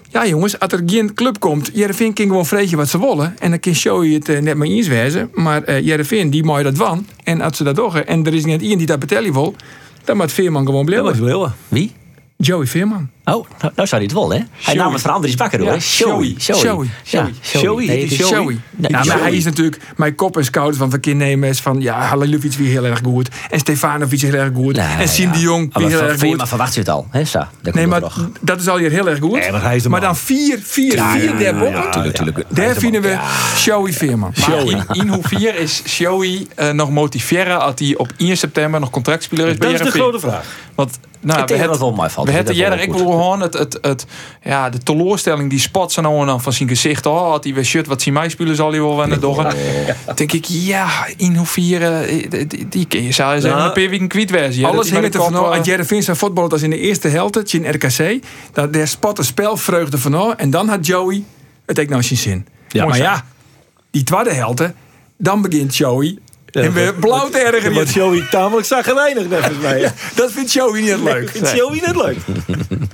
Ja, 0.10 0.28
jongens, 0.28 0.60
als 0.60 0.74
er 0.74 0.84
geen 0.86 1.14
club 1.14 1.40
komt, 1.40 1.70
Jereveen 1.74 2.14
kan 2.14 2.26
gewoon 2.26 2.46
vreetje 2.46 2.76
wat 2.76 2.90
ze 2.90 3.00
willen. 3.00 3.36
En 3.40 3.50
dan 3.50 3.60
kan 3.60 3.74
show 3.76 4.06
je 4.06 4.14
het 4.14 4.30
eh, 4.30 4.42
net 4.42 4.56
maar 4.56 4.68
eens 4.68 4.88
wezen. 4.88 5.30
Maar 5.34 5.64
eh 5.64 5.86
Jereveen, 5.86 6.30
die 6.30 6.44
mooi 6.44 6.64
dat 6.64 6.78
wan. 6.78 7.08
En 7.24 7.42
als 7.42 7.58
ze 7.58 7.64
dat 7.64 7.76
doen, 7.76 7.96
en 7.96 8.26
er 8.26 8.34
is 8.34 8.46
niet 8.46 8.62
iemand 8.62 8.78
die 8.78 8.88
dat 8.88 9.00
betalen 9.00 9.34
wil, 9.34 9.56
dan 10.04 10.18
moet 10.18 10.32
Veerman 10.32 10.66
gewoon 10.66 10.86
blijven. 10.86 11.54
Wie? 11.68 11.92
Joey 12.38 12.66
Veerman. 12.66 13.10
Oh, 13.26 13.34
nou, 13.34 13.74
nou 13.76 13.88
zou 13.88 13.90
hij 13.90 14.02
het 14.02 14.14
wel, 14.14 14.30
hè? 14.30 14.36
Hij 14.38 14.46
Showy. 14.62 14.78
naam 14.78 14.92
het 14.92 15.02
veranderen 15.02 15.30
is 15.30 15.36
bakker, 15.36 15.60
hoor. 15.60 15.72
Ja, 15.74 15.80
Showy. 15.80 16.36
Showy. 16.40 16.60
Showy. 16.60 16.88
Ja, 17.04 17.28
Showy. 17.42 17.86
Nee, 17.86 18.10
Showy. 18.10 18.46
Nee, 18.72 18.92
Ja, 18.92 18.98
maar 18.98 19.06
Showy. 19.06 19.20
hij 19.22 19.32
is 19.34 19.44
natuurlijk 19.44 19.82
mijn 19.96 20.16
kop 20.16 20.38
en 20.38 20.46
schouders 20.46 20.78
van 20.78 20.90
Verkeer 20.90 21.16
Nemes 21.16 21.60
van 21.60 21.82
ja, 21.82 22.00
Halilovic 22.02 22.54
weer 22.54 22.70
heel 22.70 22.86
erg 22.86 23.00
goed. 23.04 23.30
En 23.50 23.60
Stefanovic 23.60 24.22
heel 24.22 24.34
erg 24.34 24.52
goed. 24.56 24.78
En 24.78 25.08
Siem 25.10 25.28
ja. 25.28 25.34
de 25.34 25.40
Jong 25.40 25.74
Maar 25.74 25.82
weer 25.82 25.90
heel 25.92 26.00
van- 26.00 26.08
erg 26.08 26.20
van 26.20 26.28
goed. 26.28 26.38
Maar 26.38 26.48
verwacht 26.48 26.74
je 26.74 26.80
het 26.80 26.90
al, 26.90 27.08
hè? 27.10 27.26
Sa, 27.26 27.50
Nee, 27.72 27.88
maar 27.88 28.02
dat 28.42 28.62
is 28.62 28.68
al 28.68 28.78
hier 28.78 28.92
heel 28.92 29.10
erg 29.10 29.20
goed. 29.20 29.40
Nee, 29.40 29.52
maar 29.52 29.62
hij 29.62 29.76
is 29.76 29.84
de 29.84 29.90
maar 29.90 30.00
man. 30.02 30.10
dan 30.10 30.18
4, 30.18 30.60
4, 30.64 30.92
4 30.92 31.38
daarboven. 31.40 31.92
tuurlijk, 31.92 32.16
tuurlijk. 32.16 32.44
Daar 32.50 32.76
vinden 32.76 33.02
we 33.02 33.18
Showy 33.56 33.92
Veerman. 33.94 34.34
Maar 34.48 34.58
in, 34.66 34.84
in 34.92 35.08
hoeverre 35.08 35.58
is 35.58 35.82
Shoei 35.88 36.48
eh, 36.56 36.70
nog 36.72 36.90
motiveren 36.90 37.62
als 37.62 37.74
hij 37.78 37.96
op 37.98 38.12
1 38.18 38.38
september 38.38 38.80
nog 38.80 38.90
contractspeler 38.90 39.48
is 39.48 39.58
bij 39.58 39.72
Dat 39.72 39.80
is 39.80 39.86
de 39.86 40.00
grote 40.00 40.20
vraag. 40.20 40.46
Want 40.76 41.00
nou, 41.20 41.44
we 41.46 41.58
dat 41.58 41.70
het 41.70 41.80
wel 41.80 41.92
mij 41.92 42.10
valt. 42.10 42.28
We 42.28 42.34
hebben 42.34 42.56
jij 42.56 42.70
wel 42.70 42.78
ik 42.80 42.94
wil 42.94 43.13
gewoon 43.18 43.42
het, 43.42 43.54
het, 43.54 43.78
het, 43.82 44.06
ja, 44.44 44.70
de 44.70 44.78
teleurstelling 44.78 45.50
die 45.50 45.60
spot 45.60 45.92
zo 45.92 46.02
nou 46.02 46.20
en 46.20 46.26
dan 46.26 46.42
van 46.42 46.54
zijn 46.54 46.70
gezicht. 46.70 47.06
Oh, 47.06 47.30
had 47.30 47.44
hij 47.44 47.54
weer 47.54 47.66
shit, 47.66 47.88
wat 47.88 48.02
zien 48.02 48.14
mij 48.14 48.30
spelen 48.30 48.56
zal 48.56 48.72
hij 48.72 48.80
wel 48.82 48.98
wennen 48.98 49.22
doggen. 49.22 49.44
Dan 50.06 50.16
denk 50.16 50.32
ik, 50.32 50.46
ja, 50.46 50.90
in 51.18 51.36
hoeverre, 51.36 51.90
eh, 52.00 52.30
die, 52.48 52.68
die, 52.68 52.86
kun 52.88 53.04
je 53.04 53.12
zou 53.12 53.32
zeggen, 53.42 53.60
Nou, 53.60 53.68
een 53.68 53.82
paar 53.82 53.90
weken 53.90 54.08
kwijt 54.08 54.30
wezen. 54.30 54.62
Ja, 54.62 54.68
Alles 54.68 54.90
dat 54.90 55.00
hing 55.00 55.12
de 55.12 55.20
af. 55.20 55.32
eh, 55.52 55.58
Als 55.58 55.66
Jereveen 55.68 56.04
zijn 56.04 56.18
voetbal 56.18 56.50
als 56.50 56.62
in 56.62 56.70
de 56.70 56.80
eerste 56.80 57.08
helft, 57.08 57.54
in 57.54 57.70
RKC, 57.70 58.24
dat 58.54 58.74
der 58.74 58.88
spotte 58.88 59.24
spelvreugde 59.24 59.98
van 59.98 60.14
af. 60.14 60.34
En 60.36 60.50
dan 60.50 60.68
had 60.70 60.86
Joey 60.86 61.24
het 61.66 61.80
ook 61.80 61.90
nou 61.90 62.04
zijn 62.04 62.20
zin. 62.20 62.48
Ja. 62.68 62.86
maar 62.86 62.98
ja, 62.98 63.26
die 63.92 64.04
tweede 64.04 64.34
helft, 64.34 64.62
dan 65.18 65.42
begint 65.42 65.76
Joey. 65.76 66.18
en 66.52 66.74
weer 66.74 66.94
blauw 66.94 67.30
te 67.30 67.38
Ja, 67.38 67.44
maar 67.44 67.54
ergeren. 67.54 67.86
Joey 67.86 68.28
tamelijk 68.32 68.68
zagrijnig, 68.68 69.26
volgens 69.30 69.58
mij. 69.62 69.80
Ja. 69.82 69.94
Dat 70.16 70.32
vindt 70.32 70.52
Joey 70.54 70.82
niet 70.82 71.00
leuk. 71.00 71.30
Vindt 71.30 71.52
Joey 71.56 71.82
net 71.86 71.96
leuk? 71.96 72.18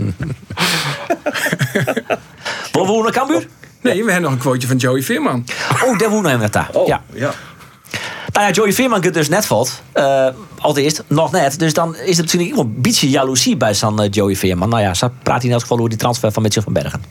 Wil 2.72 2.98
we 2.98 3.02
naar 3.04 3.12
Cambuur? 3.12 3.48
Nee, 3.82 4.04
we 4.04 4.12
hebben 4.12 4.22
nog 4.22 4.32
een 4.32 4.38
quoteje 4.38 4.68
van 4.68 4.78
Joey 4.78 5.02
Veerman. 5.02 5.46
Oh, 5.84 6.00
daar 6.00 6.10
wonen 6.10 6.32
we 6.32 6.38
net 6.38 6.54
daar. 6.54 6.70
Ja. 6.86 7.02
ja. 7.14 7.34
Nou 8.34 8.48
ja, 8.48 8.52
Joey 8.52 8.74
Veerman 8.74 9.02
kunt 9.02 9.14
dus 9.14 9.30
net 9.30 9.46
valt. 9.46 9.82
Eh 9.92 10.28
allereerst, 10.60 11.04
nog 11.08 11.32
net. 11.32 11.60
Dus 11.60 11.74
dan 11.74 11.96
is 11.96 12.18
het 12.18 12.26
natuurlijk 12.26 12.60
een 12.60 12.82
beetje 12.82 13.10
jaloezie 13.10 13.58
bij 13.58 13.74
zo'n 13.74 14.02
eh, 14.02 14.08
Joey 14.12 14.36
Veerman. 14.36 14.70
Nou 14.70 14.82
ja, 14.82 14.94
zo 14.94 15.10
praat 15.24 15.38
hij 15.38 15.46
in 15.46 15.52
elk 15.52 15.62
geval 15.62 15.78
over 15.78 15.90
die 15.90 16.00
transfer 16.00 16.32
van 16.32 16.44
Mitchell 16.44 16.64
van 16.64 16.74
Bergen. 16.74 17.04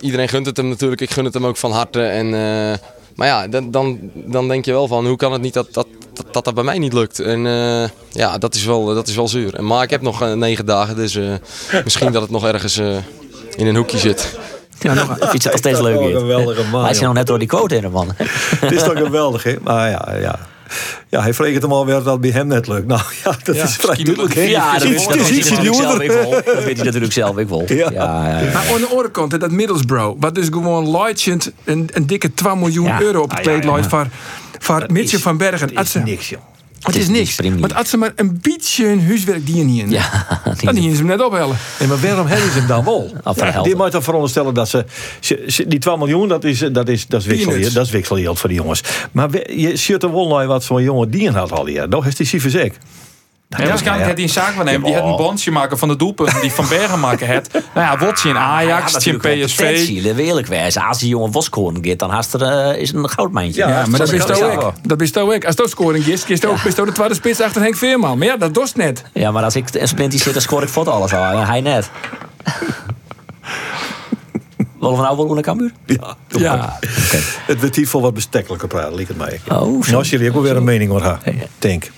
iedereen 0.00 0.28
gunt 0.28 0.46
het 0.46 0.56
hem 0.56 0.68
natuurlijk. 0.68 1.00
Ik 1.00 1.10
gun 1.10 1.24
het 1.24 1.34
hem 1.34 1.46
ook 1.46 1.56
van 1.56 1.72
harte. 1.72 2.02
En, 2.02 2.26
eh, 2.26 2.78
maar 3.14 3.26
ja, 3.26 3.48
dan, 3.48 3.70
dan, 3.70 3.98
dan 4.14 4.48
denk 4.48 4.64
je 4.64 4.72
wel 4.72 4.86
van 4.86 5.06
hoe 5.06 5.16
kan 5.16 5.32
het 5.32 5.42
niet 5.42 5.54
dat 5.54 5.74
dat, 5.74 5.86
dat, 6.12 6.26
dat, 6.32 6.44
dat 6.44 6.54
bij 6.54 6.64
mij 6.64 6.78
niet 6.78 6.92
lukt. 6.92 7.20
En 7.20 7.46
eh, 7.46 7.88
ja, 8.10 8.38
dat 8.38 8.54
is, 8.54 8.64
wel, 8.64 8.84
dat 8.84 9.08
is 9.08 9.16
wel 9.16 9.28
zuur. 9.28 9.54
En, 9.54 9.66
maar 9.66 9.82
ik 9.82 9.90
heb 9.90 10.02
nog 10.02 10.34
negen 10.34 10.66
dagen, 10.66 10.96
dus 10.96 11.14
eh, 11.14 11.34
misschien 11.84 12.12
dat 12.12 12.22
het 12.22 12.30
nog 12.30 12.46
ergens 12.46 12.78
eh, 12.78 12.96
in 13.56 13.66
een 13.66 13.76
hoekje 13.76 13.98
zit. 13.98 14.38
Ja, 14.78 14.94
nog, 14.94 15.16
ik 15.16 15.28
vind 15.28 15.42
het 15.42 15.52
nog 15.52 15.56
steeds 15.60 15.78
Dat 15.78 15.88
is 15.88 15.94
leuk. 15.94 16.00
een 16.14 16.18
geweldige 16.20 16.62
man, 16.70 16.82
Hij 16.82 16.90
is 16.90 17.00
nog 17.00 17.12
net 17.14 17.26
door 17.26 17.38
die 17.38 17.48
quote 17.48 17.76
in, 17.76 17.90
man. 17.90 18.08
Het 18.60 18.72
is 18.72 18.82
toch 18.82 18.96
geweldig, 18.98 19.42
hè? 19.42 19.54
Maar 19.62 19.90
ja, 19.90 20.14
ja. 20.20 20.38
Ja, 21.08 21.20
hij 21.22 21.34
vreegt 21.34 21.62
hem 21.62 21.72
alweer 21.72 21.94
dat 21.94 22.04
het 22.06 22.20
bij 22.20 22.30
hem 22.30 22.46
net 22.46 22.66
lukt. 22.66 22.86
Nou 22.86 23.00
ja, 23.24 23.36
dat 23.44 23.54
is 23.56 23.76
vrij 23.76 23.96
duidelijk. 24.04 24.34
Ja, 24.34 24.72
dat 24.78 24.82
is 24.82 25.06
dat 25.06 25.14
weet 25.16 25.28
ietsje 25.30 25.54
hij 25.54 25.64
natuurlijk 25.64 25.74
zelf 25.74 25.98
duurder. 25.98 26.16
ook 26.16 26.44
wel. 26.44 26.54
Dat 26.54 26.64
weet 26.64 26.76
hij 26.76 26.84
natuurlijk 26.84 27.12
zelf 27.12 27.36
ook 27.38 27.48
wel. 27.48 27.62
Ja. 27.66 27.74
Ja, 27.74 27.90
ja, 27.92 28.40
ja. 28.40 28.52
Maar 28.52 28.66
aan 28.72 28.80
de 28.80 28.86
andere 28.90 29.10
kant, 29.10 29.40
dat 29.40 29.50
Middlesbrough, 29.50 30.16
wat 30.20 30.34
dus 30.34 30.46
gewoon 30.46 30.90
Leutjent 30.90 31.52
een, 31.64 31.88
een 31.92 32.06
dikke 32.06 32.34
2 32.34 32.56
miljoen 32.56 32.86
Ja. 32.86 33.00
euro 33.00 33.20
op 33.20 33.30
het 33.30 33.38
Ah, 33.38 33.44
ja, 33.44 33.50
kleed 33.50 33.64
ja, 33.90 34.08
voor 34.58 34.86
Mitchell 34.88 35.18
van 35.18 35.36
Bergen. 35.36 35.74
Als 35.74 35.94
is 35.94 36.02
niks, 36.04 36.28
joh. 36.28 36.40
Het 36.84 36.96
is 36.96 37.08
niks. 37.08 37.36
Want 37.60 37.74
als 37.74 37.90
ze 37.90 37.96
maar 37.96 38.12
een 38.16 38.38
beetje 38.42 38.86
hun 38.86 39.06
huiswerk 39.06 39.46
die 39.52 39.64
niet 39.64 39.82
in. 39.82 39.90
Ja, 39.90 40.26
Dan 40.62 40.74
dienen 40.74 40.90
ze 40.92 40.96
hem 40.98 41.06
net 41.06 41.22
ophellen. 41.22 41.56
Nee, 41.78 41.88
maar 41.88 42.00
waarom 42.00 42.26
hebben 42.26 42.50
ze 42.52 42.58
hem 42.58 42.66
dan 42.66 42.84
wel? 42.84 43.12
Die 43.64 43.76
moet 43.76 43.92
dan 43.92 44.02
veronderstellen 44.02 44.54
dat 44.54 44.68
ze, 44.68 44.84
ze- 45.20 45.44
ze- 45.46 45.68
Die 45.68 45.78
12 45.78 45.98
miljoen, 45.98 46.28
dat 46.28 46.44
is, 46.44 46.58
dat 46.58 46.88
is, 46.88 47.06
dat 47.06 47.20
is, 47.20 47.26
wikselgeld, 47.26 47.74
dat 47.74 47.84
is 47.86 47.90
wikselgeld 47.92 48.38
voor 48.38 48.48
die 48.48 48.58
jongens. 48.58 48.80
Maar 49.12 49.30
we- 49.30 49.52
je 49.56 49.76
ziet 49.76 50.02
er 50.02 50.12
wel 50.12 50.28
naar 50.28 50.46
wat 50.46 50.64
zo'n 50.64 50.82
jongen 50.82 51.10
die 51.10 51.30
had 51.30 51.52
al 51.52 51.66
hier. 51.66 51.88
Nog 51.88 52.06
is 52.06 52.14
die 52.16 52.26
Sivizek. 52.26 52.74
Ja, 53.56 53.68
waarschijnlijk 53.68 54.06
had 54.06 54.14
hij 54.16 54.22
een 54.26 54.32
zaak 54.32 54.54
waarnemen. 54.54 54.82
Die 54.82 54.94
had 54.94 55.04
een 55.04 55.16
bondje 55.16 55.50
maken 55.50 55.78
van 55.78 55.88
de 55.88 55.96
doelpunten 55.96 56.40
die 56.40 56.52
Van 56.52 56.68
Bergen 56.68 57.00
maken 57.00 57.26
het. 57.26 57.48
Nou 57.74 57.86
ja, 57.86 57.98
wordt 57.98 58.20
je 58.20 58.28
in 58.28 58.36
Ajax, 58.38 59.04
je 59.04 59.10
in 59.10 59.18
PSV. 59.18 59.88
We 60.02 60.22
eerlijk 60.22 60.46
wezen. 60.46 60.82
Als 60.82 60.98
die 60.98 61.08
jongen 61.08 61.32
Voskoren 61.32 61.78
gaat, 61.84 61.98
dan 61.98 62.10
haast 62.10 62.34
er, 62.34 62.42
eh, 62.42 62.80
is 62.80 62.92
een 62.92 63.08
goudmijntje. 63.10 63.60
Ja, 63.60 63.68
Ja, 63.68 63.86
maar 63.86 63.98
dat 63.98 64.12
is 64.12 64.24
toch 64.24 64.42
ook. 64.42 64.72
Dat 64.82 65.00
is 65.00 65.10
toch 65.10 65.32
ook. 65.34 65.44
Als 65.44 65.56
dat 65.56 65.70
scoring 65.70 66.06
is, 66.06 66.24
is 66.24 66.44
ook 66.46 66.62
best 66.62 66.80
ook 66.80 66.86
de 66.86 66.92
tweede 66.92 67.14
spits 67.14 67.40
achter 67.40 67.62
Henk 67.62 67.76
Veerman. 67.76 68.18
Maar 68.18 68.26
ja, 68.26 68.36
dat 68.36 68.54
dost 68.54 68.76
net. 68.76 69.02
Ja, 69.12 69.30
maar 69.30 69.44
als 69.44 69.56
ik 69.56 69.74
een 69.74 69.88
splintie 69.88 70.20
zit, 70.20 70.32
dan 70.32 70.42
scoor 70.42 70.62
ik 70.62 70.68
voor 70.68 70.90
alles 70.90 71.12
al. 71.14 71.24
En 71.24 71.46
hij 71.46 71.60
net. 71.60 71.90
Willen 74.84 74.96
we 74.98 75.02
nou 75.02 75.16
wel 75.16 75.34
naar 75.34 75.42
Cambuur? 75.42 75.72
Ja, 75.86 76.16
Ja. 76.28 76.78
Het 77.46 77.60
werd 77.60 77.76
hier 77.76 77.88
voor 77.88 78.00
wat 78.00 78.14
bestekkelijker 78.14 78.68
praten, 78.68 78.94
liep 78.94 79.08
het 79.08 79.16
mij. 79.16 79.40
Oh, 79.48 79.58
zo. 79.58 79.78
Nou, 79.80 79.94
als 79.94 80.10
jullie 80.10 80.28
ook 80.28 80.34
wel 80.34 80.42
weer 80.42 80.56
een 80.56 80.64
mening 80.64 80.90
hoor, 80.90 81.02
ha. 81.02 81.18
Denk. 81.58 81.90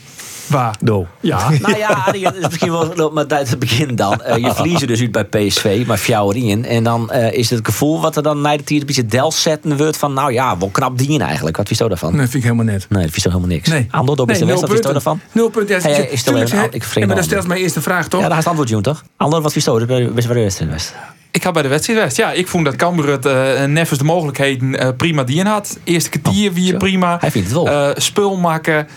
Waar? 0.46 0.76
Do. 0.80 1.06
Ja. 1.20 1.50
Nou 1.60 1.76
ja, 1.76 1.88
Arie, 1.88 2.26
het 2.26 2.34
is 2.36 2.42
misschien 2.44 2.70
wel 2.72 3.10
met 3.10 3.32
uit 3.32 3.50
het 3.50 3.58
begin 3.58 3.96
dan. 3.96 4.22
Eh, 4.22 4.36
je 4.36 4.54
verliezen 4.54 4.86
dus 4.86 5.00
uit 5.00 5.10
bij 5.10 5.24
PSV, 5.24 5.84
maar 5.86 5.96
Fjouwerien. 5.98 6.64
En 6.64 6.84
dan 6.84 7.10
eh, 7.10 7.32
is 7.32 7.50
het 7.50 7.66
gevoel 7.66 8.00
wat 8.00 8.16
er 8.16 8.22
dan 8.22 8.40
na 8.40 8.56
de 8.56 8.62
tier 8.64 8.80
een 8.80 8.86
beetje 8.86 9.06
del 9.06 9.32
zetten 9.32 9.76
wordt 9.76 9.96
van... 9.96 10.12
nou 10.12 10.32
ja, 10.32 10.58
wel 10.58 10.68
knap 10.68 10.98
dien 10.98 11.20
eigenlijk. 11.20 11.56
Wat 11.56 11.68
vies 11.68 11.78
je 11.78 11.88
daarvan? 11.88 12.10
Nee, 12.12 12.20
vind 12.20 12.34
ik 12.34 12.42
helemaal 12.42 12.64
net. 12.64 12.86
Nee, 12.88 13.02
dat 13.02 13.12
vies 13.12 13.22
toch 13.22 13.32
helemaal 13.32 13.54
niks. 13.54 13.68
Nee. 13.68 13.86
Ander, 13.90 14.16
door 14.16 14.26
beste 14.26 14.44
Nee, 14.44 14.52
West, 14.54 14.62
nul 14.68 14.76
wat 14.76 14.84
vies 14.84 14.92
je 14.92 15.00
punten. 15.02 15.18
daarvan? 15.20 15.20
Nul 15.42 15.48
punten. 15.50 15.76
Ja, 15.76 15.96
Hey, 15.96 16.06
is 16.10 16.22
toch 16.22 16.34
tuurlijk, 16.34 16.74
ik 16.74 16.84
vreemd 16.84 16.94
Ja, 16.94 17.00
maar 17.00 17.00
dat 17.00 17.08
ander. 17.08 17.24
stelt 17.24 17.46
mijn 17.46 17.60
eerste 17.60 17.82
vraag, 17.82 18.08
toch? 18.08 18.20
Ja, 18.20 18.28
daar 18.28 18.38
is 18.38 18.44
het 18.44 18.46
antwoord, 18.48 18.68
Joen, 18.68 18.82
toch? 18.82 19.04
Ander, 19.16 19.40
wat 19.40 19.52
vies 19.52 19.64
je 19.64 19.70
daarvan? 19.70 20.14
Best 20.14 20.26
wel 20.26 20.36
de 20.36 20.42
West 20.42 20.58
West. 20.58 20.94
Ik 21.36 21.42
ga 21.42 21.50
bij 21.50 21.62
de 21.62 21.68
wedstrijd 21.68 21.98
West. 21.98 22.16
Ja, 22.16 22.32
ik 22.32 22.48
vond 22.48 22.64
dat 22.64 22.76
Cambuur 22.76 23.08
het 23.08 23.70
nevens 23.70 23.98
de 23.98 24.04
mogelijkheden 24.04 24.78
eh, 24.78 24.88
prima 24.96 25.24
dien 25.24 25.46
had. 25.46 25.78
Eerste 25.84 26.10
kwartier 26.10 26.52
wie 26.52 26.64
je 26.64 26.70
zo. 26.70 26.76
prima. 26.76 27.16
Hij 27.20 27.30
vindt 27.30 27.48
het 27.48 27.56
wel. 27.56 27.68
Eh, 27.68 27.90
spul 27.96 28.36
maken. 28.36 28.88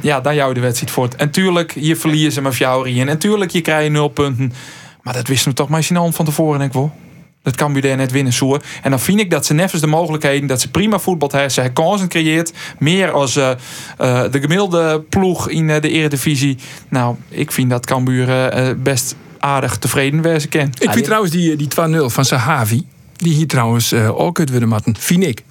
Ja, 0.00 0.20
dan 0.20 0.34
jou 0.34 0.54
de 0.54 0.60
wedstrijd 0.60 0.92
voort. 0.92 1.16
En 1.16 1.30
tuurlijk, 1.30 1.72
hier 1.72 1.96
verliezen 1.96 2.32
ze 2.32 2.40
met 2.40 2.54
Fjouwerien. 2.54 3.00
En 3.00 3.08
En 3.08 3.18
tuurlijk, 3.18 3.50
je 3.50 3.60
krijgt 3.60 3.90
nul 3.90 4.08
punten. 4.08 4.52
Maar 5.02 5.14
dat 5.14 5.28
wisten 5.28 5.50
we 5.50 5.56
toch 5.56 5.68
maar 5.68 5.86
in 5.88 5.96
hand 5.96 6.14
van 6.14 6.24
tevoren, 6.24 6.58
denk 6.58 6.70
ik 6.70 6.76
wel. 6.76 6.92
Dat 7.42 7.56
Cambuur 7.56 7.82
daar 7.82 7.96
net 7.96 8.12
winnen 8.12 8.32
zoer. 8.32 8.62
En 8.82 8.90
dan 8.90 9.00
vind 9.00 9.20
ik 9.20 9.30
dat 9.30 9.46
ze 9.46 9.54
nevens 9.54 9.80
de 9.80 9.86
mogelijkheden, 9.86 10.48
dat 10.48 10.60
ze 10.60 10.70
prima 10.70 10.98
voetbal 10.98 11.28
hebben. 11.28 11.50
Ze 11.50 11.60
hebben 11.60 11.84
kansen 11.84 12.08
creëert. 12.08 12.52
Meer 12.78 13.10
als 13.10 13.34
de 13.34 13.56
gemiddelde 14.30 15.00
ploeg 15.08 15.48
in 15.48 15.70
eh, 15.70 15.80
de 15.80 15.90
eredivisie. 15.90 16.58
Nou, 16.88 17.16
ik 17.28 17.52
vind 17.52 17.70
dat 17.70 17.86
Cambuur 17.86 18.28
best 18.82 19.16
aardig 19.44 19.76
tevreden 19.78 20.22
wezen 20.22 20.48
kan. 20.48 20.72
Ik 20.78 20.90
vind 20.90 21.04
trouwens 21.04 21.32
die, 21.32 21.56
die 21.56 21.68
2-0 22.00 22.04
van 22.06 22.24
Sahavi, 22.24 22.86
die 23.16 23.34
hier 23.34 23.46
trouwens 23.46 23.92
eh, 23.92 24.20
ook 24.20 24.38
uit 24.38 24.50
willen 24.50 24.68
matten, 24.68 24.96
vind 24.98 25.24
ik. 25.26 25.42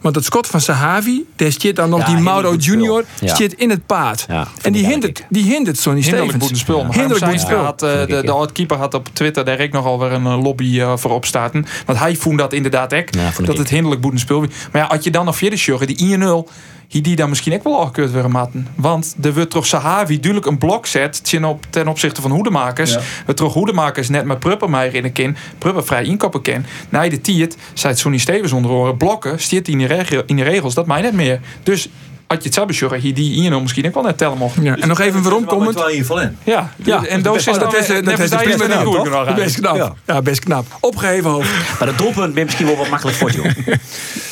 Want 0.00 0.14
het 0.14 0.24
schot 0.24 0.46
van 0.46 0.60
Sahavi, 0.60 1.24
daar 1.36 1.52
zit 1.58 1.76
dan 1.76 1.90
nog 1.90 2.00
Ja, 2.00 2.06
die 2.06 2.16
Mauro. 2.16 2.54
Junior, 2.54 3.04
Ja. 3.20 3.34
zit 3.34 3.52
in 3.52 3.70
het 3.70 3.86
paard. 3.86 4.24
Ja, 4.28 4.48
en 4.62 4.72
die 4.72 4.86
hindert, 4.86 5.24
die 5.28 5.44
hindert 5.44 5.78
Sonny 5.78 6.00
Hinderlijk 6.00 6.32
Stevens. 6.36 6.60
spul. 6.60 6.84
Maar 6.84 6.94
Hinderlijk 6.94 7.24
Hinderlijk 7.24 7.48
boete 7.48 7.74
spel. 7.78 7.88
had, 7.90 8.08
eh, 8.10 8.16
de, 8.16 8.22
de 8.26 8.32
oud-keeper 8.32 8.76
had 8.76 8.94
op 8.94 9.08
Twitter 9.12 9.44
daar 9.44 9.60
ik 9.60 9.72
nogal 9.72 9.98
weer 9.98 10.12
een 10.12 10.26
eh, 10.26 10.42
lobby 10.42 10.80
eh, 10.80 10.96
voor 10.96 11.10
opstarten. 11.10 11.66
Want 11.86 11.98
hij 11.98 12.16
vond 12.16 12.38
dat 12.38 12.52
inderdaad 12.52 12.94
ook. 12.94 13.14
Ja, 13.14 13.22
vond 13.24 13.38
ik 13.38 13.46
dat 13.46 13.58
het 13.58 13.68
hinderlijk 13.68 14.00
boete 14.00 14.18
spul 14.18 14.40
was. 14.40 14.48
Maar 14.72 14.82
ja, 14.82 14.88
had 14.88 15.04
je 15.04 15.10
dan 15.10 15.24
nog 15.24 15.36
verder 15.36 15.58
sjoggen, 15.58 15.86
die 15.86 16.18
1-0... 16.18 16.48
Hier 16.90 17.02
die 17.02 17.16
dan 17.16 17.28
misschien 17.28 17.54
ook 17.54 17.64
wel 17.64 17.80
afgekeurd 17.80 18.12
worden 18.12 18.30
matten. 18.30 18.66
Want 18.74 19.14
er 19.22 19.34
wordt 19.34 19.50
toch 19.50 19.66
Sahavi 19.66 20.14
duidelijk 20.14 20.46
een 20.46 20.58
blok 20.58 20.86
zet 20.86 21.24
ten, 21.24 21.44
op, 21.44 21.66
ten 21.70 21.88
opzichte 21.88 22.20
van 22.20 22.30
hoedemakers. 22.30 22.96
We 23.26 23.34
toch 23.34 23.54
hoedemakers 23.54 24.08
net 24.08 24.24
met 24.24 24.38
Pruppermeijer 24.38 24.94
in 24.94 25.02
de 25.02 25.10
kin. 25.10 25.36
Prupper 25.58 25.84
vrij 25.84 26.04
inkoppen 26.04 26.42
ken. 26.42 26.66
Na 26.88 27.08
de 27.08 27.20
tiert, 27.20 27.56
zei 27.74 27.92
het 27.92 28.02
Sonny 28.02 28.18
Stevens 28.18 28.52
onder 28.52 28.70
oren. 28.70 28.96
Blokken, 28.96 29.40
stiert 29.40 29.66
hij 29.66 29.76
in 29.76 29.88
de, 29.88 30.22
in 30.26 30.36
de 30.36 30.42
regels. 30.42 30.74
Dat 30.74 30.86
mij 30.86 31.00
net 31.00 31.12
meer. 31.12 31.40
Dus 31.62 31.88
had 32.26 32.44
je 32.44 32.50
het 32.54 32.66
besjoggen, 32.66 33.00
hier 33.00 33.14
die 33.14 33.50
1-0 33.50 33.54
misschien 33.60 33.86
ook 33.86 33.94
wel 33.94 34.02
net 34.02 34.18
tellen 34.18 34.38
mocht. 34.38 34.56
Ja, 34.62 34.76
en 34.76 34.88
nog 34.88 35.00
even 35.00 35.22
waarom 35.22 35.44
komend. 35.44 35.74
Wel 35.74 35.88
in 35.88 36.04
in. 36.08 36.36
Ja, 36.44 36.72
Ja, 36.76 37.04
en 37.04 37.22
Doos 37.22 37.36
is 37.36 37.44
dat 37.44 37.74
is, 37.74 37.86
dat 37.86 38.04
net 38.04 38.18
is 38.18 38.30
goed 38.30 38.94
toch? 38.94 39.02
kunnen 39.02 39.26
gaan. 39.26 39.34
Best 39.34 39.60
knap. 39.60 39.76
Ja. 39.76 39.94
Ja, 40.06 40.22
best 40.22 40.40
knap. 40.40 40.66
Opgeheven 40.80 41.30
hoofd. 41.30 41.50
Maar 41.78 41.88
het 41.88 41.98
doelpunt 41.98 42.34
ben 42.34 42.44
misschien 42.44 42.66
wel 42.66 42.76
wat 42.76 42.88
makkelijk 42.88 43.16
voor 43.16 43.30
Joen. 43.30 43.54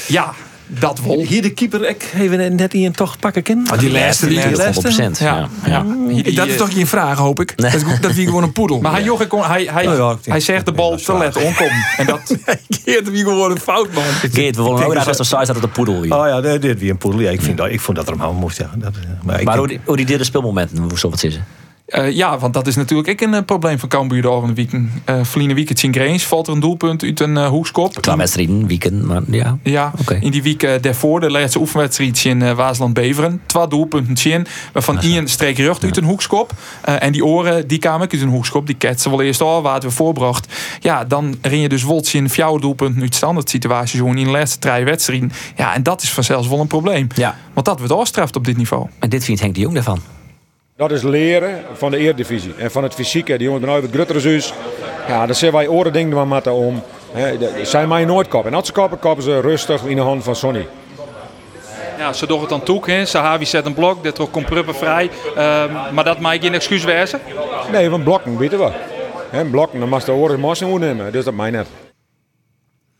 Ja, 0.06 0.34
dat 0.68 1.00
wel. 1.00 1.20
Hier 1.20 1.42
de 1.42 1.50
keeper 1.50 1.88
ik 1.88 2.12
even 2.18 2.57
net 2.57 2.74
in 2.74 2.85
een 2.85 2.92
tocht 2.92 3.20
pakken 3.20 3.42
kan. 3.42 3.66
Ah, 3.70 3.78
die 3.78 3.90
laatste, 3.90 4.26
die- 4.28 4.40
Die 4.48 4.57
laatste? 4.57 4.88
100%. 5.12 5.18
Ja, 5.18 5.48
Ja. 5.66 5.85
ja. 6.09 6.31
Dat 6.35 6.46
is 6.46 6.52
eh, 6.52 6.59
toch 6.59 6.72
geen 6.72 6.87
vraag, 6.87 7.18
hoop 7.18 7.40
ik. 7.40 7.52
Dat, 7.57 7.74
is, 7.74 7.83
dat 8.00 8.12
wie 8.12 8.26
gewoon 8.26 8.42
een 8.42 8.52
poedel. 8.52 8.81
Maar 8.81 8.92
hij, 8.92 9.26
kon- 9.28 9.44
hij, 9.44 9.68
hij, 9.70 9.85
Nou 9.85 9.96
ja, 9.96 10.31
hij 10.31 10.40
zegt 10.40 10.66
de 10.66 10.72
bal 10.72 10.96
te 10.96 11.16
let 11.18 11.37
onkomen. 11.37 11.85
En 11.96 12.07
dat, 12.07 12.37
keert 12.85 13.11
wie 13.11 13.22
gewoon 13.24 13.50
een 13.50 13.61
fout, 13.61 13.92
man. 13.92 14.02
Geert, 14.33 14.57
we 14.57 14.62
willen 14.62 14.85
ook 14.87 14.94
als 14.96 15.16
de 15.16 15.24
size 15.24 15.37
dat 15.46 15.54
het 15.54 15.64
een 15.64 15.70
poedel 15.70 16.00
weer. 16.00 16.14
Oh 16.16 16.26
ja, 16.26 16.40
dit, 16.40 16.62
dit 16.62 16.78
weer 16.81 16.90
een 16.90 16.98
poedel. 16.98 17.20
Ja, 17.20 17.31
ik, 17.31 17.40
vind 17.42 17.57
dat, 17.57 17.70
ik 17.70 17.81
vond 17.81 17.96
dat 17.96 18.07
er 18.07 18.12
hem 18.12 18.22
aan 18.22 18.35
moest. 18.35 18.59
Ja. 18.59 18.70
Dat, 18.76 18.92
eh, 19.26 19.44
maar 19.44 19.57
hoe 19.59 19.68
die, 19.68 19.81
hoe 19.85 19.96
die 19.96 20.07
derde 20.07 20.24
speelmomenten, 20.24 20.78
hoe 20.78 20.98
zo 20.98 21.11
wat 21.11 21.22
is 21.24 21.38
Eh, 21.88 22.11
ja, 22.11 22.38
want 22.38 22.55
dat 22.55 22.66
is 22.66 22.77
natuurlijk 22.77 23.09
ook 23.09 23.20
een 23.20 23.35
eh, 23.35 23.42
probleem 23.44 23.79
van 23.79 23.88
Cambuur 23.88 24.22
de 24.22 24.29
volgende 24.29 24.55
weekend. 24.55 24.90
Uh, 25.07 25.16
Verliezen 25.22 25.55
weekend 25.57 25.83
in 25.83 25.94
Greens 25.94 26.24
valt 26.24 26.46
er 26.46 26.53
een 26.53 26.61
doelpunt 26.61 27.03
uit 27.03 27.20
een 27.20 27.37
eh, 27.37 27.48
hoekskop. 27.48 28.03
Qua 28.03 28.16
wedstrijden, 28.16 28.66
weekend, 28.66 29.05
maar 29.05 29.22
ja. 29.27 29.59
Ja, 29.62 29.92
in 30.20 30.31
die 30.31 30.42
week 30.42 30.62
eh, 30.62 30.72
daarvoor, 30.81 31.20
de 31.20 31.31
laatste 31.31 31.59
oefenwedstrijd 31.59 32.24
in 32.24 32.42
eh, 32.42 32.53
Waasland-Beveren. 32.53 33.40
Twee 33.46 33.66
doelpunten 33.66 34.31
in, 34.31 34.46
waarvan 34.72 35.01
één 35.01 35.29
streek 35.29 35.59
rug 35.59 35.83
uit 35.83 35.96
een 35.96 36.05
hoekskop. 36.05 36.53
Eh, 36.81 37.03
en 37.03 37.12
die 37.12 37.24
oren, 37.24 37.68
die 37.68 37.79
kwamen 37.79 38.03
ook 38.03 38.12
uit 38.12 38.22
een 38.22 38.29
hoekskop. 38.29 38.66
Die 38.66 38.77
ketsen 38.77 39.11
wel 39.11 39.22
eerst 39.22 39.40
al, 39.40 39.62
waar 39.62 39.81
we 39.81 39.90
voorbracht. 39.90 40.55
Ja, 40.81 41.05
dan 41.05 41.37
ren 41.42 41.61
je 41.61 41.68
dus 41.68 41.83
woltje 41.83 42.18
in 42.18 42.31
vier 42.31 42.59
doelpunten 42.61 43.03
uit 43.03 43.14
standaard 43.14 43.51
situatie. 43.51 43.98
Gewoon 43.98 44.18
in 44.18 44.24
de 44.24 44.31
laatste 44.31 44.59
drie 44.59 44.85
wedstrijden. 44.85 45.33
Ja, 45.57 45.74
en 45.74 45.83
dat 45.83 46.03
is 46.03 46.11
vanzelfs 46.11 46.48
wel 46.48 46.61
een 46.61 46.66
probleem. 46.66 47.07
Ja. 47.14 47.37
Want 47.53 47.66
dat 47.66 47.79
wordt 47.79 47.92
afstraft 47.92 48.37
op 48.37 48.44
dit 48.44 48.57
niveau. 48.57 48.87
En 48.98 49.09
dit 49.09 49.24
vindt 49.24 49.40
Henk 49.40 49.55
de 49.55 49.61
Jong 49.61 49.74
daarvan. 49.74 50.17
Dat 50.78 50.90
is 50.90 51.02
leren 51.02 51.64
van 51.72 51.90
de 51.90 51.96
Eredivisie 51.96 52.54
en 52.58 52.70
van 52.70 52.82
het 52.82 52.94
fysieke. 52.94 53.36
Die 53.36 53.46
jongens 53.46 53.64
zijn 53.64 53.74
uit 53.74 53.84
het 53.84 53.94
Grutterzus. 53.94 54.54
Ja, 55.08 55.26
daar 55.26 55.34
zijn 55.34 55.52
wij 55.52 55.68
oren 55.68 55.92
dingen 55.92 56.16
maar 56.16 56.26
moeten 56.26 56.52
om. 56.52 56.82
Zijn 57.62 57.88
mij 57.88 58.04
nooit 58.04 58.28
kappen. 58.28 58.50
En 58.50 58.56
als 58.56 58.66
ze 58.66 58.72
kappen, 58.72 58.98
kappen 58.98 59.24
ze 59.24 59.40
rustig 59.40 59.84
in 59.84 59.96
de 59.96 60.02
hand 60.02 60.24
van 60.24 60.36
Sonny. 60.36 60.66
Ja, 61.98 62.12
ze 62.12 62.26
doen 62.26 62.40
het 62.40 62.48
dan 62.48 62.62
toe. 62.62 62.90
hè. 62.90 63.04
Sahavi 63.04 63.46
zet 63.46 63.66
een 63.66 63.74
blok, 63.74 64.04
dat 64.04 64.14
trok 64.14 64.32
komt 64.32 64.46
Pruppen 64.46 64.74
vrij. 64.74 65.10
Ehm, 65.36 65.72
maar 65.94 66.04
dat 66.04 66.20
mag 66.20 66.40
geen 66.40 66.54
excuus 66.54 66.84
wezen. 66.84 67.20
Nee, 67.72 67.90
van 67.90 68.02
blokken 68.02 68.38
weten 68.38 68.58
we. 68.58 68.70
Hè, 69.30 69.44
blokken, 69.44 69.80
dan 69.80 69.88
mag 69.88 70.04
de 70.04 70.12
oren 70.12 70.40
mossen 70.40 70.68
moeten 70.68 70.88
nemen. 70.88 71.12
Dus 71.12 71.24
dat 71.24 71.34
mij 71.34 71.50
net. 71.50 71.66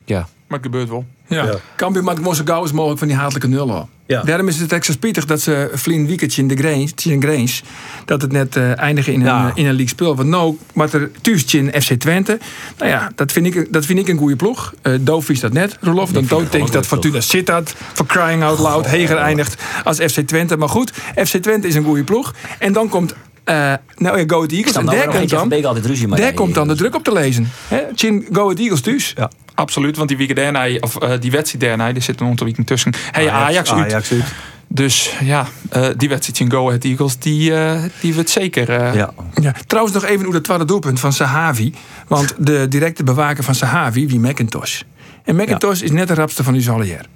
Ja. 0.05 0.19
Maar 0.19 0.59
het 0.59 0.67
gebeurt 0.67 0.89
wel. 0.89 1.05
Ja. 1.27 1.45
Ja. 1.77 1.91
Maakt 2.03 2.19
gewoon 2.19 2.35
zo 2.35 2.45
gauw 2.45 2.61
als 2.61 2.73
mogelijk 2.73 2.99
van 2.99 3.09
die 3.09 3.17
hatelijke 3.17 3.49
nul 3.49 3.73
af. 3.73 3.87
Ja. 4.09 4.23
Daarom 4.23 4.49
is 4.49 4.61
het 4.61 4.73
extra 4.73 4.93
spietig 4.95 5.25
dat 5.25 5.41
ze 5.41 5.71
vlien 5.73 6.07
weekendje 6.07 6.43
in 6.43 6.49
de 6.49 6.57
Grange, 6.57 6.89
in 7.05 7.23
Grange 7.23 7.61
dat 8.05 8.23
het 8.23 8.33
net 8.33 8.57
eh, 8.57 8.79
eindigen 8.79 9.13
in 9.13 9.21
een, 9.21 9.27
Ja. 9.27 9.47
eh, 9.47 9.51
in 9.55 9.63
een 9.67 9.71
league 9.75 9.89
speel. 9.89 10.17
Want 10.17 10.29
nou, 10.29 10.57
wat 10.73 10.93
er 10.93 11.11
thuisje 11.21 11.59
in 11.59 11.83
FC 11.83 11.93
Twente, 11.93 12.39
nou 12.79 12.91
ja, 12.91 13.11
dat 13.15 13.33
vind 13.33 13.47
ik, 13.47 13.73
dat 13.73 13.87
vind 13.87 13.99
ik 13.99 14.09
een 14.09 14.19
goede 14.19 14.37
ploeg. 14.37 14.75
Uh, 14.83 14.95
Doof 15.01 15.29
is 15.29 15.41
dat 15.41 15.53
net, 15.53 15.77
Rolof. 15.81 16.11
Dan 16.11 16.27
Dood 16.27 16.73
dat 16.73 16.87
Fortuna 16.87 17.21
Sittard 17.21 17.75
voor 17.93 18.07
crying 18.07 18.43
out 18.43 18.59
loud 18.59 18.87
heger 18.87 19.17
eindigt 19.17 19.63
als 19.85 19.97
FC 19.97 20.21
Twente. 20.21 20.57
Maar 20.57 20.69
goed, 20.69 20.93
FC 21.15 21.37
Twente 21.37 21.69
is 21.69 21.75
een 21.75 21.85
goede 21.85 22.05
ploeg. 22.05 22.35
En 22.59 22.73
dan 22.73 22.89
komt 22.89 23.15
eh 23.45 23.73
nou 23.97 24.19
ja, 24.19 24.25
Go 24.27 24.37
Ahead 24.37 24.53
Eagles. 24.53 24.73
Dan 24.73 24.83
En 24.83 24.87
nou 24.87 24.97
daar 24.97 25.07
nog 25.07 25.17
komt 25.17 25.31
dan, 25.31 26.19
daar 26.19 26.33
komt 26.35 26.55
dan 26.55 26.69
de 26.69 26.75
druk 26.75 26.95
op 26.95 27.05
te 27.05 27.13
lezen. 27.13 27.51
Hè? 27.69 27.83
Chin 27.95 28.27
Go 28.33 28.43
Ahead 28.43 28.59
Eagles 28.59 28.81
thuis. 28.81 29.13
Ja. 29.17 29.31
Absoluut, 29.59 29.97
want 29.97 30.09
die 30.09 30.35
daarna, 30.35 30.69
of 30.81 30.97
eh, 30.97 31.11
die 31.21 31.31
wedstrijd 31.31 31.65
daarna, 31.65 31.93
die 31.93 32.03
zit 32.03 32.21
een 32.21 32.27
aantal 32.27 32.47
weken 32.47 32.65
tussen. 32.65 32.93
Hey, 33.11 33.31
Ajax, 33.31 33.73
uit. 33.73 33.85
Ajax 33.85 34.13
uit. 34.13 34.25
Dus 34.69 35.13
ja, 35.25 35.47
eh, 35.71 35.87
die 35.97 36.09
wedstrijd 36.09 36.41
in 36.41 36.51
Go 36.51 36.67
Ahead 36.67 36.85
Eagles, 36.85 37.19
die, 37.19 37.55
eh 37.55 37.83
die 38.01 38.15
wordt 38.15 38.31
zeker... 38.31 38.71
eh, 38.71 38.95
Ja. 38.95 39.11
Ja, 39.41 39.55
trouwens 39.67 39.95
nog 39.95 40.05
even 40.05 40.21
over 40.23 40.35
het 40.35 40.45
tweede 40.45 40.65
doelpunt 40.65 41.01
van 41.01 41.13
Sahavi. 41.13 41.73
Want 42.09 42.35
de 42.39 42.69
directe 42.69 43.05
bewaker 43.05 43.45
van 43.45 43.55
Sahavi, 43.55 44.07
wie 44.09 44.21
McIntosh. 44.21 44.81
En 45.25 45.37
McIntosh 45.37 45.81
is 45.81 45.91
net 45.91 46.09
de 46.09 46.15
rapste 46.15 46.45
van 46.45 46.55
Uzalier. 46.55 47.07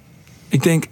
Ik 0.49 0.63
denk... 0.63 0.85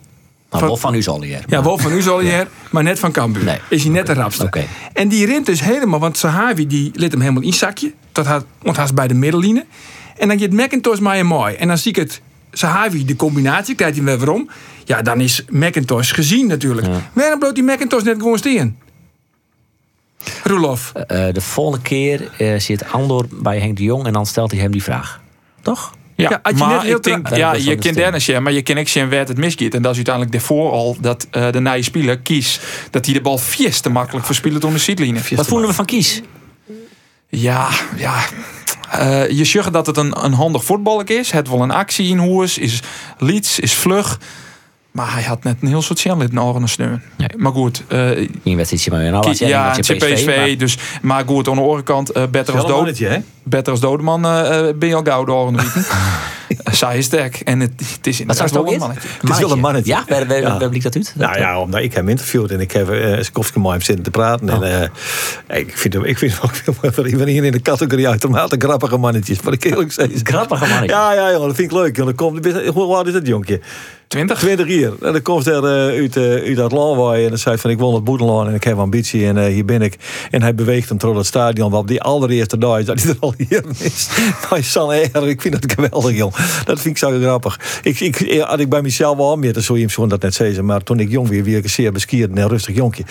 Nou, 0.52 0.66
wel 0.66 0.78
van 0.78 0.94
u 0.96 1.02
zal 1.02 1.22
hier. 1.22 1.44
Ja, 1.48 1.64
wel 1.64 1.78
van 1.78 1.92
Uzalier, 1.92 2.48
maar 2.72 2.84
net 2.84 3.00
van 3.00 3.12
Cambuur. 3.12 3.44
Nee. 3.44 3.60
Is 3.70 3.84
hij 3.84 3.92
net 3.92 4.06
de 4.08 4.14
rapste. 4.14 4.44
Oké. 4.46 4.64
En 4.94 5.08
die 5.08 5.26
rent 5.26 5.46
dus 5.46 5.62
helemaal, 5.62 6.00
want 6.00 6.18
Sahavi 6.18 6.68
die 6.68 6.92
liet 6.94 7.12
hem 7.12 7.22
helemaal 7.22 7.44
inzakje. 7.44 7.94
Dat 8.12 8.26
had, 8.26 8.46
want 8.62 8.76
hij 8.76 8.86
is 8.86 8.94
bij 8.94 9.08
de 9.08 9.14
middenline. 9.14 9.66
En 10.18 10.28
dan 10.28 10.40
gaat 10.40 10.52
McIntosh 10.52 11.00
maar 11.00 11.20
een 11.20 11.26
mooi. 11.26 11.56
En 11.56 11.68
dan 11.68 11.78
zie 11.78 11.92
ik 11.92 11.98
het 11.98 12.22
Sahavi, 12.52 13.06
de 13.06 13.16
combinatie, 13.16 13.76
krijgt 13.76 13.96
hij 13.96 14.06
weer 14.06 14.18
waarom. 14.18 14.50
Ja, 14.86 15.02
dan 15.02 15.22
is 15.22 15.46
McIntosh 15.50 16.14
gezien 16.14 16.48
natuurlijk. 16.48 16.88
Waarom 17.14 17.40
bloot 17.40 17.56
die 17.56 17.64
McIntosh 17.64 18.04
net 18.04 18.18
gewoon 18.18 18.38
steen? 18.38 18.78
Roelof. 20.44 20.92
Eh, 20.94 21.34
de 21.34 21.42
volgende 21.42 21.82
keer 21.82 22.30
eh, 22.38 22.60
zit 22.60 22.92
Andor 22.92 23.26
bij 23.32 23.60
Henk 23.60 23.78
de 23.78 23.84
Jong 23.84 24.06
en 24.06 24.14
dan 24.14 24.26
stelt 24.26 24.52
hij 24.52 24.60
hem 24.60 24.72
die 24.72 24.84
vraag. 24.84 25.22
Toch? 25.62 25.94
Ja, 26.16 26.30
je 26.30 26.40
net 26.44 26.58
maar 26.58 26.84
heel 26.84 26.96
ik 26.96 27.04
denk, 27.04 27.36
ja, 27.36 27.54
je 27.54 27.64
de 27.64 27.76
kent. 27.76 27.96
Dennis, 27.96 28.40
maar 28.40 28.52
je 28.52 28.62
kent 28.62 28.80
ook 28.80 28.88
zien 28.88 29.10
waar 29.10 29.20
het 29.20 29.38
misgaat. 29.38 29.74
En 29.74 29.82
dat 29.82 29.92
is 29.92 29.96
uiteindelijk 29.96 30.36
daarvoor 30.36 30.72
al 30.72 30.98
dat 31.00 31.28
eh, 31.32 31.52
de 31.52 31.60
nieuwe 31.60 31.84
speler 31.84 32.20
kiest 32.20 32.62
dat 32.90 33.06
hij 33.06 33.14
de 33.14 33.22
bal 33.22 33.38
vies 33.38 33.80
te 33.80 33.90
makkelijk 33.90 34.26
verspielt 34.26 34.62
door 34.62 34.72
de 34.72 34.78
sidlijnen. 34.78 35.22
Wat 35.36 35.48
voelen 35.48 35.68
we 35.68 35.74
van 35.74 35.86
Kies? 35.86 36.22
Ja, 37.28 37.70
ja. 37.96 38.24
Eh, 38.92 39.30
je 39.30 39.44
zegt 39.44 39.74
dat 39.74 39.86
het 39.86 39.98
een, 39.98 40.24
een 40.26 40.34
handig 40.34 40.64
voetballer 40.64 41.10
is. 41.10 41.32
Het 41.32 41.50
wel 41.50 41.62
een 41.62 41.72
actie 41.72 42.08
in 42.10 42.18
hoes, 42.18 42.58
is 42.58 42.80
lieds, 43.18 43.60
is 43.60 43.74
vlug. 43.74 44.20
Maar 44.92 45.14
hij 45.14 45.24
had 45.24 45.44
net 45.44 45.56
een 45.62 45.68
heel 45.68 45.82
soort 45.82 46.00
challenge 46.00 46.28
in 46.32 46.42
oren 46.42 46.70
steun. 46.70 47.02
Nee. 47.18 47.28
Maar 47.38 47.52
goed, 47.52 47.84
eh, 47.88 48.18
In 48.44 48.56
wedstrijdje 48.56 48.92
maar 48.92 49.12
nou, 49.12 49.32
jij 49.32 49.48
ja, 49.48 49.78
is 49.78 49.88
PSV, 49.88 50.26
maar- 50.26 50.58
dus 50.58 50.78
maar 51.02 51.24
goed, 51.28 51.48
aan 51.48 51.56
de 51.56 51.62
andere 51.62 51.84
kant, 51.84 52.10
eh 52.12 52.24
beter 52.32 52.58
als 52.58 52.68
dood. 52.68 53.02
Beter 53.44 53.72
als 53.72 53.80
Dodeman 53.82 54.26
eh, 54.26 54.70
eh, 54.70 54.76
ben 54.76 54.90
je 54.90 54.96
al 54.96 55.04
gauw 55.04 55.24
door 55.24 55.48
een 55.48 55.60
is 56.72 57.06
sterk. 57.06 57.40
En 57.40 57.60
het, 57.60 57.72
het 57.72 58.08
is 58.08 58.18
Wat 58.18 58.20
inderdaad 58.20 58.44
het 58.46 58.54
wel 58.54 58.68
een 58.68 58.74
is? 58.74 58.80
mannetje. 58.80 59.08
Het 59.22 59.30
is 59.30 59.40
wel 59.40 59.52
een 59.52 59.60
mannetje. 59.60 59.92
Ja, 59.92 60.04
waar, 60.08 60.28
waar, 60.28 60.42
Ja. 60.42 60.60
waar 60.60 60.60
dat 60.84 60.96
uit? 60.96 61.14
Nou 61.16 61.38
ja, 61.38 61.60
omdat 61.60 61.82
ik 61.82 61.94
hem 61.94 62.10
interviewd 62.10 62.52
en 62.52 62.60
ik 62.60 62.72
heb 62.72 62.90
uh, 62.90 63.22
Skowski 63.22 63.60
met 63.60 63.72
hem 63.72 63.82
zitten 63.82 64.04
te 64.04 64.12
praten. 64.12 64.50
En, 64.50 64.90
eh, 65.48 65.60
ik 65.60 65.78
vind 65.78 65.94
hem, 65.94 66.04
ik 66.04 66.18
vind 66.18 66.32
hem 66.32 66.42
ook 66.44 66.56
ben 67.18 67.28
hier 67.28 67.44
in 67.44 67.52
de 67.52 67.62
categorie 67.62 68.08
uitermate 68.08 68.56
grappige 68.60 68.98
mannetjes. 68.98 69.42
Maar 69.42 69.54
ik 69.54 69.64
eerlijk 69.64 69.92
zeggen. 69.92 70.20
Grappige 70.24 70.68
mannetje. 70.68 70.96
Ja, 70.96 71.14
ja, 71.14 71.32
joh, 71.32 71.46
dat 71.46 71.56
vind 71.56 71.72
ik 71.72 71.78
leuk. 71.78 71.96
joh. 71.96 72.06
Dan 72.06 72.16
komt, 72.16 72.46
hoe 72.68 72.96
oud 72.96 73.08
is 73.08 73.14
dat 73.14 73.28
jonkje? 73.28 73.60
20? 74.08 74.40
20 74.40 74.68
jaar. 74.68 74.92
En 75.02 75.12
dan 75.14 75.22
komt 75.22 75.46
hij 75.46 75.54
uh, 75.56 75.64
uit, 75.64 76.16
uh, 76.16 76.24
uit 76.24 76.56
dat 76.56 76.72
je 76.72 77.22
en 77.24 77.30
dan 77.30 77.38
zei 77.38 77.58
van 77.58 77.70
ik 77.70 77.78
wil 77.78 77.94
het 77.94 78.04
boedelaan 78.04 78.48
en 78.48 78.54
ik 78.54 78.64
heb 78.64 78.78
ambitie 78.78 79.26
en 79.28 79.38
uh, 79.38 79.46
hier 79.46 79.66
ben 79.66 79.82
ik. 79.82 79.96
En 80.32 80.42
hij 80.42 80.56
beweegt 80.56 80.90
hem 80.90 80.98
door 80.98 81.18
het 81.18 81.26
stadion. 81.26 81.70
Want 81.72 81.82
op 81.84 81.88
die 81.88 82.02
allereerste 82.02 82.58
dag 82.58 82.78
is 82.80 82.86
dat 82.86 83.02
hij 83.02 83.12
er 83.12 83.18
al 83.20 83.34
hier 83.38 83.64
is. 83.80 84.10
San 84.72 84.92
erg, 84.92 85.24
ik 85.24 85.42
vind 85.42 85.62
dat 85.62 85.72
geweldig, 85.74 86.16
joh. 86.18 86.34
Dat 86.66 86.82
vind 86.82 86.96
ik 86.96 86.98
zo 86.98 87.20
grappig. 87.20 87.60
Ik, 87.84 88.00
ik, 88.00 88.42
had 88.42 88.60
ik 88.60 88.70
bij 88.70 88.82
mezelf 88.82 89.18
wel 89.18 89.36
meer, 89.36 89.54
dan 89.54 89.64
zou 89.64 89.78
je 89.78 89.84
hem 89.84 89.94
zo 89.94 90.08
dat 90.08 90.22
net 90.22 90.34
zeggen. 90.34 90.66
Maar 90.66 90.84
toen 90.84 91.00
ik 91.00 91.10
jong 91.10 91.28
weer, 91.28 91.44
weer 91.44 91.64
een 91.64 91.70
zeer 91.70 91.92
beskierd 91.92 92.32
en 92.34 92.48
rustig 92.48 92.76
jonkje. 92.76 93.04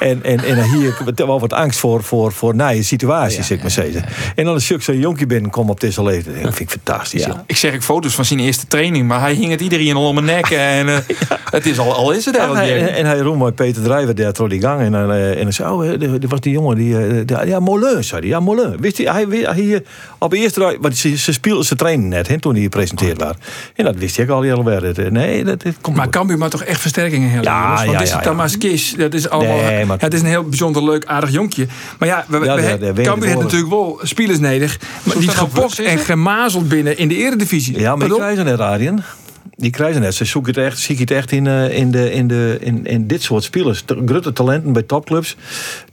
En, 0.00 0.22
en, 0.22 0.38
en 0.38 0.62
hier 0.62 0.96
wel 1.26 1.40
wat 1.40 1.52
angst 1.52 1.78
voor, 1.78 2.02
voor, 2.02 2.32
voor 2.32 2.54
nieuwe 2.54 2.82
situaties, 2.82 3.48
ja, 3.48 3.54
ik 3.54 3.62
maar 3.62 3.70
zeggen. 3.70 4.04
En 4.34 4.44
dan 4.44 4.54
als 4.54 4.70
ik 4.70 4.82
zo'n 4.82 4.98
jonkje 4.98 5.26
binnenkom 5.26 5.70
op 5.70 5.80
deze 5.80 6.02
leeftijd. 6.02 6.42
Dat 6.42 6.54
vind 6.54 6.72
ik 6.72 6.80
fantastisch. 6.82 7.26
Ik 7.46 7.56
zeg 7.56 7.72
ik 7.72 7.82
foto's 7.82 8.14
van 8.14 8.24
zijn 8.24 8.40
eerste 8.40 8.66
training, 8.66 9.08
maar 9.08 9.20
hij 9.20 9.34
hing 9.34 9.50
het 9.50 9.60
iedereen 9.60 9.96
al 9.96 10.08
om 10.08 10.14
mijn 10.14 10.26
nek. 10.26 10.50
En 10.50 10.86
uh, 10.88 10.96
het 11.50 11.66
is 11.66 11.78
al, 11.78 11.94
al 11.94 12.12
is 12.12 12.24
het 12.24 12.36
ja, 12.36 12.48
en, 12.48 12.56
hij, 12.56 12.94
en 12.94 13.06
hij 13.06 13.18
roemde 13.18 13.52
Peter 13.52 13.82
Drijver 13.82 14.14
daar 14.14 14.32
door 14.32 14.48
die 14.48 14.60
gang. 14.60 14.80
En, 14.80 14.92
uh, 14.92 15.30
en 15.30 15.42
hij 15.42 15.50
zei, 15.50 15.72
oh, 15.72 15.84
er 16.02 16.28
was 16.28 16.40
die 16.40 16.52
jongen, 16.52 16.76
die, 16.76 17.24
ja, 17.46 17.60
Molen, 17.60 18.04
zei 18.04 18.20
hij. 18.20 18.30
Ja, 18.30 18.40
Molen. 18.40 18.80
Wist 18.80 18.98
hij, 18.98 19.06
hij, 19.06 19.26
hij, 19.28 19.64
hij 19.64 19.84
op 20.18 20.30
de 20.30 20.36
eerste 20.36 20.60
rij, 20.60 20.76
want 20.80 20.96
ze, 20.96 21.16
ze 21.16 21.32
speelden, 21.32 21.64
ze 21.64 21.76
trainen 21.76 22.08
net, 22.08 22.28
hè, 22.28 22.40
toen 22.40 22.52
hij 22.52 22.62
gepresenteerd 22.62 22.93
En 23.74 23.84
dat 23.84 23.96
wist 23.96 24.16
hij 24.16 24.24
ook 24.24 24.30
al 24.30 24.42
heel 24.42 24.70
erg. 24.70 25.10
Nee, 25.10 25.44
dat, 25.44 25.62
dat 25.62 25.72
komt 25.80 25.96
Maar 25.96 26.08
Cambuur 26.08 26.38
maar 26.38 26.50
toch 26.50 26.62
echt 26.62 26.80
versterkingen 26.80 27.30
hebben. 27.30 27.52
Ja, 27.52 27.74
want 27.74 27.90
ja, 27.90 28.00
is 28.00 28.10
ja, 28.10 28.16
ja. 28.16 28.22
Thomas 28.22 28.58
Kies, 28.58 28.94
dat 28.96 29.14
is 29.14 29.28
allemaal, 29.28 29.56
Nee, 29.56 29.84
maar- 29.84 30.00
het 30.00 30.14
is 30.14 30.20
een 30.20 30.26
heel 30.26 30.44
bijzonder 30.44 30.84
leuk, 30.84 31.04
aardig 31.04 31.30
jonkje. 31.30 31.66
Maar 31.98 32.08
ja, 32.08 32.24
we, 32.28 32.44
Ja, 32.44 32.54
we, 32.54 32.62
Cambuur 32.62 33.04
ik 33.04 33.06
heeft 33.06 33.32
wel. 33.32 33.42
natuurlijk 33.42 33.70
wel 33.70 33.98
spelers 34.02 34.38
nodig. 34.38 34.78
Maar 35.02 35.18
die 35.18 35.28
gepokt 35.28 35.78
en 35.78 35.98
gemazeld 35.98 36.68
binnen 36.68 36.98
in 36.98 37.08
de 37.08 37.16
eredivisie. 37.16 37.78
Ja, 37.78 37.88
maar 37.88 37.98
Pardon? 37.98 38.18
krijgen 38.18 38.44
net, 38.44 38.58
Arjen. 38.60 39.04
Die 39.56 39.70
krijgen 39.70 40.00
net. 40.00 40.14
Ze 40.14 40.24
zoeken 40.24 40.54
het 40.54 40.64
echt, 40.64 40.78
zie 40.78 40.94
ik 40.94 41.00
het 41.00 41.10
echt 41.10 41.32
in, 41.32 41.44
uh, 41.44 41.76
in, 41.78 41.90
de, 41.90 42.12
in, 42.12 42.28
de, 42.28 42.56
in, 42.60 42.86
in 42.86 43.06
dit 43.06 43.22
soort 43.22 43.42
spelers. 43.42 43.82
T- 43.82 43.94
Grote 44.06 44.32
talenten 44.32 44.72
bij 44.72 44.82
topclubs. 44.82 45.36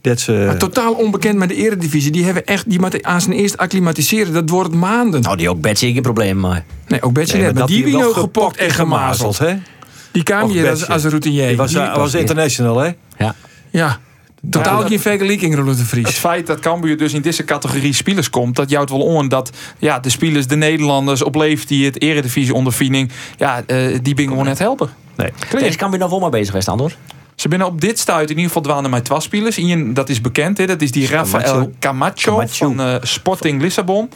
Dat 0.00 0.20
ze, 0.20 0.32
Maar 0.46 0.58
totaal 0.58 0.92
onbekend 0.92 1.38
met 1.38 1.48
de 1.48 1.54
eredivisie. 1.54 2.10
Die 2.10 2.24
hebben 2.24 2.46
echt, 2.46 2.70
die 2.70 2.80
moeten 2.80 3.04
aan 3.06 3.20
zijn 3.20 3.36
eerst 3.36 3.56
acclimatiseren. 3.56 4.32
Dat 4.32 4.50
wordt 4.50 4.74
maanden. 4.74 5.22
Nou, 5.22 5.36
die 5.36 5.50
ook 5.50 5.60
Betje 5.60 5.92
geen 5.92 6.02
probleem, 6.02 6.40
maar... 6.40 6.64
Nee, 6.88 7.02
ook 7.02 7.12
Betje 7.12 7.36
Nee, 7.36 7.46
net. 7.46 7.54
Maar 7.54 7.66
die 7.66 7.82
wel 7.84 7.92
wie 7.92 8.06
ook 8.08 8.14
gepokt 8.14 8.56
en 8.56 8.70
gemazeld, 8.70 9.38
hè? 9.38 9.54
Die 10.12 10.22
kwam 10.22 10.50
hier 10.50 10.70
als, 10.70 10.88
als 10.88 11.04
een 11.04 11.10
routinier. 11.10 11.48
Die 11.48 11.56
was, 11.56 11.70
Die- 11.70 11.80
hij 11.80 11.96
was 11.96 12.14
international, 12.14 12.78
hè? 12.78 12.90
Ja. 13.18 13.34
ja, 13.70 13.98
totaal 14.50 14.78
dat- 14.78 14.88
geen 14.88 15.00
vergelijking, 15.00 15.54
Roland 15.54 15.78
de 15.78 15.84
Vries. 15.84 16.06
Het 16.06 16.14
feit 16.14 16.46
dat 16.46 16.60
Cambuur 16.60 16.96
dus 16.96 17.12
in 17.12 17.22
deze 17.22 17.44
categorie 17.44 17.92
spelers 17.92 18.30
komt, 18.30 18.56
dat 18.56 18.70
jouwt 18.70 18.90
wel 18.90 19.00
on 19.00 19.28
dat 19.28 19.50
ja, 19.78 19.98
de 20.00 20.10
spelers, 20.10 20.46
de 20.46 20.56
Nederlanders 20.56 21.22
op 21.22 21.34
leeftijd, 21.34 21.80
het 21.84 22.02
eredivisie 22.02 22.54
ondervinding, 22.54 23.10
ja, 23.36 23.62
uh, 23.66 23.98
die 24.02 24.14
ben 24.14 24.28
gewoon 24.28 24.44
net 24.44 24.58
helpen. 24.58 24.90
Nee. 25.16 25.30
Deze 25.58 25.76
kan 25.76 25.90
weer 25.90 25.98
nog 25.98 26.10
wel 26.10 26.20
maar 26.20 26.30
bezig 26.30 26.48
geweest, 26.48 26.68
Andor. 26.68 26.96
Ze 27.34 27.48
binnen 27.48 27.66
op 27.68 27.80
dit 27.80 27.98
stuit 27.98 28.22
in 28.30 28.36
ieder 28.36 28.46
geval 28.46 28.62
dwalen 28.62 28.90
met 28.90 29.04
twee 29.04 29.20
spelers. 29.20 29.56
Eén, 29.56 29.94
dat 29.94 30.08
is 30.08 30.20
bekend, 30.20 30.58
hè, 30.58 30.66
dat 30.66 30.82
is 30.82 30.90
die 30.90 31.06
Rafael 31.08 31.72
Camacho, 31.78 32.30
Camacho. 32.36 32.66
van 32.66 32.80
uh, 32.80 32.94
Sporting 33.02 33.62
Lissabon. 33.62 34.10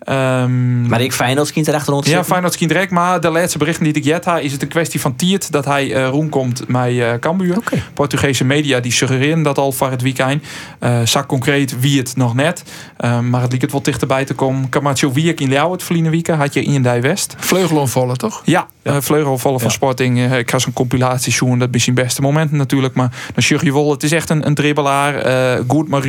Ehm, 0.00 0.88
Maar 0.88 1.00
ik 1.00 1.12
Feyenoord 1.12 1.46
schiet 1.46 1.68
er 1.68 1.74
achteronder 1.74 2.10
ja. 2.10 2.24
Feyenoord 2.24 2.56
kind 2.56 2.70
direct. 2.70 2.90
Maar 2.90 3.20
de 3.20 3.30
laatste 3.30 3.58
berichten 3.58 3.84
die 3.84 3.92
ik 3.92 4.04
jet 4.04 4.24
ha, 4.24 4.38
is 4.38 4.52
het 4.52 4.62
een 4.62 4.68
kwestie 4.68 5.00
van 5.00 5.16
tiert 5.16 5.52
dat 5.52 5.64
hij 5.64 5.94
eh 5.94 6.08
roem 6.08 6.28
komt 6.28 6.68
met 6.68 6.98
eh 6.98 7.12
Cambuur. 7.20 7.56
Portugese 7.94 8.44
media 8.44 8.80
die 8.80 8.92
suggereren 8.92 9.42
dat 9.42 9.58
al 9.58 9.72
voor 9.72 9.90
het 9.90 10.02
weekend. 10.02 10.44
Eh 10.78 11.00
zag 11.04 11.26
concreet 11.26 11.80
wie 11.80 11.98
het 11.98 12.16
nog 12.16 12.34
net. 12.34 12.62
Eh, 12.96 13.18
maar 13.20 13.42
het 13.42 13.52
liep 13.52 13.60
het 13.60 13.72
wel 13.72 13.82
dichterbij 13.82 14.24
te 14.24 14.34
komen. 14.34 14.68
Camacho 14.68 15.12
Wierk 15.12 15.40
in 15.40 15.48
Leeuwen 15.48 15.72
het 15.72 15.82
verliezen 15.82 16.10
weekend 16.10 16.38
had 16.38 16.54
je 16.54 16.62
in 16.62 16.82
die 16.82 17.00
West. 17.00 17.34
Vleugelonvallen, 17.38 18.18
toch? 18.18 18.42
Ja, 18.44 18.66
eh 18.82 18.96
vleugelvallen 19.00 19.60
van 19.60 19.70
Sporting. 19.70 20.18
Eh, 20.18 20.38
ik 20.38 20.50
ga 20.50 20.58
zo'n 20.58 20.72
compilatie 20.72 21.32
zoeken. 21.32 21.58
Dat 21.58 21.68
is 21.74 21.84
zijn 21.84 21.94
beste 21.94 22.22
momenten 22.22 22.56
natuurlijk. 22.56 22.94
Maar 22.94 23.10
dan 23.34 23.42
zeg 23.42 23.62
je 23.62 23.72
wel, 23.72 23.90
het 23.90 24.02
is 24.02 24.12
echt 24.12 24.30
een, 24.30 24.46
een 24.46 24.54
dribbelaar. 24.54 25.14
eh, 25.14 25.60
goed 25.68 25.88
maar. 25.88 26.08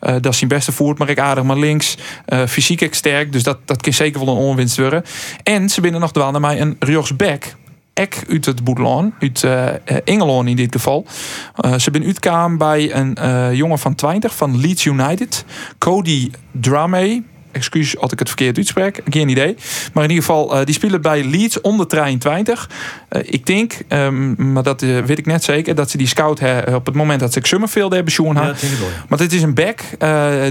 Eh, 0.00 0.14
dat 0.20 0.26
is 0.32 0.38
zijn 0.38 0.50
beste 0.50 0.72
voert. 0.72 0.98
Maar 0.98 1.08
ik 1.08 1.18
aardig 1.18 1.44
maar 1.44 1.58
links. 1.58 1.96
Eh, 2.24 2.46
fysiek 2.46 2.80
ik 2.80 2.94
Dus 3.32 3.42
dat, 3.42 3.58
dat 3.64 3.82
kan 3.82 3.92
zeker 3.92 4.24
wel 4.24 4.34
een 4.34 4.42
onwinst 4.42 4.76
worden. 4.76 5.04
En 5.42 5.68
ze 5.68 5.80
binnen 5.80 6.00
nog 6.00 6.12
naar 6.12 6.40
mij 6.40 6.60
een 6.60 6.76
rechtsback. 6.78 7.44
Ek 7.92 8.24
uit 8.28 8.44
het 8.44 8.64
Boedlaan, 8.64 9.14
uit 9.18 9.44
eh 9.44 9.68
eh, 9.68 9.96
Engeland 10.04 10.48
in 10.48 10.56
dit 10.56 10.72
geval. 10.72 11.06
Eh, 11.54 11.74
ze 11.74 11.90
ben 11.90 12.04
uitkwam 12.04 12.58
bij 12.58 12.94
een 12.94 13.56
jongen 13.56 13.78
van 13.78 13.94
20 13.94 14.34
van 14.34 14.60
Leeds 14.60 14.84
United. 14.84 15.44
Cody 15.78 16.30
Drame. 16.52 17.22
Excuus 17.52 17.98
als 17.98 18.12
ik 18.12 18.18
het 18.18 18.28
verkeerd 18.28 18.56
uitspreek, 18.56 19.02
geen 19.08 19.28
idee. 19.28 19.56
Maar 19.92 20.04
in 20.04 20.10
ieder 20.10 20.24
geval, 20.24 20.56
eh, 20.56 20.64
die 20.64 20.74
spelen 20.74 21.02
bij 21.02 21.24
Leeds 21.24 21.60
onder 21.60 21.86
23. 21.86 22.70
Eh, 23.08 23.20
ik 23.24 23.46
denk, 23.46 23.78
ehm, 23.88 24.52
maar 24.52 24.62
dat 24.62 24.82
eh, 24.82 24.98
weet 24.98 25.18
ik 25.18 25.26
net 25.26 25.44
zeker, 25.44 25.74
dat 25.74 25.90
ze 25.90 25.96
die 25.96 26.06
scout 26.06 26.38
hè, 26.38 26.74
op 26.74 26.86
het 26.86 26.94
moment 26.94 27.20
dat 27.20 27.32
ze 27.32 27.38
Summerfield 27.42 27.92
hebben 27.92 28.12
zoen 28.12 28.34
Ja, 28.34 28.42
had. 28.42 28.62
Maar 29.08 29.18
dit 29.18 29.32
is 29.32 29.42
een 29.42 29.54
back 29.54 29.80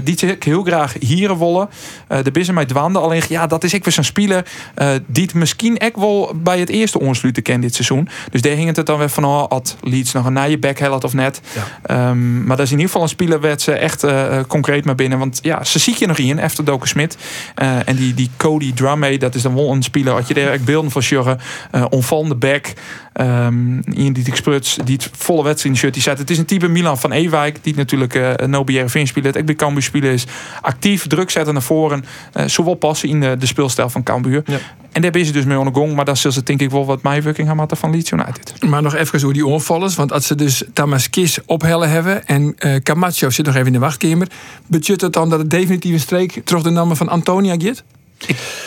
die 0.04 0.26
ik 0.26 0.42
heel 0.42 0.62
graag 0.62 0.94
hier 0.98 1.38
willen. 1.38 1.68
Eh 2.08 2.18
de 2.22 2.30
bissen 2.30 2.54
mij 2.54 2.64
dwande. 2.66 2.98
Alleen 2.98 3.22
ja, 3.28 3.46
dat 3.46 3.64
is 3.64 3.74
ik 3.74 3.84
weer 3.84 3.92
zo'n 3.92 4.04
speler 4.04 4.46
die 5.06 5.22
het 5.22 5.34
misschien 5.34 5.80
ook 5.80 5.96
wel 5.96 6.32
bij 6.36 6.58
het 6.58 6.68
eerste 6.68 7.00
onsluiten 7.00 7.42
kent 7.42 7.62
dit 7.62 7.74
seizoen. 7.74 8.08
Dus 8.30 8.42
daar 8.42 8.52
hing 8.52 8.76
het 8.76 8.86
dan 8.86 8.98
weer 8.98 9.08
van 9.08 9.24
oh, 9.24 9.48
had 9.48 9.76
Leeds 9.82 10.12
nog 10.12 10.26
een 10.26 10.32
nije 10.32 10.58
back 10.58 10.78
helpt 10.78 11.04
of 11.04 11.14
net. 11.14 11.40
Ehm, 11.82 12.44
maar 12.44 12.56
dat 12.56 12.66
is 12.66 12.72
in 12.72 12.78
ieder 12.78 12.86
geval 12.86 13.02
een 13.02 13.08
speler 13.08 13.40
waar 13.40 13.60
ze 13.60 13.72
echt 13.72 14.06
concreet 14.46 14.84
mee 14.84 14.94
binnen. 14.94 15.18
Want 15.18 15.38
ja, 15.42 15.64
ze 15.64 15.78
zie 15.78 15.96
je 15.98 16.06
nog 16.06 16.18
in, 16.18 16.38
efter 16.38 16.64
Doken 16.64 16.88
Smit. 16.90 17.16
Eh, 17.54 17.88
en 17.88 17.96
die, 17.96 18.14
die 18.14 18.30
Cody 18.36 18.72
Drumme, 18.72 19.18
dat 19.18 19.34
is 19.34 19.42
dan 19.42 19.54
wel 19.54 19.72
een 19.72 19.82
speler. 19.82 20.12
Had 20.12 20.28
je 20.28 20.34
daar 20.34 20.60
beelden 20.60 20.90
van 20.90 21.02
sjorren. 21.02 21.38
Uh, 21.74 21.84
onvallende 21.90 22.34
back. 22.34 22.72
Ehm 23.12 23.78
Ian 23.78 24.12
die 24.12 24.36
Spruts, 24.36 24.78
die 24.84 24.96
het 24.96 25.10
volle 25.12 25.42
wedstrijd 25.42 25.76
shirt 25.76 25.94
die 25.94 26.02
zet. 26.02 26.18
Het 26.18 26.30
is 26.30 26.38
een 26.38 26.44
type 26.44 26.68
Milan 26.68 26.98
van 26.98 27.12
Ewijk, 27.12 27.58
die 27.62 27.74
natuurlijk 27.74 28.14
eh 28.14 28.30
een 28.36 28.50
NoBRV 28.50 29.06
speler. 29.06 29.36
Ik 29.36 29.46
ben 29.46 29.56
Cambuur 29.56 29.82
speler 29.82 30.12
is 30.12 30.24
actief, 30.60 31.06
druk 31.06 31.30
zetten 31.30 31.52
naar 31.52 31.62
voren. 31.62 32.04
eh 32.32 32.44
zowel 32.46 32.74
passen 32.74 33.08
in 33.08 33.20
de, 33.20 33.36
de 33.38 33.46
speelstijl 33.46 33.88
van 33.88 34.02
Cambuur. 34.02 34.42
En 34.92 35.02
daar 35.02 35.10
ben 35.10 35.24
ze 35.24 35.32
dus 35.32 35.44
mee 35.44 35.58
aan 35.58 35.64
de 35.64 35.72
gong. 35.72 35.94
Maar 35.94 36.04
dan 36.04 36.16
zullen 36.16 36.36
ze 36.36 36.42
denk 36.42 36.60
ik 36.60 36.70
wel 36.70 36.86
wat 36.86 37.02
mijwerking 37.02 37.48
gaan 37.48 37.56
maken 37.56 37.76
van 37.76 37.90
Leeds 37.90 38.10
United. 38.10 38.54
Maar 38.68 38.82
nog 38.82 38.94
even 38.94 39.14
over 39.14 39.32
die 39.32 39.46
onvallers. 39.46 39.94
Want 39.94 40.12
als 40.12 40.26
ze 40.26 40.34
dus 40.34 40.62
Tamas 40.72 41.10
Kis 41.10 41.38
ophellen 41.46 41.90
hebben. 41.90 42.26
en 42.26 42.54
eh 42.58 42.74
Camacho 42.74 43.30
zit 43.30 43.46
nog 43.46 43.54
even 43.54 43.66
in 43.66 43.72
de 43.72 43.78
wachtkamer. 43.78 44.28
budget 44.66 45.00
het 45.00 45.12
dan 45.12 45.30
dat 45.30 45.38
het 45.38 45.50
definitief 45.50 45.92
een 45.92 46.00
streek. 46.00 46.40
terug 46.44 46.62
de 46.62 46.70
van 46.96 47.08
Antonia 47.08 47.54
gaat? 47.58 47.84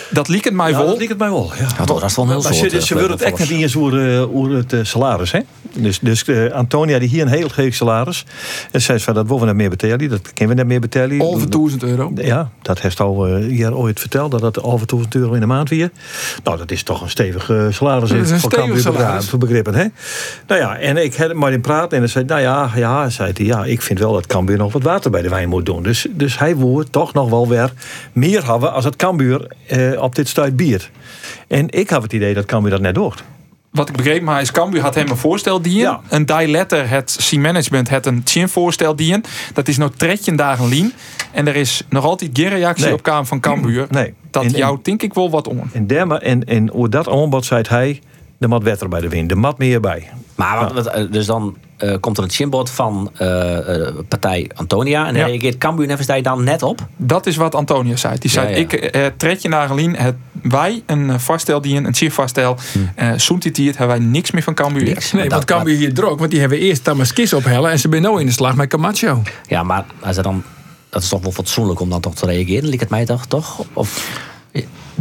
Dat 0.09 0.27
liep 0.27 0.43
het 0.43 0.53
mij 0.53 0.69
Ja, 0.69 0.77
wel. 0.77 0.87
dat 0.87 0.97
liep 0.97 1.09
het 1.09 1.17
mij 1.17 1.29
wel. 1.29 1.51
Ja. 1.59 1.85
Dat 1.85 2.03
is 2.03 2.15
wel 2.15 2.25
een 2.25 2.31
heel 2.31 2.41
Maar 2.41 2.53
soort, 2.53 2.71
ze, 2.71 2.77
eh, 2.77 2.83
ze 2.83 2.93
willen 2.95 3.11
het 3.11 3.21
echt 3.21 3.39
niet 3.39 3.49
eens 3.61 3.77
over, 3.77 4.15
eh, 4.15 4.35
over 4.35 4.51
het 4.51 4.73
eh, 4.73 4.79
salaris. 4.83 5.31
Hè? 5.31 5.39
Dus, 5.75 5.99
dus 5.99 6.23
eh, 6.23 6.51
Antonia 6.51 6.99
die 6.99 7.09
hier 7.09 7.21
een 7.21 7.27
heel 7.27 7.49
geef 7.49 7.75
salaris. 7.75 8.25
En 8.71 8.81
zei 8.81 8.99
van 8.99 9.13
dat 9.13 9.25
willen 9.25 9.39
we 9.39 9.45
net 9.45 9.55
meer 9.55 9.69
betalen. 9.69 10.09
Dat 10.09 10.33
kunnen 10.33 10.55
we 10.55 10.61
net 10.61 10.71
meer 10.71 10.79
betalen. 10.79 11.21
Over 11.21 11.49
1000 11.49 11.83
euro. 11.83 12.11
Ja, 12.15 12.49
dat 12.61 12.81
heeft 12.81 12.99
al 12.99 13.27
eh, 13.27 13.45
hier 13.45 13.75
ooit 13.75 13.99
verteld. 13.99 14.31
Dat 14.31 14.41
dat 14.41 14.63
over 14.63 14.87
1000 14.87 15.15
euro 15.15 15.33
in 15.33 15.39
de 15.39 15.45
maand 15.45 15.69
weer. 15.69 15.91
Nou, 16.43 16.57
dat 16.57 16.71
is 16.71 16.83
toch 16.83 17.01
een 17.01 17.09
stevig 17.09 17.49
eh, 17.49 17.65
salaris. 17.69 18.09
Dat 18.09 18.19
is 18.19 18.31
een 18.31 18.39
voor 18.39 18.51
stevig 18.51 18.79
salaris. 18.79 19.29
voor 19.29 19.39
begrippen. 19.39 19.75
Hè? 19.75 19.85
Nou 20.47 20.61
ja, 20.61 20.77
en 20.77 20.97
ik 20.97 21.15
had 21.15 21.33
maar 21.33 21.51
in 21.51 21.61
praten. 21.61 21.91
En 21.91 21.99
hij 21.99 22.07
zei, 22.07 22.25
nou 22.25 22.41
ja, 22.41 22.71
ja, 22.75 23.09
zei 23.09 23.31
hij, 23.33 23.45
ja, 23.45 23.65
ik 23.65 23.81
vind 23.81 23.99
wel 23.99 24.13
dat 24.13 24.27
Cambuur 24.27 24.57
nog 24.57 24.73
wat 24.73 24.83
water 24.83 25.11
bij 25.11 25.21
de 25.21 25.29
wijn 25.29 25.49
moet 25.49 25.65
doen. 25.65 25.83
Dus, 25.83 26.07
dus 26.11 26.39
hij 26.39 26.57
wil 26.57 26.83
toch 26.89 27.13
nog 27.13 27.29
wel 27.29 27.47
weer 27.47 27.73
meer 28.11 28.51
hebben 28.51 28.73
als 28.73 28.85
het 28.85 28.95
Cambuur 28.95 29.42
eh, 29.67 30.01
op 30.01 30.15
dit 30.15 30.27
stuit 30.27 30.55
bier. 30.55 30.89
En 31.47 31.69
ik 31.69 31.89
heb 31.89 32.01
het 32.01 32.13
idee 32.13 32.33
dat 32.33 32.45
Cambuur 32.45 32.71
dat 32.71 32.81
net 32.81 32.95
doet. 32.95 33.23
Wat 33.71 33.89
ik 33.89 33.95
begreep, 33.95 34.21
maar 34.21 34.41
is 34.41 34.51
Cambuur 34.51 34.81
had 34.81 34.95
hem 34.95 35.09
een 35.09 35.17
voorstel 35.17 35.61
dienen. 35.61 35.81
Ja. 35.81 36.01
Een 36.09 36.25
die 36.25 36.47
letter, 36.47 36.89
het 36.89 37.29
C-management, 37.29 37.89
het 37.89 38.05
een 38.05 38.21
chin 38.25 38.47
voorstel 38.49 38.95
dienen. 38.95 39.23
Dat 39.53 39.67
is 39.67 39.77
nou 39.77 39.91
tredje 39.97 40.35
dagen 40.35 40.67
lien. 40.67 40.93
En 41.31 41.47
er 41.47 41.55
is 41.55 41.83
nog 41.89 42.03
altijd 42.03 42.29
geen 42.33 42.49
reactie 42.49 42.85
Nee. 42.85 42.93
op 42.93 43.03
Kamer 43.03 43.25
van 43.25 43.39
Cambuur. 43.39 43.87
Nee. 43.89 44.13
Dat 44.31 44.43
En- 44.43 44.49
en- 44.49 44.57
jou 44.57 44.79
denk 44.81 45.01
ik 45.03 45.13
wel 45.13 45.29
wat 45.29 45.47
om. 45.47 45.61
En, 45.73 45.87
derma, 45.87 46.19
en, 46.19 46.43
en 46.43 46.69
hoe 46.69 46.89
dat 46.89 47.09
aanbod 47.09 47.45
zei 47.45 47.63
hij, 47.69 48.01
de 48.37 48.47
mat 48.47 48.63
wetter 48.63 48.89
bij 48.89 49.01
de 49.01 49.09
wind. 49.09 49.29
De 49.29 49.35
mat 49.35 49.57
meer 49.57 49.79
bij. 49.79 50.09
Maar 50.35 50.73
wat, 50.73 51.07
dus 51.11 51.25
dan 51.25 51.57
eh, 51.84 51.99
komt 51.99 52.17
er 52.17 52.23
een 52.23 52.29
chinbord 52.29 52.69
van 52.69 53.11
eh, 53.17 53.57
eh, 53.88 53.93
partij 54.07 54.51
Antonia. 54.55 55.07
En 55.07 55.15
Ja. 55.15 55.25
reageert 55.25 55.57
Cambuur 55.57 56.05
daar 56.05 56.21
dan 56.21 56.43
net 56.43 56.63
op. 56.63 56.79
Dat 56.97 57.25
is 57.25 57.36
wat 57.36 57.55
Antonia 57.55 57.95
zei. 57.95 58.17
Die 58.17 58.29
zei, 58.29 58.47
Ja, 58.49 58.51
ja. 58.55 58.57
ik 58.61 58.73
eh, 58.73 59.05
tredje 59.17 59.49
dagen 59.49 59.75
lien, 59.75 59.95
het, 59.95 60.15
wij 60.41 60.84
een 60.86 61.19
vaststel 61.19 61.61
dienen, 61.61 61.86
een 61.86 61.93
chin 61.95 62.11
vaststel. 62.11 62.57
Eh 62.95 63.11
Zoent 63.15 63.41
dit 63.43 63.57
hier, 63.57 63.69
hebben 63.77 63.97
wij 63.97 64.05
niks 64.05 64.31
meer 64.31 64.43
van 64.43 64.53
Cambuur. 64.53 64.84
Niks. 64.84 65.11
Nee, 65.11 65.29
want 65.29 65.45
Cambuur 65.45 65.75
hier 65.77 65.93
druk. 65.93 66.19
Want 66.19 66.31
die 66.31 66.39
hebben 66.39 66.57
eerst 66.59 66.84
Tamas 66.84 67.13
Kis 67.13 67.34
ophellen. 67.34 67.71
en 67.71 67.79
ze 67.79 67.88
zijn 67.89 68.01
nou 68.01 68.19
in 68.19 68.25
de 68.25 68.31
slag 68.31 68.55
met 68.55 68.69
Camacho. 68.69 69.21
Ja, 69.47 69.63
maar 69.63 69.86
als 69.99 70.17
er 70.17 70.23
dan, 70.23 70.43
dat 70.89 71.01
is 71.01 71.09
toch 71.09 71.21
wel 71.21 71.31
fatsoenlijk 71.31 71.79
om 71.79 71.89
dan 71.89 71.99
toch 72.01 72.15
te 72.15 72.25
reageren. 72.25 72.69
Liek 72.69 72.79
het 72.79 72.89
mij 72.89 73.05
toch? 73.05 73.25
toch? 73.25 73.63
Of, 73.73 74.09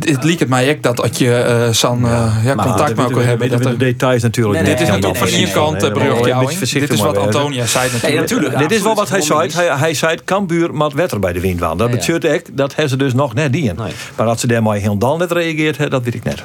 Het 0.05 0.25
liep 0.25 0.39
het 0.39 0.49
mij 0.49 0.71
ook 0.71 0.83
dat 0.83 1.03
als 1.03 1.19
je 1.19 1.35
eh 1.35 1.73
San 1.73 2.01
ja, 2.01 2.33
ja, 2.45 2.55
Maar 2.55 2.67
contact 2.67 2.97
met 2.97 3.11
elkaar 3.11 3.25
hebben. 3.25 3.49
Dat 3.49 3.63
de 3.63 3.69
er- 3.69 3.79
details 3.79 4.23
natuurlijk. 4.23 4.65
Nee, 4.65 4.71
dit 4.75 4.81
is 4.81 4.89
nee, 4.89 5.01
natuurlijk 5.01 5.21
nee, 5.21 5.31
van 5.31 5.41
nee, 5.41 5.53
kant 5.53 5.83
eh, 5.83 6.81
Dit 6.81 6.91
is 6.91 7.01
wat. 7.01 7.17
Antonia 7.17 7.67
zei 7.67 7.91
natuurlijk. 8.15 8.59
Dit 8.59 8.71
is 8.73 8.83
wel 8.83 8.95
wat 8.95 9.09
hij 9.09 9.21
zei. 9.21 9.51
Hij, 9.53 9.77
hij 9.77 9.95
zei, 9.95 10.19
Cambuur 10.25 10.75
mat 10.75 10.93
wetter 10.93 11.19
bij 11.19 11.33
de 11.33 11.41
wind 11.41 11.61
waan. 11.61 11.79
Dat 11.79 11.91
betekent 11.91 12.25
echt, 12.25 12.57
dat 12.57 12.71
hebben 12.75 12.91
ze 12.91 12.97
dus 12.97 13.15
nog 13.15 13.35
net 13.35 13.53
dien. 13.53 13.77
Maar 14.17 14.27
dat 14.27 14.41
ze 14.41 14.47
daarmee 14.47 14.81
heel 14.81 14.99
dan 14.99 15.19
net 15.19 15.33
reageert, 15.33 15.91
dat 15.91 16.03
weet 16.05 16.15
ik 16.15 16.25
net. 16.25 16.43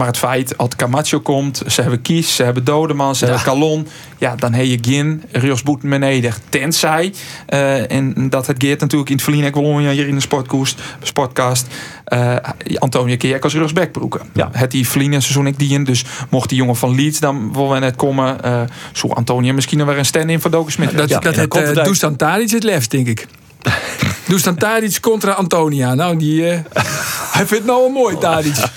Maar 0.00 0.08
het 0.08 0.18
feit, 0.18 0.56
als 0.56 0.68
Camacho 0.76 1.20
komt, 1.20 1.62
ze 1.66 1.82
hebben 1.82 2.02
Kies, 2.02 2.34
ze 2.34 2.42
hebben 2.42 2.64
Dodeman, 2.64 3.14
ze 3.14 3.24
hebben 3.24 3.42
Calon. 3.42 3.86
Ja, 4.18 4.34
dan 4.34 4.52
heb 4.52 4.66
je 4.66 4.78
Gin, 4.80 5.22
Rios 5.32 5.62
Boet 5.62 5.80
beneden. 5.80 6.32
Tenzij, 6.48 7.12
eh, 7.46 7.90
en 7.90 8.30
dat 8.30 8.46
het 8.46 8.56
geert 8.64 8.80
natuurlijk 8.80 9.10
in 9.10 9.14
het 9.14 9.24
verliezen, 9.24 9.48
ik 9.50 9.54
wil 9.54 9.78
hier 9.78 10.08
in 10.08 10.14
de 10.14 10.20
sportkoers, 10.20 10.76
sportcast. 11.02 11.66
eh 12.04 12.36
Antonia 12.78 13.16
Keer 13.16 13.40
als 13.40 13.54
Rios 13.54 13.72
Bekbroeken. 13.72 14.20
Ja. 14.34 14.48
Het 14.52 14.70
die 14.70 14.88
verliezen 14.88 15.22
seizoen 15.22 15.46
ik 15.46 15.58
die 15.58 15.72
in. 15.72 15.84
Dus 15.84 16.04
mocht 16.30 16.48
die 16.48 16.58
jongen 16.58 16.76
van 16.76 16.94
Leeds 16.94 17.18
dan 17.20 17.52
wel 17.52 17.70
weer 17.70 17.80
net 17.80 17.96
komen, 17.96 18.42
eh 18.42 18.62
zo 18.92 19.08
Antonia 19.08 19.52
misschien 19.52 19.78
nog 19.78 19.86
weer 19.88 19.98
een 19.98 20.04
stand-in 20.04 20.40
voor 20.40 20.50
Doken 20.50 20.72
Smit. 20.72 20.96
Dat, 20.96 21.08
Ja, 21.08 21.18
dat 21.18 21.34
dan 21.34 21.40
het 21.40 21.48
komt 21.48 21.66
het 21.66 21.76
uh, 21.76 21.84
Dusan 21.84 22.16
Tadic 22.16 22.50
het 22.50 22.62
lefst, 22.62 22.90
denk 22.90 23.06
ik. 23.06 23.26
Dusan 24.28 24.54
Tadic 24.54 25.00
contra 25.00 25.32
Antonia. 25.32 25.94
Nou, 25.94 26.16
die, 26.16 26.48
eh, 26.48 26.58
hij 27.36 27.46
vindt 27.46 27.50
het 27.50 27.64
nou 27.64 27.80
wel 27.80 27.90
mooi, 27.90 28.18
Tadic. 28.18 28.54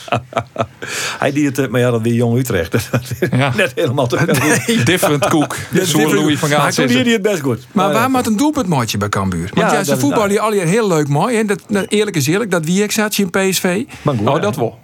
Hij 1.19 1.31
die 1.31 1.45
het, 1.45 1.59
eh, 1.59 1.67
maar 1.67 1.79
ja, 1.79 1.91
dat 1.91 2.01
weer 2.01 2.13
Jong 2.13 2.37
Utrecht. 2.37 2.71
Dat 2.71 2.81
is 3.19 3.27
Ja. 3.31 3.53
net 3.55 3.71
helemaal 3.75 4.07
te 4.07 4.81
Different 4.85 5.27
koek. 5.29 5.55
Zo 5.83 6.13
Louis 6.13 6.39
van 6.39 6.49
Maar 6.49 6.59
Gaal 6.59 6.71
toen 6.71 6.87
deed 6.87 7.03
hij 7.03 7.13
het 7.13 7.21
best 7.21 7.41
goed. 7.41 7.67
Maar 7.71 7.87
ja. 7.87 7.93
waar 7.93 8.11
maakt 8.11 8.27
een 8.27 8.37
doelpuntmaatje 8.37 8.97
bij 8.97 9.09
Cambuur? 9.09 9.49
Want 9.53 9.71
Ja, 9.71 9.77
ja, 9.77 9.83
ze 9.83 9.97
voetballen 9.97 10.29
hier 10.29 10.39
al 10.39 10.51
heel 10.51 10.87
leuk 10.87 11.07
mooi. 11.07 11.35
Hè? 11.35 11.45
Dat, 11.45 11.59
dat, 11.67 11.85
eerlijk 11.89 12.15
is 12.15 12.27
eerlijk, 12.27 12.51
dat 12.51 12.65
wie 12.65 12.83
ik 12.83 12.91
zat 12.91 13.17
in 13.17 13.29
PSV. 13.29 13.83
Bangura. 14.01 14.31
Oh, 14.31 14.41
dat 14.41 14.55
wel. 14.55 14.79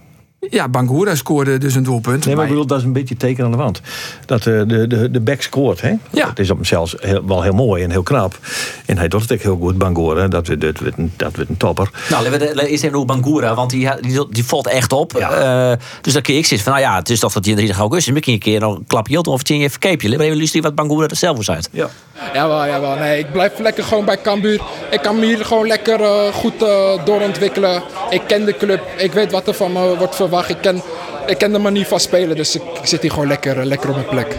Ja, 0.49 0.67
Bangura 0.69 1.15
scoorde 1.15 1.57
dus 1.57 1.75
een 1.75 1.83
doelpunt. 1.83 2.25
Nee, 2.25 2.35
maar 2.35 2.45
ik 2.45 2.49
Maar- 2.51 2.59
bedoel, 2.59 2.65
dat 2.65 2.77
is 2.77 2.83
een 2.83 2.93
beetje 2.93 3.17
teken 3.17 3.43
aan 3.45 3.51
de 3.51 3.57
wand. 3.57 3.81
Dat 4.25 4.39
eh, 4.45 4.61
de, 4.67 4.87
de, 4.87 5.11
de 5.11 5.19
back 5.19 5.41
scoort, 5.41 5.81
hè? 5.81 5.93
Ja. 6.11 6.27
Het 6.29 6.39
is 6.39 6.49
op 6.49 6.57
zichzelf 6.57 6.93
heel, 6.99 7.25
wel 7.27 7.41
heel 7.41 7.53
mooi 7.53 7.83
en 7.83 7.91
heel 7.91 8.03
knap. 8.03 8.39
En 8.85 8.97
hij 8.97 9.07
doet 9.07 9.21
het 9.21 9.31
ook 9.31 9.39
heel 9.39 9.57
goed, 9.61 9.77
Bangora. 9.77 10.27
Dat, 10.27 10.45
dat, 10.45 10.61
dat, 10.61 10.79
wordt 10.79 10.97
een, 10.97 11.13
dat 11.15 11.35
wordt 11.35 11.49
een 11.49 11.57
topper. 11.57 11.89
Nou, 12.09 12.23
laten 12.23 12.39
we 12.47 12.53
de- 12.55 12.67
eerst 12.67 12.83
even 12.83 12.95
over 12.95 13.07
Bangura, 13.07 13.55
want 13.55 13.69
die, 13.69 13.89
die, 14.01 14.25
die 14.29 14.45
valt 14.45 14.67
echt 14.67 14.93
op. 14.93 15.11
Ja. 15.17 15.31
Eh, 15.71 15.77
dus 16.01 16.13
dan 16.13 16.21
kun 16.21 16.37
ik 16.37 16.45
zitten 16.45 16.65
van, 16.71 16.73
nou 16.81 16.85
ja, 16.91 16.95
het 16.99 17.09
is 17.09 17.19
toch 17.19 17.33
dat 17.33 17.45
je 17.45 17.51
in 17.51 17.57
3 17.57 17.73
augustus 17.73 18.13
misschien 18.13 18.33
een 18.33 18.39
keer 18.39 18.59
nog 18.59 18.75
een 18.75 18.83
klapje 18.87 19.11
hield 19.13 19.27
of 19.27 19.47
je 19.47 19.53
even 19.53 19.79
keepje. 19.79 20.07
Laten 20.07 20.19
we 20.19 20.25
even 20.25 20.37
luisteren 20.37 20.65
wat 20.65 20.75
Bangura 20.75 21.07
er 21.07 21.15
zelf 21.15 21.37
was 21.37 21.51
uit. 21.51 21.69
Ja. 21.71 21.89
Jawel, 22.33 22.65
jawel. 22.65 22.95
Nee, 22.95 23.19
ik 23.19 23.31
blijf 23.31 23.59
lekker 23.59 23.83
gewoon 23.83 24.05
bij 24.05 24.21
Cambuur. 24.21 24.61
Ik 24.91 25.01
kan 25.01 25.19
me 25.19 25.25
hier 25.25 25.45
gewoon 25.45 25.67
lekker 25.67 26.01
eh, 26.01 26.33
goed 26.33 26.63
eh, 26.63 27.05
doorontwikkelen. 27.05 27.81
Ik 28.09 28.21
ken 28.27 28.45
de 28.45 28.57
club. 28.57 28.81
Ik 28.97 29.11
weet 29.13 29.31
wat 29.31 29.47
er 29.47 29.53
van 29.53 29.71
me 29.71 29.79
wordt 29.97 30.15
verwacht. 30.15 30.27
Ik 30.47 30.57
ken, 30.61 30.81
ik 31.25 31.37
ken 31.37 31.51
de 31.51 31.59
manier 31.59 31.85
van 31.85 31.99
spelen. 31.99 32.35
Dus 32.35 32.55
ik, 32.55 32.61
ik 32.81 32.87
zit 32.87 33.01
hier 33.01 33.11
gewoon 33.11 33.27
lekker, 33.27 33.59
eh, 33.59 33.65
lekker 33.65 33.89
op 33.89 33.95
mijn 33.95 34.07
plek. 34.07 34.35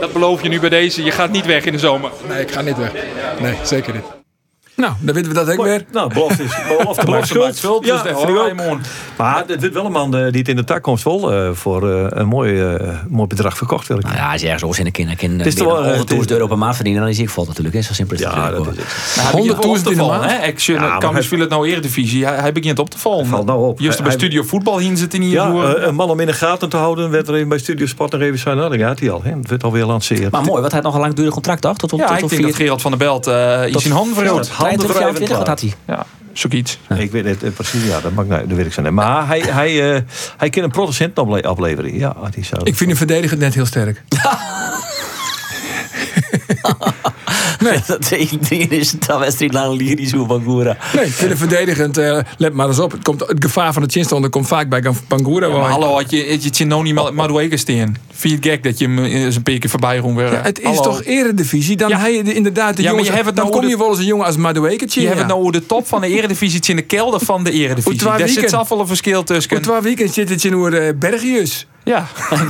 Dat 0.00 0.12
beloof 0.12 0.42
je 0.42 0.48
nu 0.48 0.60
bij 0.60 0.68
deze. 0.68 1.04
Je 1.04 1.10
gaat 1.10 1.30
niet 1.30 1.46
weg 1.46 1.64
in 1.64 1.72
de 1.72 1.78
zomer. 1.78 2.10
Nee, 2.28 2.40
ik 2.40 2.50
ga 2.50 2.60
niet 2.60 2.76
weg. 2.76 2.92
Nee, 3.40 3.54
zeker 3.62 3.92
niet. 3.94 4.23
Nou, 4.76 4.92
dan 5.00 5.14
weten 5.14 5.30
we 5.30 5.36
dat 5.36 5.50
ook 5.50 5.64
weer. 5.64 5.84
Nou, 5.92 6.14
belofte 6.14 6.42
is 6.42 6.50
belofte, 6.78 7.04
belofte 7.04 7.26
schuld. 7.26 7.80
Dus 7.80 7.88
ja, 7.88 8.02
dus 8.02 8.12
dat 8.12 8.20
vind 8.20 8.28
ik 8.30 8.38
ook. 8.38 8.78
Maar 9.16 9.44
het 9.46 9.60
wordt 9.60 9.74
wel 9.74 9.84
een 9.84 9.92
man 9.92 10.16
eh, 10.16 10.30
die 10.30 10.38
het 10.38 10.48
in 10.48 10.56
de 10.56 10.64
toekomst 10.64 11.02
vol 11.02 11.32
uh, 11.32 11.50
voor 11.52 11.90
uh, 11.90 12.06
een 12.08 12.26
mooi, 12.26 12.78
mooi 13.08 13.26
bedrag 13.26 13.56
verkocht 13.56 13.86
wil. 13.86 13.98
Nou 13.98 14.14
ja, 14.14 14.32
als 14.32 14.40
je 14.40 14.46
ergens 14.46 14.64
oors 14.64 14.78
in 14.78 14.84
de 14.84 14.90
kan 14.90 15.30
het 15.30 15.46
is 15.46 15.54
toch 15.54 15.96
100.000 16.12 16.18
euro 16.26 16.46
per 16.46 16.58
maand 16.58 16.74
verdienen, 16.74 17.02
dan 17.02 17.10
is 17.10 17.18
ik 17.18 17.30
vol 17.30 17.44
natuurlijk. 17.44 17.74
Hè. 17.74 17.82
Zo 17.82 17.92
simpel 17.92 18.16
is 18.16 18.24
het. 18.24 18.32
Ja, 18.32 18.50
nou, 18.50 18.64
dat 18.64 18.76
is 18.76 18.82
het. 19.22 19.84
100.000 19.84 19.90
in 19.90 19.96
de 19.96 20.02
maand? 20.02 20.42
Action, 20.42 20.98
kan 20.98 21.14
misschien 21.14 21.40
het 21.40 21.50
nou 21.50 21.68
Eredivisie. 21.68 22.26
Hij, 22.26 22.36
hij 22.36 22.52
begint 22.52 22.78
op 22.78 22.90
te 22.90 22.98
vallen. 22.98 23.26
Valt 23.26 23.46
nou 23.46 23.66
op. 23.66 23.80
Juist 23.80 24.02
bij 24.02 24.12
Studio 24.12 24.42
Voetbal 24.42 24.78
hier 24.78 24.96
zitten 24.96 25.20
hier 25.20 25.32
ja. 25.32 25.74
Een 25.76 25.94
man 25.94 26.10
om 26.10 26.20
in 26.20 26.26
de 26.26 26.32
gaten 26.32 26.68
te 26.68 26.76
houden, 26.76 27.10
werd 27.10 27.28
er 27.28 27.48
bij 27.48 27.58
Studio 27.58 27.86
Sport 27.86 28.12
nog 28.12 28.20
even 28.20 28.38
zijn. 28.38 28.56
Dat 28.56 28.98
hij 28.98 29.10
al. 29.10 29.22
Het 29.22 29.48
werd 29.48 29.64
alweer 29.64 29.84
lanceerd. 29.84 30.30
Maar 30.30 30.42
mooi, 30.42 30.62
wat 30.62 30.72
hij 30.72 30.80
nog 30.80 30.94
een 30.94 31.00
langdurig 31.00 31.32
contract 31.32 31.62
dacht. 31.62 31.78
Tot, 31.78 31.90
ja, 31.90 32.18
ik 32.18 32.28
denk 32.28 32.42
dat 32.42 32.54
Gerald 32.54 32.82
van 32.82 32.90
der 32.90 33.00
Belt 33.00 33.30
iets 33.74 33.84
in 33.84 33.90
handen 33.90 34.14
verhoudt. 34.14 34.50
22 34.64 35.00
jaar, 35.00 35.14
20, 35.14 35.36
wat 35.36 35.46
had 35.46 35.60
hij? 35.60 35.74
Ja. 35.86 36.06
Zoiets. 36.32 36.78
Ja. 36.88 36.96
Ik 36.96 37.10
weet 37.10 37.40
het 37.40 37.54
precies, 37.54 37.84
ja, 37.84 38.00
dat, 38.00 38.12
mag, 38.12 38.26
nou, 38.26 38.46
dat 38.46 38.56
weet 38.56 38.66
ik 38.66 38.72
zo 38.72 38.82
niet. 38.82 38.92
Maar 38.92 39.26
hij, 39.26 39.40
hij, 39.40 39.94
uh, 39.94 40.00
hij 40.36 40.50
kan 40.50 40.62
een 40.62 40.70
protestant 40.70 41.44
afleveren. 41.44 41.98
Ja, 41.98 42.16
die 42.30 42.44
zou... 42.44 42.60
Ik 42.64 42.76
vind 42.76 42.88
hem 42.88 42.98
verdedigend 42.98 43.40
net 43.40 43.54
heel 43.54 43.66
sterk. 43.66 44.02
Nee. 47.64 47.78
dat 47.86 48.10
is 48.70 48.92
het 48.92 49.06
dan 49.06 49.18
wedstrijd 49.20 49.52
lang 49.52 49.76
lyrisch 49.80 50.12
hoe 50.12 50.26
van 50.26 50.42
Goera. 50.44 50.76
Nee, 50.94 51.04
ik 51.04 51.12
vind 51.12 51.28
hem 51.28 51.38
verdedigend. 51.38 51.98
eh, 51.98 52.18
let 52.36 52.52
maar 52.52 52.66
eens 52.66 52.78
op. 52.78 52.92
Het, 52.92 53.02
komt, 53.02 53.20
het 53.20 53.44
gevaar 53.44 53.72
van 53.72 53.82
de 53.82 53.88
chinstand 53.90 54.28
komt 54.28 54.46
vaak 54.46 54.68
bij 54.68 54.82
Bangura. 55.08 55.46
Ja, 55.46 55.56
maar 55.56 55.70
hallo, 55.70 55.94
had 55.94 56.10
je, 56.10 56.26
had 56.30 56.44
je 56.44 56.50
Chinoni 56.52 56.92
Madueke 56.92 57.56
steen? 57.56 57.96
Vind 58.12 58.32
je 58.44 58.48
het 58.50 58.54
gek 58.58 58.62
dat 58.64 58.78
je 58.78 58.84
hem 58.84 58.98
eh, 58.98 59.12
eens 59.24 59.36
een 59.36 59.42
paar 59.42 59.58
keer 59.58 59.70
voorbij 59.70 60.00
weer? 60.16 60.32
Ja, 60.32 60.40
het 60.42 60.58
is 60.58 60.64
Hallo. 60.64 60.82
toch 60.82 61.04
eredivisie? 61.04 61.76
Dan 61.76 61.88
de- 62.22 62.34
inderdaad 62.34 62.76
de 62.76 62.82
Ja, 62.82 62.92
maar 62.92 63.04
je 63.04 63.10
hebt 63.12 63.26
het 63.26 63.36
dan 63.36 63.44
nou 63.44 63.56
kom 63.56 63.64
de- 63.64 63.70
je 63.70 63.78
wel 63.78 63.88
eens 63.90 63.98
een 63.98 64.04
jongen 64.04 64.26
als 64.26 64.36
Madueke. 64.36 64.86
Je 64.88 65.06
hebt 65.06 65.18
het 65.18 65.26
nou 65.26 65.40
over 65.40 65.52
de 65.52 65.66
top 65.66 65.86
van 65.86 66.00
de 66.00 66.06
eredivisie 66.16 66.60
in 66.66 66.76
de 66.76 66.82
kelder 66.82 67.20
van 67.20 67.44
de 67.44 67.50
Hoe 67.50 67.58
eredivisie. 67.60 67.98
twee 67.98 68.18
Daar 68.18 68.28
zit 68.28 68.50
zoveel 68.50 68.80
een 68.80 68.86
verschil 68.86 69.22
tussen. 69.24 69.50
Voor 69.50 69.60
twee 69.60 69.80
weekends 69.80 70.14
zit 70.14 70.28
het 70.28 70.44
in 70.44 70.52
uh, 70.72 70.88
Bergius. 70.98 71.66
Ja. 71.84 72.06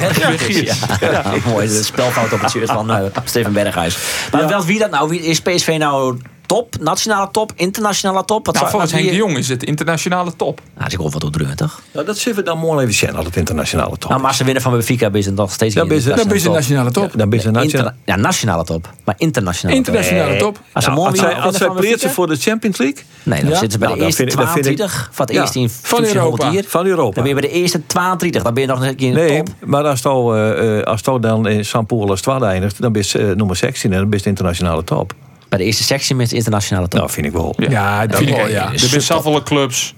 Ja, 0.65 0.75
ja, 1.01 1.35
mooi. 1.47 1.69
De 1.69 1.83
spelfout 1.83 2.33
op 2.33 2.41
het 2.41 2.51
shirt 2.51 2.71
van 2.71 2.91
eh, 2.91 3.05
Steven 3.25 3.53
Berghuis. 3.53 3.99
Maar 4.33 4.49
wel 4.49 4.65
wie 4.65 4.79
dat 4.79 4.91
nou? 4.91 5.09
Wie, 5.09 5.21
is 5.21 5.41
PSV 5.41 5.77
nou 5.79 6.19
top? 6.55 6.77
Nationale 6.81 7.29
top? 7.31 7.53
Internationale 7.57 8.25
top? 8.25 8.47
Wat 8.47 8.55
Nou, 8.55 8.59
zou- 8.59 8.71
volgens 8.71 8.93
wat 8.93 9.01
Henk 9.01 9.13
de 9.13 9.17
Jong 9.19 9.37
is 9.39 9.49
het 9.49 9.63
internationale 9.63 10.37
top. 10.37 10.61
Nou, 10.79 10.91
ze 10.91 10.97
komt 10.97 11.13
wat 11.13 11.25
op 11.25 11.33
druk, 11.33 11.55
toch? 11.55 11.81
Nou, 11.93 12.07
dat 12.07 12.19
zullen 12.19 12.39
we 12.39 12.45
dan 12.45 12.59
mooi 12.59 12.83
even 12.83 12.95
zien, 12.95 13.17
al 13.17 13.25
het 13.25 13.37
internationale 13.37 13.91
top. 13.99 14.09
Nou, 14.09 14.19
maar 14.21 14.29
als 14.29 14.37
ze 14.37 14.45
winnen 14.45 14.63
van 14.63 14.73
Benfica, 14.73 15.11
ben 15.11 15.23
je 15.23 15.31
nog 15.31 15.53
steeds 15.53 15.75
Dan 15.75 15.89
ben 15.89 15.97
je- 16.03 16.03
Dan 16.09 16.53
nationale 16.53 16.91
top. 16.91 17.13
dan 17.17 17.29
ben 17.29 17.41
je 17.43 17.51
nationale- 17.51 17.95
Ja, 18.05 18.17
nationale 18.17 18.65
top. 18.65 18.91
Maar 19.05 19.15
internationale 19.19 19.79
Internationale 19.79 20.37
top. 20.37 20.55
top. 20.55 20.65
Als 20.73 20.85
ze 20.85 20.91
Ja, 20.91 20.97
als 20.97 21.19
zij, 21.19 21.35
als 21.35 21.57
zij 21.57 21.69
pleertsen 21.71 22.11
voor 22.11 22.27
de 22.27 22.37
Champions 22.37 22.79
League. 22.79 23.03
Nee, 23.23 23.41
dan 23.41 23.49
Ja? 23.51 23.53
zitten 23.59 23.73
ze 23.73 23.79
bij 23.79 23.89
Nou, 23.89 23.93
de 24.01 24.05
dan 24.05 24.07
eerste 24.07 24.23
vind 24.23 24.33
ik- 24.33 24.39
dan 24.45 24.53
vind 24.55 24.67
ik- 24.67 24.77
22. 24.77 25.09
Van 25.13 25.25
het 25.27 25.35
Ja, 25.35 25.41
eerste 25.41 25.59
in 25.59 25.71
van 25.71 25.81
1500 25.99 26.43
Europa. 26.43 26.69
Van 26.71 26.87
Europa. 26.87 27.15
Dan 27.15 27.25
ben 27.25 27.35
je 27.35 27.41
bij 27.41 27.49
de 27.51 27.55
eerste 27.61 27.87
22. 27.87 28.43
Dan 28.43 28.55
ben 28.55 28.63
je 28.63 28.69
nog 28.69 28.83
een 28.83 28.97
keer 28.97 29.09
in 29.09 29.15
de 29.15 29.21
Nee, 29.21 29.43
top. 29.43 29.55
maar 29.65 29.85
als 29.85 30.01
je 30.03 30.09
uh, 30.09 30.83
als 30.83 31.01
je 31.05 31.19
dan 31.21 31.49
in 31.49 31.65
St. 31.65 31.87
Paul 31.87 32.09
als 32.11 32.23
eindigt, 32.27 32.81
dan 32.81 32.93
ben 32.93 33.03
je 33.07 33.19
eh, 33.19 33.37
nummer 33.37 33.57
16 33.57 33.93
en 33.93 33.99
dan 33.99 34.09
ben 34.09 34.19
je 34.19 34.25
de 34.25 34.31
internationale 34.31 34.85
top. 34.85 35.15
Bij 35.49 35.59
de 35.59 35.65
eerste 35.65 35.83
sectie 35.83 36.15
met 36.15 36.31
de 36.31 36.37
internationale 36.37 36.89
top. 36.89 36.99
Nou, 37.01 37.13
vind 37.13 37.27
ik 37.27 37.33
wel. 37.33 37.55
Ja, 37.57 38.07
dat 38.07 38.19
Vind 38.19 38.31
ik, 38.31 38.37
wel, 38.37 38.49
ja. 38.49 38.73
Er 38.73 38.79
zijn 38.79 39.01
zoveel 39.03 39.43
clubs. 39.43 39.95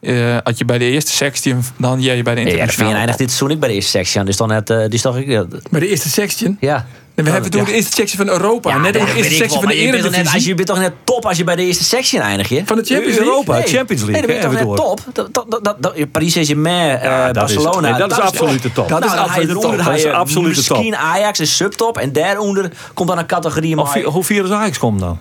Eh 0.00 0.36
had 0.42 0.58
je 0.58 0.64
bij 0.64 0.78
de 0.78 0.84
eerste 0.84 1.10
sectie, 1.12 1.54
dan 1.76 2.00
jij 2.00 2.22
bij 2.22 2.34
de 2.34 2.40
Ja, 2.40 2.46
de 2.46 2.52
internationale. 2.52 2.96
eindigt 2.96 3.18
dit 3.18 3.28
seizoen 3.28 3.50
ik 3.50 3.60
bij 3.60 3.68
de 3.68 3.74
eerste 3.74 3.90
sectie 3.90 4.20
aan. 4.20 4.26
Dus 4.26 4.36
dan 4.36 4.50
het, 4.50 4.70
eh, 4.70 4.84
die 4.88 5.00
toch... 5.00 5.18
Ja. 5.24 5.44
Bij 5.70 5.80
de 5.80 5.88
eerste 5.88 6.08
section. 6.08 6.56
ja. 6.60 6.86
En 7.18 7.24
we 7.24 7.30
hebben 7.30 7.50
toen 7.50 7.64
de 7.64 7.72
eerste 7.72 7.92
sectie 7.94 8.16
van 8.18 8.28
Europa. 8.28 8.76
net 8.78 8.92
dat 8.92 9.02
ook 9.02 9.08
de 9.08 9.14
eerste 9.16 9.34
sectie 9.34 9.48
wel, 9.48 9.60
van 9.60 9.68
de 9.68 9.74
maar 9.74 9.84
je 9.84 9.90
bent 9.90 10.02
toch 10.02 10.10
net- 10.10 10.20
Eredivisie. 10.20 10.34
als 10.34 10.44
Je 10.44 10.54
bent 10.54 10.68
toch 10.68 10.78
net 10.78 10.92
top 11.04 11.26
als 11.26 11.36
je 11.36 11.44
bij 11.44 11.56
de 11.56 11.62
eerste 11.62 11.84
sectie 11.84 12.20
eindigt, 12.20 12.50
je? 12.50 12.62
Van 12.64 12.76
de 12.76 12.84
Champions 12.84 13.14
League. 13.16 13.24
Europa, 13.32 13.52
Nee. 13.52 13.62
Champions 13.66 14.02
League. 14.02 14.10
Nee, 14.12 14.20
dan 14.20 14.26
ben 14.26 14.36
je 14.36 14.42
toch 14.42 14.50
net 14.50 14.58
hebben 14.58 14.76
we 14.76 14.82
door. 14.82 14.96
top? 14.96 15.32
Dat, 15.32 15.50
dat, 15.50 15.64
dat, 15.64 15.82
dat, 15.82 16.10
Paris 16.12 16.32
Saint-Germain, 16.32 16.98
eh, 16.98 17.04
Ja, 17.04 17.32
dat 17.32 17.48
is- 17.48 17.54
Barcelona. 17.54 17.88
nee, 17.90 17.98
dat 17.98 18.10
is 18.12 18.18
absolute 18.20 18.72
top. 18.72 18.88
Dat 18.88 19.00
Dat 19.00 19.08
is 19.08 19.14
is 19.14 19.20
absolute 19.20 19.52
absolute 19.54 19.76
top. 19.76 19.84
Dat 19.84 19.94
is 19.96 20.04
absolute 20.06 20.48
Misschien 20.56 20.96
Ajax 20.96 21.40
is 21.40 21.56
subtop 21.56 21.98
en 21.98 22.12
daaronder 22.12 22.72
komt 22.94 23.08
dan 23.08 23.18
een 23.18 23.26
categorie. 23.26 23.78
Of 23.78 23.94
Maar, 23.94 24.02
Hoe 24.04 24.24
vier 24.24 24.44
is 24.44 24.50
Ajax 24.50 24.78
komt 24.78 25.00
dan? 25.00 25.18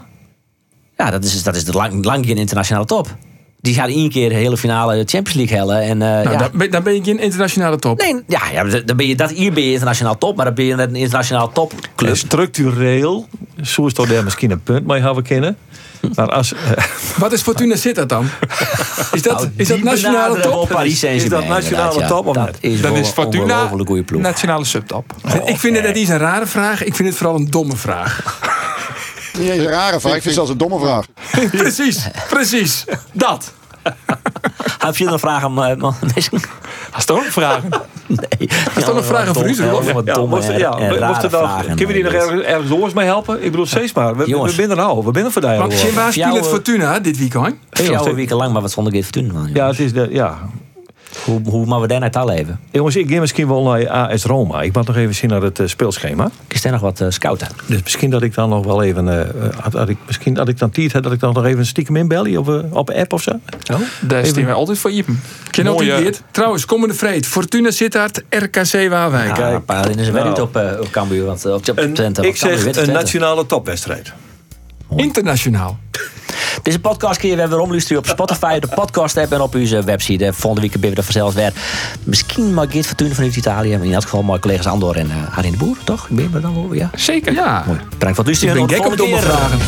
ja, 0.98 1.12
dat 1.12 1.24
is, 1.24 1.44
dat 1.44 1.56
is 1.56 1.64
de 1.66 1.72
lang, 1.72 2.06
lang 2.06 2.26
geen 2.26 2.38
internationale 2.38 2.86
top. 2.86 3.16
Die 3.62 3.74
gaat 3.74 3.88
één 3.90 4.10
keer 4.10 4.30
de 4.30 4.36
hele 4.36 4.58
finale 4.58 4.96
Champions 5.06 5.34
League 5.34 5.58
hellen. 5.58 5.82
En, 5.82 6.02
eh, 6.02 6.08
Nou, 6.08 6.32
ja. 6.32 6.38
dan, 6.38 6.50
ben, 6.54 6.72
dan 6.72 6.84
ben 6.84 6.94
je 6.94 7.04
geen 7.04 7.20
internationale 7.20 7.78
top. 7.78 8.00
Nee, 8.02 8.24
ja, 8.28 8.42
ja, 8.54 8.64
dan 8.86 8.98
ben 8.98 9.08
je, 9.08 9.16
dat, 9.16 9.32
hier 9.32 9.54
ben 9.54 9.64
je 9.64 9.72
internationaal 9.72 10.18
top, 10.18 10.36
maar 10.36 10.46
dan 10.46 10.54
ben 10.54 10.66
je 10.66 10.76
net 10.76 10.90
een 10.90 10.96
internationaal 10.96 11.52
topclub. 11.52 12.10
En 12.10 12.18
structureel, 12.18 13.28
zo 13.64 13.86
is 13.86 13.94
toch 13.94 14.08
daar 14.08 14.24
misschien 14.24 14.52
een 14.52 14.62
punt 14.64 14.88
mee 14.88 15.02
hebben 15.02 15.24
kennen. 15.24 15.58
Maar 16.16 16.30
als, 16.32 16.54
eh, 16.54 16.60
Wat 17.18 17.32
is 17.34 17.42
Fortuna 17.42 17.76
Sittard 17.76 18.10
dan? 18.10 18.30
Is 19.12 19.22
dat, 19.22 19.38
Nou, 19.38 19.50
is 19.56 19.68
dat 19.68 19.82
nationale 19.84 20.40
top? 20.40 20.70
Paris 20.70 21.04
Is 21.04 21.30
dat 21.30 21.48
nationale 21.48 22.00
ja. 22.00 22.08
top 22.08 22.26
of 22.28 22.36
Dat 22.36 22.46
niet? 22.62 22.74
is 22.74 22.82
Dan 22.82 22.94
is 22.96 23.08
een 23.08 23.14
Fortuna 23.14 23.68
goede 23.68 24.04
ploeg. 24.04 24.22
nationale 24.22 24.66
subtop. 24.66 25.14
Ik 25.46 25.60
vind 25.60 25.76
het 25.76 25.86
net 25.86 25.98
iets 25.98 26.10
een 26.10 26.18
rare 26.18 26.46
vraag. 26.46 26.84
Ik 26.84 26.96
vind 26.96 27.08
het 27.10 27.18
vooral 27.18 27.36
een 27.36 27.50
domme 27.50 27.76
vraag. 27.76 28.40
Niet 29.40 29.50
eens 29.50 29.64
een 29.64 29.70
rare 29.70 30.00
vraag, 30.00 30.16
ik 30.16 30.22
vind 30.22 30.24
het 30.24 30.34
zelfs 30.34 30.50
een 30.50 30.58
domme 30.58 30.80
vraag. 30.80 31.06
precies, 31.64 32.08
precies. 32.30 32.86
Dat. 33.12 33.54
Heb 34.86 34.98
je 34.98 35.06
nog 35.06 35.20
vragen? 35.20 35.58
eh? 35.58 35.82
Hast 36.92 37.08
du 37.08 37.14
ook 37.14 37.24
nog 37.24 37.32
vragen? 37.34 37.70
Nee. 38.08 38.50
is 38.76 38.84
toch 38.84 38.94
nog 38.94 39.06
vragen 39.06 39.34
voor 39.34 39.50
u, 39.50 39.56
kunnen 41.76 41.88
we 41.88 41.94
die 41.94 42.04
nog 42.04 42.14
ergens, 42.14 42.42
ergens 42.42 42.72
anders 42.72 42.94
mee 42.94 43.06
helpen? 43.06 43.44
Ik 43.44 43.52
bedoel, 43.52 43.66
steeds 43.66 43.94
maar. 43.94 44.16
We, 44.16 44.24
we, 44.24 44.30
Jongens. 44.30 44.52
we 44.52 44.58
binnen 44.58 44.78
nou, 44.78 45.06
we 45.06 45.12
binnen 45.12 45.32
vandaag. 45.32 45.58
Maar 45.58 45.68
waar 45.94 46.12
speelt 46.12 46.34
Jouw- 46.34 46.44
Fortuna 46.44 47.00
dit 47.00 47.18
weekend? 47.18 47.56
Jouw 47.70 48.14
weken 48.14 48.36
lang, 48.36 48.54
maar 48.54 48.62
wat 48.62 48.72
zonder 48.72 49.04
man. 49.34 49.50
Ja, 49.54 49.68
het 49.68 49.80
is 49.80 49.94
de, 49.94 50.08
ja. 50.12 50.38
Hoe, 51.26 51.42
hoe 51.46 51.66
maar 51.66 51.82
we 51.82 51.88
daar 51.88 52.00
naar 52.00 52.12
taal 52.12 52.26
leven? 52.26 52.60
Jongens, 52.72 52.96
ik 52.96 53.10
ga 53.10 53.20
misschien 53.20 53.48
wel 53.48 53.64
naar 53.64 53.90
AS 53.90 54.24
Roma. 54.24 54.62
Ik 54.62 54.74
moet 54.74 54.88
nog 54.88 54.96
even 54.96 55.16
zien 55.16 55.30
naar 55.30 55.42
het 55.42 55.60
eh, 55.60 55.68
speelschema. 55.68 56.32
Is 56.48 56.66
er 56.66 56.72
nog 56.72 56.82
wat 56.82 57.02
uh, 57.02 57.10
scouten? 57.10 57.48
Dus 57.66 57.84
misschien 57.84 58.10
dat 58.10 58.22
ik 58.22 58.34
dan 58.34 58.50
nog 58.50 58.66
wel 58.66 58.84
even, 58.84 59.20
eh, 59.20 59.50
had, 59.60 59.74
had 59.74 59.90
ik, 59.90 59.98
misschien 60.08 60.34
dat 60.34 60.48
ik 60.48 60.60
dan 60.60 60.70
tijd 60.70 60.94
had 60.94 61.04
dat 61.04 61.12
ik 61.12 61.20
dan 61.20 61.34
nog 61.34 61.46
even 61.46 61.66
stiekem 61.66 61.96
inbellen 61.96 62.38
of 62.38 62.48
uh, 62.48 62.60
op 62.70 62.90
app 62.90 63.14
of 63.14 63.22
zo. 63.22 63.32
Oh, 63.74 63.80
daar 64.00 64.26
staan 64.26 64.46
wij 64.46 64.54
altijd 64.54 64.78
voor 64.78 64.92
Iepen. 64.92 65.22
Ken 65.50 65.78
dit. 65.78 66.24
Trouwens, 66.32 66.66
komende 66.66 66.94
vreed. 66.94 67.26
Fortuna 67.26 67.72
Sittard, 67.72 68.24
RKC 68.30 68.90
Waalwijk. 68.90 69.38
Ja, 69.38 69.52
een 69.52 69.66
paar 69.66 69.90
in 69.90 70.04
zijn 70.04 70.16
Nou. 70.16 70.30
niet 70.30 70.42
op, 70.42 70.58
uh, 70.58 70.72
op 70.80 70.92
Cambuur. 70.92 71.26
Want 71.26 71.46
op 71.46 71.64
Twente, 71.64 72.22
ik 72.22 72.30
op 72.30 72.36
Cambuur, 72.36 72.74
zeg 72.74 72.88
een 72.88 72.94
nationale 72.94 73.46
topwedstrijd. 73.46 74.14
Internationaal. 74.96 75.78
Deze 76.64 76.80
podcast 76.80 77.20
kun 77.20 77.30
je 77.30 77.36
weer 77.36 77.60
omluisteren 77.60 77.98
op 77.98 78.08
Spotify, 78.08 78.60
de 78.60 78.68
podcast 78.68 79.18
app 79.18 79.32
en 79.32 79.42
op 79.42 79.56
onze 79.56 79.84
website. 79.84 80.26
Eh, 80.26 80.32
Volgende 80.34 80.68
week 80.68 80.80
ben 80.82 80.90
we 80.90 80.96
er 80.96 81.04
vanzelfs 81.04 81.36
weer. 81.36 81.54
Misschien 82.04 82.54
mag 82.54 82.72
Geert 82.72 82.88
Fortuna 82.88 83.14
vanuit 83.14 83.36
Italië. 83.36 83.78
Maar 83.78 83.86
in 83.86 83.94
elk 83.94 84.04
geval 84.04 84.24
mijn 84.24 84.40
collega's 84.40 84.66
Andor 84.66 84.96
en 84.96 85.08
uh, 85.08 85.38
Arjen 85.38 85.52
de 85.52 85.58
Boer, 85.58 85.78
toch? 85.84 86.08
Ben 86.10 86.30
je 86.34 86.40
dan 86.40 86.54
wel? 86.54 86.74
Ja. 86.74 86.90
Zeker. 86.96 87.34
Ja. 87.34 87.64
Mooi. 87.68 87.80
Bedankt 87.80 88.16
voor 88.16 88.26
het 88.26 88.26
luisteren. 88.26 88.58
Ik 88.58 88.68
ben 88.68 88.76
gek 88.76 88.86
op 88.86 88.92
de 88.92 88.98
domme 88.98 89.20
vragen. 89.20 89.60